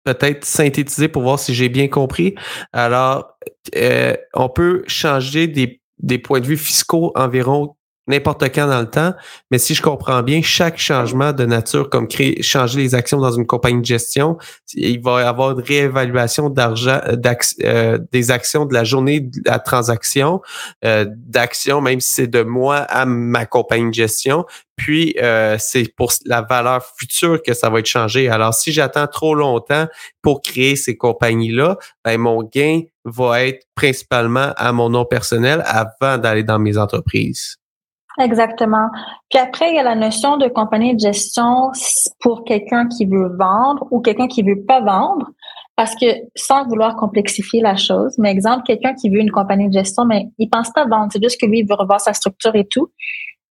peut-être 0.04 0.44
synthétiser 0.44 1.08
pour 1.08 1.22
voir 1.22 1.38
si 1.38 1.54
j'ai 1.54 1.68
bien 1.68 1.88
compris. 1.88 2.34
Alors, 2.72 3.36
euh, 3.76 4.14
on 4.34 4.48
peut 4.48 4.84
changer 4.86 5.46
des, 5.46 5.80
des 5.98 6.18
points 6.18 6.40
de 6.40 6.46
vue 6.46 6.58
fiscaux 6.58 7.12
environ 7.14 7.76
n'importe 8.06 8.44
quand 8.54 8.66
dans 8.66 8.80
le 8.80 8.90
temps. 8.90 9.14
Mais 9.50 9.58
si 9.58 9.74
je 9.74 9.82
comprends 9.82 10.22
bien, 10.22 10.42
chaque 10.42 10.78
changement 10.78 11.32
de 11.32 11.44
nature, 11.44 11.88
comme 11.88 12.08
créer, 12.08 12.42
changer 12.42 12.80
les 12.80 12.94
actions 12.94 13.18
dans 13.18 13.32
une 13.32 13.46
compagnie 13.46 13.80
de 13.80 13.86
gestion, 13.86 14.36
il 14.74 15.00
va 15.00 15.22
y 15.22 15.24
avoir 15.24 15.52
une 15.52 15.64
réévaluation 15.64 16.50
d'argent, 16.50 17.00
euh, 17.06 17.34
euh, 17.62 17.98
des 18.12 18.30
actions 18.30 18.66
de 18.66 18.74
la 18.74 18.84
journée 18.84 19.20
de 19.20 19.40
la 19.46 19.58
transaction, 19.58 20.40
euh, 20.84 21.06
d'actions, 21.08 21.80
même 21.80 22.00
si 22.00 22.14
c'est 22.14 22.26
de 22.26 22.42
moi 22.42 22.76
à 22.76 23.06
ma 23.06 23.46
compagnie 23.46 23.90
de 23.90 23.94
gestion. 23.94 24.44
Puis 24.76 25.16
c'est 25.58 25.94
pour 25.96 26.12
la 26.24 26.42
valeur 26.42 26.84
future 26.98 27.40
que 27.40 27.54
ça 27.54 27.70
va 27.70 27.78
être 27.78 27.86
changé. 27.86 28.28
Alors, 28.28 28.52
si 28.52 28.72
j'attends 28.72 29.06
trop 29.06 29.36
longtemps 29.36 29.86
pour 30.20 30.42
créer 30.42 30.74
ces 30.74 30.96
compagnies-là, 30.96 31.78
ben, 32.04 32.18
mon 32.18 32.42
gain 32.42 32.80
va 33.04 33.44
être 33.44 33.64
principalement 33.76 34.52
à 34.56 34.72
mon 34.72 34.90
nom 34.90 35.04
personnel 35.04 35.62
avant 35.64 36.18
d'aller 36.18 36.42
dans 36.42 36.58
mes 36.58 36.76
entreprises. 36.76 37.58
Exactement. 38.20 38.88
Puis 39.28 39.40
après, 39.40 39.70
il 39.70 39.76
y 39.76 39.78
a 39.78 39.82
la 39.82 39.96
notion 39.96 40.36
de 40.36 40.46
compagnie 40.46 40.94
de 40.94 41.00
gestion 41.00 41.72
pour 42.20 42.44
quelqu'un 42.44 42.86
qui 42.86 43.06
veut 43.06 43.36
vendre 43.36 43.86
ou 43.90 44.00
quelqu'un 44.00 44.28
qui 44.28 44.42
veut 44.42 44.64
pas 44.66 44.80
vendre. 44.80 45.30
Parce 45.76 45.96
que 45.96 46.06
sans 46.36 46.64
vouloir 46.68 46.94
complexifier 46.94 47.60
la 47.60 47.74
chose, 47.74 48.14
mais 48.18 48.30
exemple, 48.30 48.62
quelqu'un 48.64 48.94
qui 48.94 49.10
veut 49.10 49.18
une 49.18 49.32
compagnie 49.32 49.68
de 49.68 49.72
gestion, 49.72 50.04
mais 50.04 50.28
il 50.38 50.48
pense 50.48 50.70
pas 50.70 50.86
vendre, 50.86 51.08
c'est 51.12 51.20
juste 51.20 51.40
que 51.40 51.46
lui, 51.46 51.60
il 51.60 51.68
veut 51.68 51.74
revoir 51.74 52.00
sa 52.00 52.12
structure 52.12 52.54
et 52.54 52.66
tout. 52.66 52.92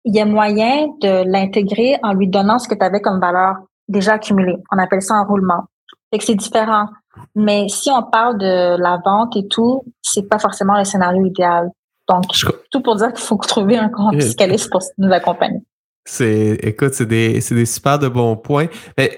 Il 0.04 0.13
y 0.13 0.19
a 0.19 0.26
moyen 0.26 0.88
de 1.02 1.24
l'intégrer 1.26 1.98
en 2.04 2.12
lui 2.12 2.28
donnant 2.28 2.60
ce 2.60 2.67
que 2.67 2.76
tu 2.76 2.84
avais 2.84 3.00
comme 3.00 3.22
valeur 3.22 3.56
déjà 3.88 4.13
accumulée. 4.13 4.58
On 4.69 4.78
appelle 4.78 5.02
ça 5.02 5.13
un 5.13 5.24
roulement. 5.24 5.63
Fait 6.12 6.17
que 6.17 6.26
c'est 6.26 6.36
différent. 6.36 6.88
Mais 7.36 7.69
si 7.69 7.89
on 7.89 8.04
parle 8.04 8.38
de 8.38 8.78
la 8.78 9.00
vente 9.04 9.38
et 9.38 9.48
tout, 9.48 9.84
c'est 10.02 10.28
pas 10.28 10.39
forcément 10.39 10.78
le 10.78 10.84
scénario 10.84 11.26
idéal. 11.26 11.69
Donc, 12.10 12.24
tout 12.72 12.82
pour 12.82 12.95
dire 12.95 13.13
qu'il 13.13 13.24
faut 13.24 13.38
trouver 13.38 13.78
un 13.78 13.89
compte 13.89 14.22
fiscaliste 14.22 14.69
pour 14.72 14.82
nous 14.98 15.12
accompagner. 15.12 15.62
C'est, 16.06 16.58
écoute, 16.63 16.93
c'est 16.95 17.06
des, 17.06 17.39
c'est 17.39 17.54
des 17.54 17.67
super 17.67 18.00
de 18.00 18.08
bons 18.08 18.36
points. 18.36 18.65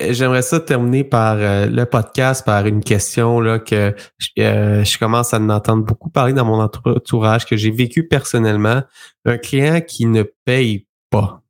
j'aimerais 0.09 0.41
ça 0.41 0.59
terminer 0.59 1.05
par 1.05 1.37
euh, 1.37 1.67
le 1.67 1.85
podcast, 1.85 2.45
par 2.45 2.65
une 2.65 2.83
question 2.83 3.39
là, 3.39 3.59
que 3.59 3.95
euh, 4.39 4.83
je 4.83 4.99
commence 4.99 5.33
à 5.33 5.37
en 5.37 5.49
entendre 5.49 5.85
beaucoup 5.85 6.09
parler 6.09 6.33
dans 6.33 6.43
mon 6.43 6.59
entourage, 6.61 7.45
que 7.45 7.55
j'ai 7.55 7.71
vécu 7.71 8.07
personnellement. 8.09 8.81
Un 9.23 9.37
client 9.37 9.79
qui 9.79 10.05
ne 10.05 10.23
paye 10.43 10.85
pas. 11.09 11.41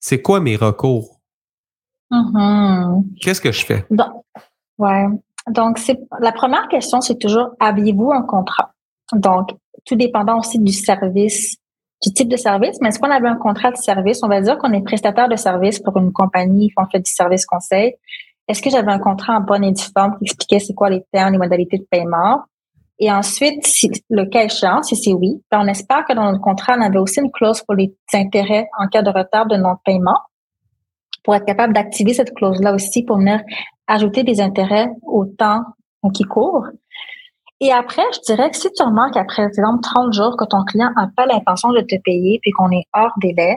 C'est 0.00 0.22
quoi 0.22 0.40
mes 0.40 0.56
recours? 0.56 1.20
Mm-hmm. 2.10 3.18
Qu'est-ce 3.20 3.42
que 3.42 3.52
je 3.52 3.66
fais? 3.66 3.84
Donc, 3.90 4.24
ouais. 4.78 5.06
Donc, 5.50 5.78
c'est, 5.78 6.00
la 6.20 6.32
première 6.32 6.68
question, 6.68 7.02
c'est 7.02 7.18
toujours, 7.18 7.50
aviez-vous 7.60 8.12
un 8.12 8.22
contrat? 8.22 8.72
Donc, 9.12 9.50
tout 9.84 9.96
dépendant 9.96 10.38
aussi 10.38 10.58
du 10.58 10.72
service 10.72 11.56
du 12.02 12.12
type 12.12 12.28
de 12.28 12.36
service, 12.36 12.76
mais 12.80 12.88
est-ce 12.88 12.98
qu'on 12.98 13.10
avait 13.10 13.28
un 13.28 13.36
contrat 13.36 13.70
de 13.70 13.76
service? 13.76 14.22
On 14.22 14.28
va 14.28 14.40
dire 14.40 14.58
qu'on 14.58 14.72
est 14.72 14.82
prestataire 14.82 15.28
de 15.28 15.36
service 15.36 15.78
pour 15.78 15.96
une 15.96 16.12
compagnie, 16.12 16.70
on 16.76 16.84
fait 16.86 17.00
du 17.00 17.10
service 17.10 17.46
conseil. 17.46 17.94
Est-ce 18.46 18.60
que 18.60 18.68
j'avais 18.68 18.92
un 18.92 18.98
contrat 18.98 19.38
en 19.38 19.40
bonne 19.40 19.64
et 19.64 19.72
due 19.72 19.82
forme 19.82 20.18
qui 20.18 20.24
expliquait 20.24 20.58
c'est 20.58 20.74
quoi 20.74 20.90
les 20.90 21.02
termes, 21.12 21.32
les 21.32 21.38
modalités 21.38 21.78
de 21.78 21.86
paiement? 21.90 22.42
Et 22.98 23.10
ensuite, 23.10 23.66
si 23.66 23.90
le 24.10 24.26
cas 24.26 24.44
échéant, 24.44 24.82
si 24.82 24.96
c'est 24.96 25.14
oui, 25.14 25.42
ben, 25.50 25.60
on 25.62 25.66
espère 25.66 26.04
que 26.04 26.12
dans 26.12 26.24
notre 26.30 26.42
contrat, 26.42 26.76
on 26.76 26.82
avait 26.82 26.98
aussi 26.98 27.20
une 27.20 27.32
clause 27.32 27.62
pour 27.62 27.74
les 27.74 27.94
intérêts 28.12 28.68
en 28.78 28.86
cas 28.88 29.02
de 29.02 29.10
retard 29.10 29.46
de 29.46 29.56
non-paiement 29.56 30.18
pour 31.24 31.34
être 31.34 31.46
capable 31.46 31.72
d'activer 31.72 32.12
cette 32.12 32.34
clause-là 32.34 32.74
aussi 32.74 33.02
pour 33.02 33.16
venir 33.16 33.40
ajouter 33.86 34.24
des 34.24 34.42
intérêts 34.42 34.90
au 35.02 35.24
temps 35.24 35.62
qui 36.12 36.24
court. 36.24 36.66
Et 37.60 37.72
après, 37.72 38.02
je 38.14 38.20
dirais 38.26 38.50
que 38.50 38.56
si 38.56 38.70
tu 38.72 38.82
remarques 38.82 39.16
après, 39.16 39.44
exemple, 39.44 39.80
30 39.82 40.12
jours 40.12 40.36
que 40.36 40.44
ton 40.44 40.64
client 40.64 40.90
n'a 40.96 41.08
pas 41.16 41.26
l'intention 41.26 41.72
de 41.72 41.80
te 41.80 41.96
payer 42.02 42.38
puis 42.42 42.50
qu'on 42.50 42.70
est 42.70 42.84
hors 42.92 43.12
délai, 43.18 43.56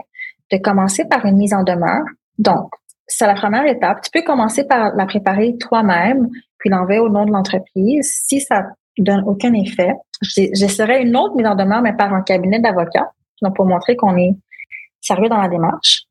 de 0.52 0.56
commencer 0.58 1.04
par 1.04 1.24
une 1.26 1.36
mise 1.36 1.52
en 1.52 1.62
demeure. 1.62 2.04
Donc, 2.38 2.70
c'est 3.06 3.26
la 3.26 3.34
première 3.34 3.66
étape. 3.66 4.00
Tu 4.02 4.10
peux 4.12 4.24
commencer 4.24 4.64
par 4.66 4.94
la 4.94 5.06
préparer 5.06 5.56
toi-même, 5.58 6.28
puis 6.58 6.70
l'envoyer 6.70 7.00
au 7.00 7.08
nom 7.08 7.24
de 7.24 7.32
l'entreprise. 7.32 8.22
Si 8.26 8.40
ça 8.40 8.66
donne 8.98 9.22
aucun 9.26 9.52
effet, 9.54 9.92
j'essaierai 10.22 11.02
une 11.02 11.16
autre 11.16 11.34
mise 11.36 11.46
en 11.46 11.54
demeure, 11.54 11.82
mais 11.82 11.94
par 11.94 12.12
un 12.12 12.22
cabinet 12.22 12.60
d'avocats, 12.60 13.10
donc 13.42 13.56
pour 13.56 13.66
montrer 13.66 13.96
qu'on 13.96 14.16
est 14.16 14.36
sérieux 15.00 15.28
dans 15.28 15.40
la 15.40 15.48
démarche. 15.48 16.04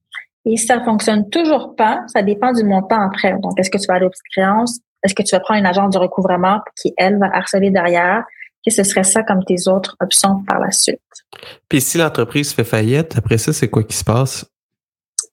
Et 0.45 0.56
si 0.56 0.65
ça 0.65 0.82
fonctionne 0.84 1.30
toujours 1.30 1.76
pas, 1.76 2.04
ça 2.08 2.21
dépend 2.21 2.54
du 2.54 2.63
montant 2.63 3.02
après. 3.02 3.38
Donc, 3.39 3.60
est-ce 3.60 3.69
que 3.69 3.78
tu 3.78 3.86
vas 3.88 3.95
aller 3.95 4.06
aux 4.06 4.12
créances? 4.32 4.80
Est-ce 5.04 5.14
que 5.14 5.24
tu 5.24 5.36
vas 5.36 5.40
prendre 5.40 5.60
une 5.60 5.66
agence 5.66 5.94
de 5.94 6.00
recouvrement 6.00 6.60
qui, 6.82 6.94
elle, 6.98 7.18
va 7.20 7.28
harceler 7.34 7.72
derrière? 7.72 8.24
Et 8.66 8.70
ce 8.70 8.84
serait 8.84 9.06
ça 9.06 9.24
comme 9.24 9.46
tes 9.46 9.70
autres 9.70 9.96
options 10.02 10.44
par 10.44 10.60
la 10.60 10.72
suite. 10.72 11.00
Puis 11.70 11.80
si 11.80 11.98
l'entreprise 11.98 12.54
fait 12.54 12.66
faillite, 12.66 13.18
après 13.18 13.38
ça, 13.38 13.54
c'est 13.54 13.70
quoi 13.70 13.84
qui 13.84 13.96
se 13.96 14.04
passe? 14.04 14.46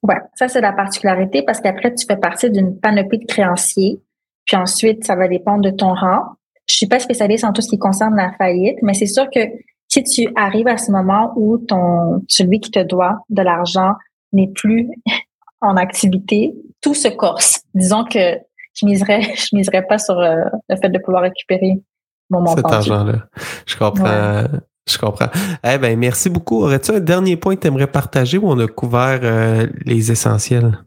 Ouais, 0.03 0.15
ça 0.35 0.47
c'est 0.47 0.61
la 0.61 0.71
particularité 0.71 1.43
parce 1.43 1.59
qu'après, 1.59 1.93
tu 1.93 2.05
fais 2.05 2.15
partie 2.15 2.49
d'une 2.49 2.79
panoplie 2.79 3.19
de 3.19 3.25
créanciers. 3.25 3.99
Puis 4.45 4.55
ensuite, 4.55 5.03
ça 5.03 5.15
va 5.15 5.27
dépendre 5.27 5.61
de 5.61 5.71
ton 5.71 5.93
rang. 5.93 6.21
Je 6.69 6.75
suis 6.75 6.87
pas 6.87 6.99
spécialiste 6.99 7.43
en 7.43 7.51
tout 7.51 7.61
ce 7.61 7.69
qui 7.69 7.77
concerne 7.77 8.15
la 8.15 8.31
faillite, 8.37 8.77
mais 8.81 8.93
c'est 8.93 9.05
sûr 9.05 9.29
que 9.29 9.41
si 9.89 10.03
tu 10.03 10.31
arrives 10.35 10.67
à 10.67 10.77
ce 10.77 10.91
moment 10.91 11.33
où 11.35 11.57
ton 11.57 12.23
celui 12.29 12.61
qui 12.61 12.71
te 12.71 12.83
doit 12.83 13.19
de 13.29 13.41
l'argent 13.41 13.93
n'est 14.31 14.51
plus 14.53 14.89
en 15.61 15.75
activité, 15.75 16.53
tout 16.79 16.93
se 16.93 17.09
corse. 17.09 17.61
Disons 17.73 18.05
que 18.05 18.37
je 18.75 18.85
miserais, 18.85 19.21
je 19.35 19.55
miserais 19.55 19.83
pas 19.83 19.97
sur 19.97 20.19
euh, 20.19 20.43
le 20.69 20.75
fait 20.75 20.89
de 20.89 20.99
pouvoir 20.99 21.23
récupérer 21.23 21.81
mon 22.29 22.41
montant. 22.41 22.55
Cet 22.55 22.71
argent-là. 22.71 23.27
Je 23.65 23.77
comprends. 23.77 24.47
Je 24.87 24.97
comprends. 24.99 25.29
Eh 25.63 25.77
ben, 25.79 25.97
merci 25.97 26.29
beaucoup. 26.29 26.63
Aurais-tu 26.63 26.91
un 26.91 26.99
dernier 26.99 27.37
point 27.37 27.55
que 27.55 27.61
tu 27.61 27.67
aimerais 27.67 27.87
partager 27.87 28.37
où 28.37 28.47
on 28.47 28.59
a 28.59 28.67
couvert 28.67 29.19
euh, 29.23 29.67
les 29.83 30.11
essentiels? 30.11 30.79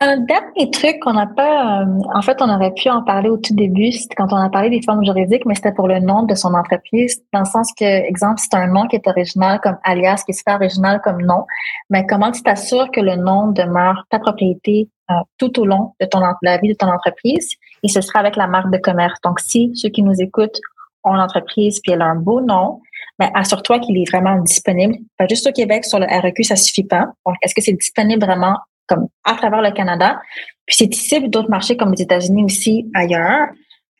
Un 0.00 0.18
dernier 0.18 0.70
truc 0.70 0.98
qu'on 1.00 1.14
n'a 1.14 1.26
pas, 1.26 1.82
euh, 1.82 1.86
en 2.12 2.20
fait, 2.20 2.36
on 2.42 2.52
aurait 2.52 2.74
pu 2.74 2.90
en 2.90 3.02
parler 3.02 3.30
au 3.30 3.38
tout 3.38 3.54
début, 3.54 3.92
c'était 3.92 4.16
quand 4.16 4.32
on 4.32 4.36
a 4.36 4.50
parlé 4.50 4.68
des 4.68 4.82
formes 4.82 5.04
juridiques, 5.04 5.46
mais 5.46 5.54
c'était 5.54 5.72
pour 5.72 5.88
le 5.88 6.00
nom 6.00 6.24
de 6.24 6.34
son 6.34 6.52
entreprise, 6.52 7.22
dans 7.32 7.40
le 7.40 7.46
sens 7.46 7.72
que, 7.78 7.84
exemple, 7.84 8.38
c'est 8.38 8.54
un 8.54 8.66
nom 8.66 8.86
qui 8.86 8.96
est 8.96 9.06
original 9.06 9.60
comme 9.62 9.78
alias, 9.84 10.22
qui 10.26 10.32
est 10.32 10.34
super 10.34 10.56
original 10.56 11.00
comme 11.02 11.22
nom, 11.22 11.46
mais 11.88 12.04
comment 12.06 12.32
tu 12.32 12.42
t'assures 12.42 12.90
que 12.90 13.00
le 13.00 13.16
nom 13.16 13.52
demeure 13.52 14.04
ta 14.10 14.18
propriété 14.18 14.90
euh, 15.10 15.14
tout 15.38 15.60
au 15.60 15.66
long 15.66 15.94
de 16.00 16.06
ton 16.06 16.20
la 16.42 16.58
vie 16.58 16.68
de 16.68 16.74
ton 16.74 16.88
entreprise, 16.88 17.50
et 17.82 17.88
ce 17.88 18.00
sera 18.00 18.20
avec 18.20 18.36
la 18.36 18.46
marque 18.46 18.70
de 18.70 18.78
commerce. 18.78 19.20
Donc, 19.22 19.40
si 19.40 19.72
ceux 19.74 19.90
qui 19.90 20.02
nous 20.02 20.20
écoutent 20.20 20.60
ont 21.04 21.14
l'entreprise 21.14 21.80
puis 21.80 21.92
elle 21.92 22.02
a 22.02 22.06
un 22.06 22.14
beau 22.14 22.40
nom, 22.40 22.80
mais 23.18 23.30
assure-toi 23.34 23.78
qu'il 23.80 23.98
est 23.98 24.10
vraiment 24.10 24.40
disponible. 24.40 24.96
Pas 25.18 25.26
juste 25.28 25.46
au 25.46 25.52
Québec 25.52 25.84
sur 25.84 25.98
le 25.98 26.06
REQ, 26.06 26.42
ça 26.44 26.56
suffit 26.56 26.84
pas. 26.84 27.10
Donc, 27.26 27.36
est-ce 27.42 27.54
que 27.54 27.60
c'est 27.60 27.74
disponible 27.74 28.24
vraiment 28.24 28.56
comme 28.88 29.08
à 29.24 29.34
travers 29.34 29.62
le 29.62 29.70
Canada? 29.70 30.20
Puis 30.66 30.76
c'est 30.76 30.94
ici 30.94 31.28
d'autres 31.28 31.50
marchés 31.50 31.76
comme 31.76 31.92
les 31.92 32.02
États-Unis 32.02 32.44
aussi 32.44 32.90
ailleurs 32.94 33.48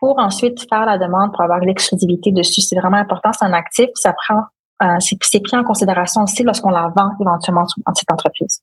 pour 0.01 0.19
ensuite 0.19 0.67
faire 0.69 0.87
la 0.87 0.99
demande 0.99 1.33
pour 1.33 1.43
avoir 1.43 1.61
l'exclusivité 1.61 2.33
dessus. 2.33 2.63
C'est 2.63 2.77
vraiment 2.77 2.97
important, 2.97 3.33
c'est 3.33 3.45
un 3.45 3.53
actif, 3.53 3.89
ça 3.95 4.13
prend 4.13 4.45
euh, 4.83 4.97
c'est 4.99 5.41
pris 5.41 5.57
en 5.57 5.63
considération 5.63 6.23
aussi 6.23 6.43
lorsqu'on 6.43 6.71
la 6.71 6.93
vend 6.97 7.11
éventuellement 7.21 7.65
dans 7.87 7.95
cette 7.95 8.11
entreprise. 8.11 8.61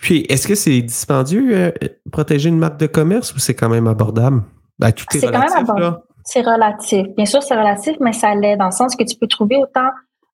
Puis, 0.00 0.26
est-ce 0.28 0.46
que 0.46 0.54
c'est 0.54 0.80
dispendieux 0.80 1.56
euh, 1.56 1.70
protéger 2.10 2.48
une 2.48 2.58
marque 2.58 2.78
de 2.78 2.86
commerce 2.86 3.34
ou 3.34 3.38
c'est 3.38 3.54
quand 3.54 3.68
même 3.68 3.86
abordable? 3.86 4.42
Ben, 4.78 4.92
tout 4.92 5.04
est, 5.14 5.18
c'est 5.18 5.30
quand 5.30 5.40
même 5.40 5.52
abordable. 5.52 5.98
C'est 6.24 6.42
relatif. 6.42 7.06
Bien 7.16 7.26
sûr, 7.26 7.42
c'est 7.42 7.56
relatif, 7.56 7.96
mais 8.00 8.12
ça 8.12 8.34
l'est 8.34 8.56
dans 8.56 8.66
le 8.66 8.72
sens 8.72 8.94
que 8.94 9.04
tu 9.04 9.16
peux 9.16 9.26
trouver 9.26 9.56
autant 9.56 9.88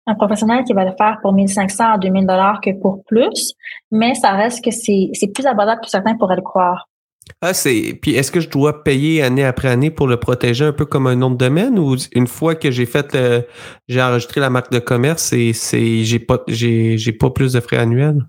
un 0.06 0.14
professionnel 0.14 0.64
qui 0.64 0.72
va 0.72 0.84
le 0.84 0.92
faire 0.96 1.18
pour 1.22 1.32
1500 1.32 1.92
à 1.92 1.98
2000 1.98 2.26
dollars 2.26 2.60
que 2.60 2.70
pour 2.80 3.04
plus, 3.04 3.52
mais 3.90 4.14
ça 4.14 4.32
reste 4.32 4.64
que 4.64 4.70
c'est, 4.70 5.10
plus 5.34 5.46
abordable 5.46 5.80
que 5.82 5.90
certains 5.90 6.16
pourraient 6.16 6.36
le 6.36 6.42
croire. 6.42 6.88
Ah, 7.42 7.52
c'est. 7.52 7.98
Puis 8.00 8.14
est-ce 8.14 8.32
que 8.32 8.40
je 8.40 8.48
dois 8.48 8.82
payer 8.82 9.22
année 9.22 9.44
après 9.44 9.68
année 9.68 9.90
pour 9.90 10.06
le 10.06 10.16
protéger 10.16 10.64
un 10.64 10.72
peu 10.72 10.86
comme 10.86 11.06
un 11.06 11.14
nom 11.14 11.30
de 11.30 11.36
domaine 11.36 11.78
ou 11.78 11.94
une 12.12 12.26
fois 12.26 12.54
que 12.54 12.70
j'ai 12.70 12.86
fait 12.86 13.16
j'ai 13.86 14.02
enregistré 14.02 14.40
la 14.40 14.48
marque 14.48 14.72
de 14.72 14.78
commerce, 14.78 15.24
c'est, 15.24 15.52
c'est 15.52 16.04
j'ai 16.04 16.18
pas 16.20 16.38
j'ai 16.48 17.12
pas 17.12 17.28
plus 17.28 17.52
de 17.52 17.60
frais 17.60 17.76
annuels? 17.76 18.22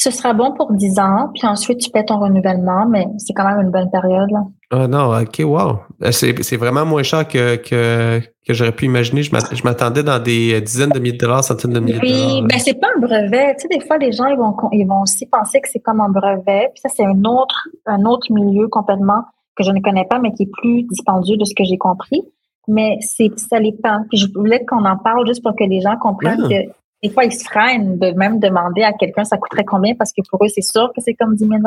Ce 0.00 0.12
sera 0.12 0.32
bon 0.32 0.52
pour 0.52 0.72
10 0.72 1.00
ans, 1.00 1.30
puis 1.34 1.44
ensuite 1.44 1.80
tu 1.80 1.90
paies 1.90 2.04
ton 2.04 2.20
renouvellement, 2.20 2.86
mais 2.88 3.08
c'est 3.18 3.32
quand 3.32 3.44
même 3.44 3.60
une 3.60 3.72
bonne 3.72 3.90
période. 3.90 4.30
Là. 4.30 4.44
Ah 4.70 4.86
non, 4.86 5.12
ok, 5.12 5.40
wow. 5.40 5.80
Euh, 6.04 6.12
c'est 6.12 6.56
vraiment 6.56 6.86
moins 6.86 7.02
cher 7.02 7.26
que, 7.26 7.56
que, 7.56 8.20
que 8.46 8.54
j'aurais 8.54 8.70
pu 8.70 8.84
imaginer. 8.84 9.24
Je 9.24 9.64
m'attendais 9.64 10.04
dans 10.04 10.22
des 10.22 10.60
dizaines 10.60 10.90
de 10.90 11.00
milliers 11.00 11.14
de 11.14 11.18
dollars, 11.18 11.42
centaines 11.42 11.72
de 11.72 11.80
milliers 11.80 11.98
de 11.98 12.06
dollars. 12.06 12.36
Oui, 12.36 12.42
ben 12.48 12.58
c'est 12.60 12.74
pas 12.74 12.86
un 12.96 13.00
brevet. 13.00 13.56
Tu 13.56 13.62
sais, 13.62 13.68
des 13.76 13.84
fois, 13.84 13.98
les 13.98 14.12
gens 14.12 14.26
ils 14.26 14.38
vont, 14.38 14.54
ils 14.70 14.86
vont 14.86 15.02
aussi 15.02 15.26
penser 15.26 15.60
que 15.60 15.68
c'est 15.68 15.80
comme 15.80 16.00
un 16.00 16.10
brevet. 16.10 16.70
Puis 16.74 16.80
ça, 16.80 16.88
c'est 16.88 17.04
un 17.04 17.24
autre, 17.24 17.68
un 17.86 18.04
autre 18.04 18.32
milieu 18.32 18.68
complètement 18.68 19.24
que 19.56 19.64
je 19.64 19.72
ne 19.72 19.80
connais 19.80 20.04
pas, 20.04 20.20
mais 20.20 20.32
qui 20.32 20.44
est 20.44 20.50
plus 20.52 20.84
dispendieux 20.84 21.36
de 21.36 21.44
ce 21.44 21.54
que 21.56 21.64
j'ai 21.64 21.76
compris. 21.76 22.22
Mais 22.68 22.98
c'est 23.00 23.36
ça 23.36 23.58
les 23.58 23.72
pas. 23.72 24.00
Puis 24.10 24.18
je 24.18 24.32
voulais 24.32 24.64
qu'on 24.64 24.84
en 24.84 24.96
parle 24.96 25.26
juste 25.26 25.42
pour 25.42 25.56
que 25.56 25.64
les 25.64 25.80
gens 25.80 25.96
comprennent 25.96 26.48
que 26.48 26.70
des 27.02 27.10
fois, 27.10 27.24
ils 27.24 27.32
se 27.32 27.44
freinent 27.44 27.98
de 27.98 28.10
même 28.12 28.40
demander 28.40 28.82
à 28.82 28.92
quelqu'un 28.92 29.24
ça 29.24 29.36
coûterait 29.36 29.64
combien? 29.64 29.94
Parce 29.94 30.12
que 30.12 30.22
pour 30.28 30.44
eux, 30.44 30.48
c'est 30.48 30.62
sûr 30.62 30.92
que 30.94 31.00
c'est 31.00 31.14
comme 31.14 31.34
10 31.34 31.46
000 31.46 31.60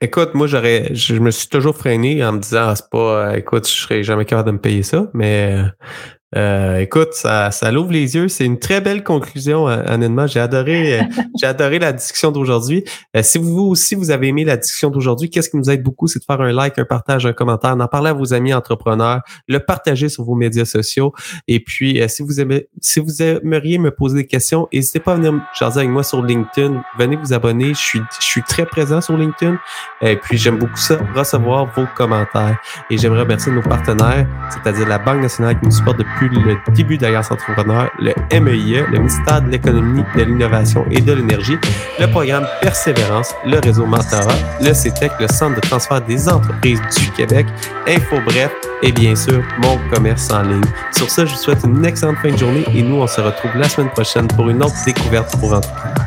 Écoute, 0.00 0.34
moi, 0.34 0.46
j'aurais, 0.46 0.94
je 0.94 1.14
me 1.14 1.30
suis 1.30 1.48
toujours 1.48 1.76
freiné 1.76 2.24
en 2.24 2.32
me 2.32 2.38
disant, 2.40 2.68
ah, 2.68 2.76
c'est 2.76 2.90
pas, 2.90 3.28
euh, 3.28 3.36
écoute, 3.36 3.66
je 3.68 3.74
serais 3.74 4.02
jamais 4.02 4.24
capable 4.24 4.48
de 4.48 4.52
me 4.52 4.58
payer 4.58 4.82
ça, 4.82 5.06
mais 5.14 5.56
euh, 6.36 6.64
euh, 6.64 6.78
écoute, 6.78 7.12
ça, 7.12 7.50
ça 7.50 7.70
l'ouvre 7.70 7.92
les 7.92 8.14
yeux. 8.14 8.28
C'est 8.28 8.44
une 8.44 8.58
très 8.58 8.80
belle 8.80 9.02
conclusion, 9.02 9.68
euh, 9.68 9.82
honnêtement. 9.88 10.26
J'ai 10.26 10.40
adoré, 10.40 11.00
euh, 11.00 11.02
j'ai 11.40 11.46
adoré 11.46 11.78
la 11.78 11.92
discussion 11.92 12.30
d'aujourd'hui. 12.30 12.84
si 13.22 13.38
vous 13.38 13.60
aussi 13.62 13.94
vous 13.94 14.10
avez 14.10 14.28
aimé 14.28 14.44
la 14.44 14.56
discussion 14.56 14.90
d'aujourd'hui, 14.90 15.30
qu'est-ce 15.30 15.50
qui 15.50 15.56
nous 15.56 15.70
aide 15.70 15.82
beaucoup, 15.82 16.06
c'est 16.06 16.18
de 16.18 16.24
faire 16.24 16.40
un 16.40 16.52
like, 16.52 16.78
un 16.78 16.84
partage, 16.84 17.26
un 17.26 17.32
commentaire, 17.32 17.76
d'en 17.76 17.88
parler 17.88 18.10
à 18.10 18.12
vos 18.12 18.34
amis 18.34 18.52
entrepreneurs, 18.54 19.22
le 19.48 19.58
partager 19.58 20.08
sur 20.08 20.24
vos 20.24 20.34
médias 20.34 20.64
sociaux. 20.64 21.12
Et 21.48 21.60
puis, 21.60 22.00
si 22.08 22.22
vous 22.22 22.40
aimez, 22.40 22.68
si 22.80 23.00
vous 23.00 23.22
aimeriez 23.22 23.78
me 23.78 23.90
poser 23.90 24.16
des 24.16 24.26
questions, 24.26 24.68
n'hésitez 24.72 25.00
pas 25.00 25.12
à 25.12 25.16
venir 25.16 25.34
jaser 25.58 25.80
avec 25.80 25.90
moi 25.90 26.02
sur 26.02 26.22
LinkedIn. 26.22 26.82
Venez 26.98 27.16
vous 27.16 27.32
abonner. 27.32 27.74
Je 27.74 27.80
suis, 27.80 28.00
je 28.20 28.24
suis 28.24 28.42
très 28.42 28.66
présent 28.66 29.00
sur 29.00 29.16
LinkedIn. 29.16 29.58
Et 30.02 30.16
puis, 30.16 30.38
j'aime 30.38 30.58
beaucoup 30.58 30.76
ça, 30.76 30.98
recevoir 31.14 31.66
vos 31.74 31.86
commentaires. 31.96 32.58
Et 32.90 32.98
j'aimerais 32.98 33.20
remercier 33.22 33.52
nos 33.52 33.62
partenaires, 33.62 34.26
c'est-à-dire 34.50 34.88
la 34.88 34.98
Banque 34.98 35.22
nationale 35.22 35.58
qui 35.58 35.66
nous 35.66 35.72
supporte 35.72 35.98
depuis 35.98 36.23
le 36.28 36.56
début 36.74 36.98
d'Alliance 36.98 37.30
Entrepreneur, 37.30 37.90
le 37.98 38.12
MEIE, 38.40 38.84
le 38.90 38.98
ministère 38.98 39.42
de 39.42 39.50
l'économie, 39.50 40.04
de 40.16 40.22
l'innovation 40.22 40.84
et 40.90 41.00
de 41.00 41.12
l'énergie, 41.12 41.58
le 41.98 42.06
programme 42.06 42.46
Persévérance, 42.60 43.34
le 43.46 43.58
réseau 43.60 43.86
Mentorat, 43.86 44.34
le 44.60 44.72
CETEC, 44.72 45.12
le 45.20 45.28
Centre 45.28 45.56
de 45.56 45.60
transfert 45.60 46.00
des 46.00 46.28
entreprises 46.28 46.80
du 46.98 47.10
Québec, 47.12 47.46
Info 47.88 48.16
Bref 48.26 48.50
et 48.82 48.92
bien 48.92 49.14
sûr 49.14 49.42
mon 49.58 49.78
commerce 49.92 50.30
en 50.30 50.42
ligne. 50.42 50.64
Sur 50.92 51.10
ce, 51.10 51.26
je 51.26 51.32
vous 51.32 51.38
souhaite 51.38 51.62
une 51.64 51.84
excellente 51.84 52.16
fin 52.18 52.30
de 52.30 52.36
journée 52.36 52.64
et 52.74 52.82
nous, 52.82 52.96
on 52.96 53.06
se 53.06 53.20
retrouve 53.20 53.52
la 53.56 53.68
semaine 53.68 53.90
prochaine 53.90 54.28
pour 54.28 54.48
une 54.48 54.62
autre 54.62 54.76
découverte 54.84 55.38
pour 55.38 55.54
entrepreneurs. 55.54 56.06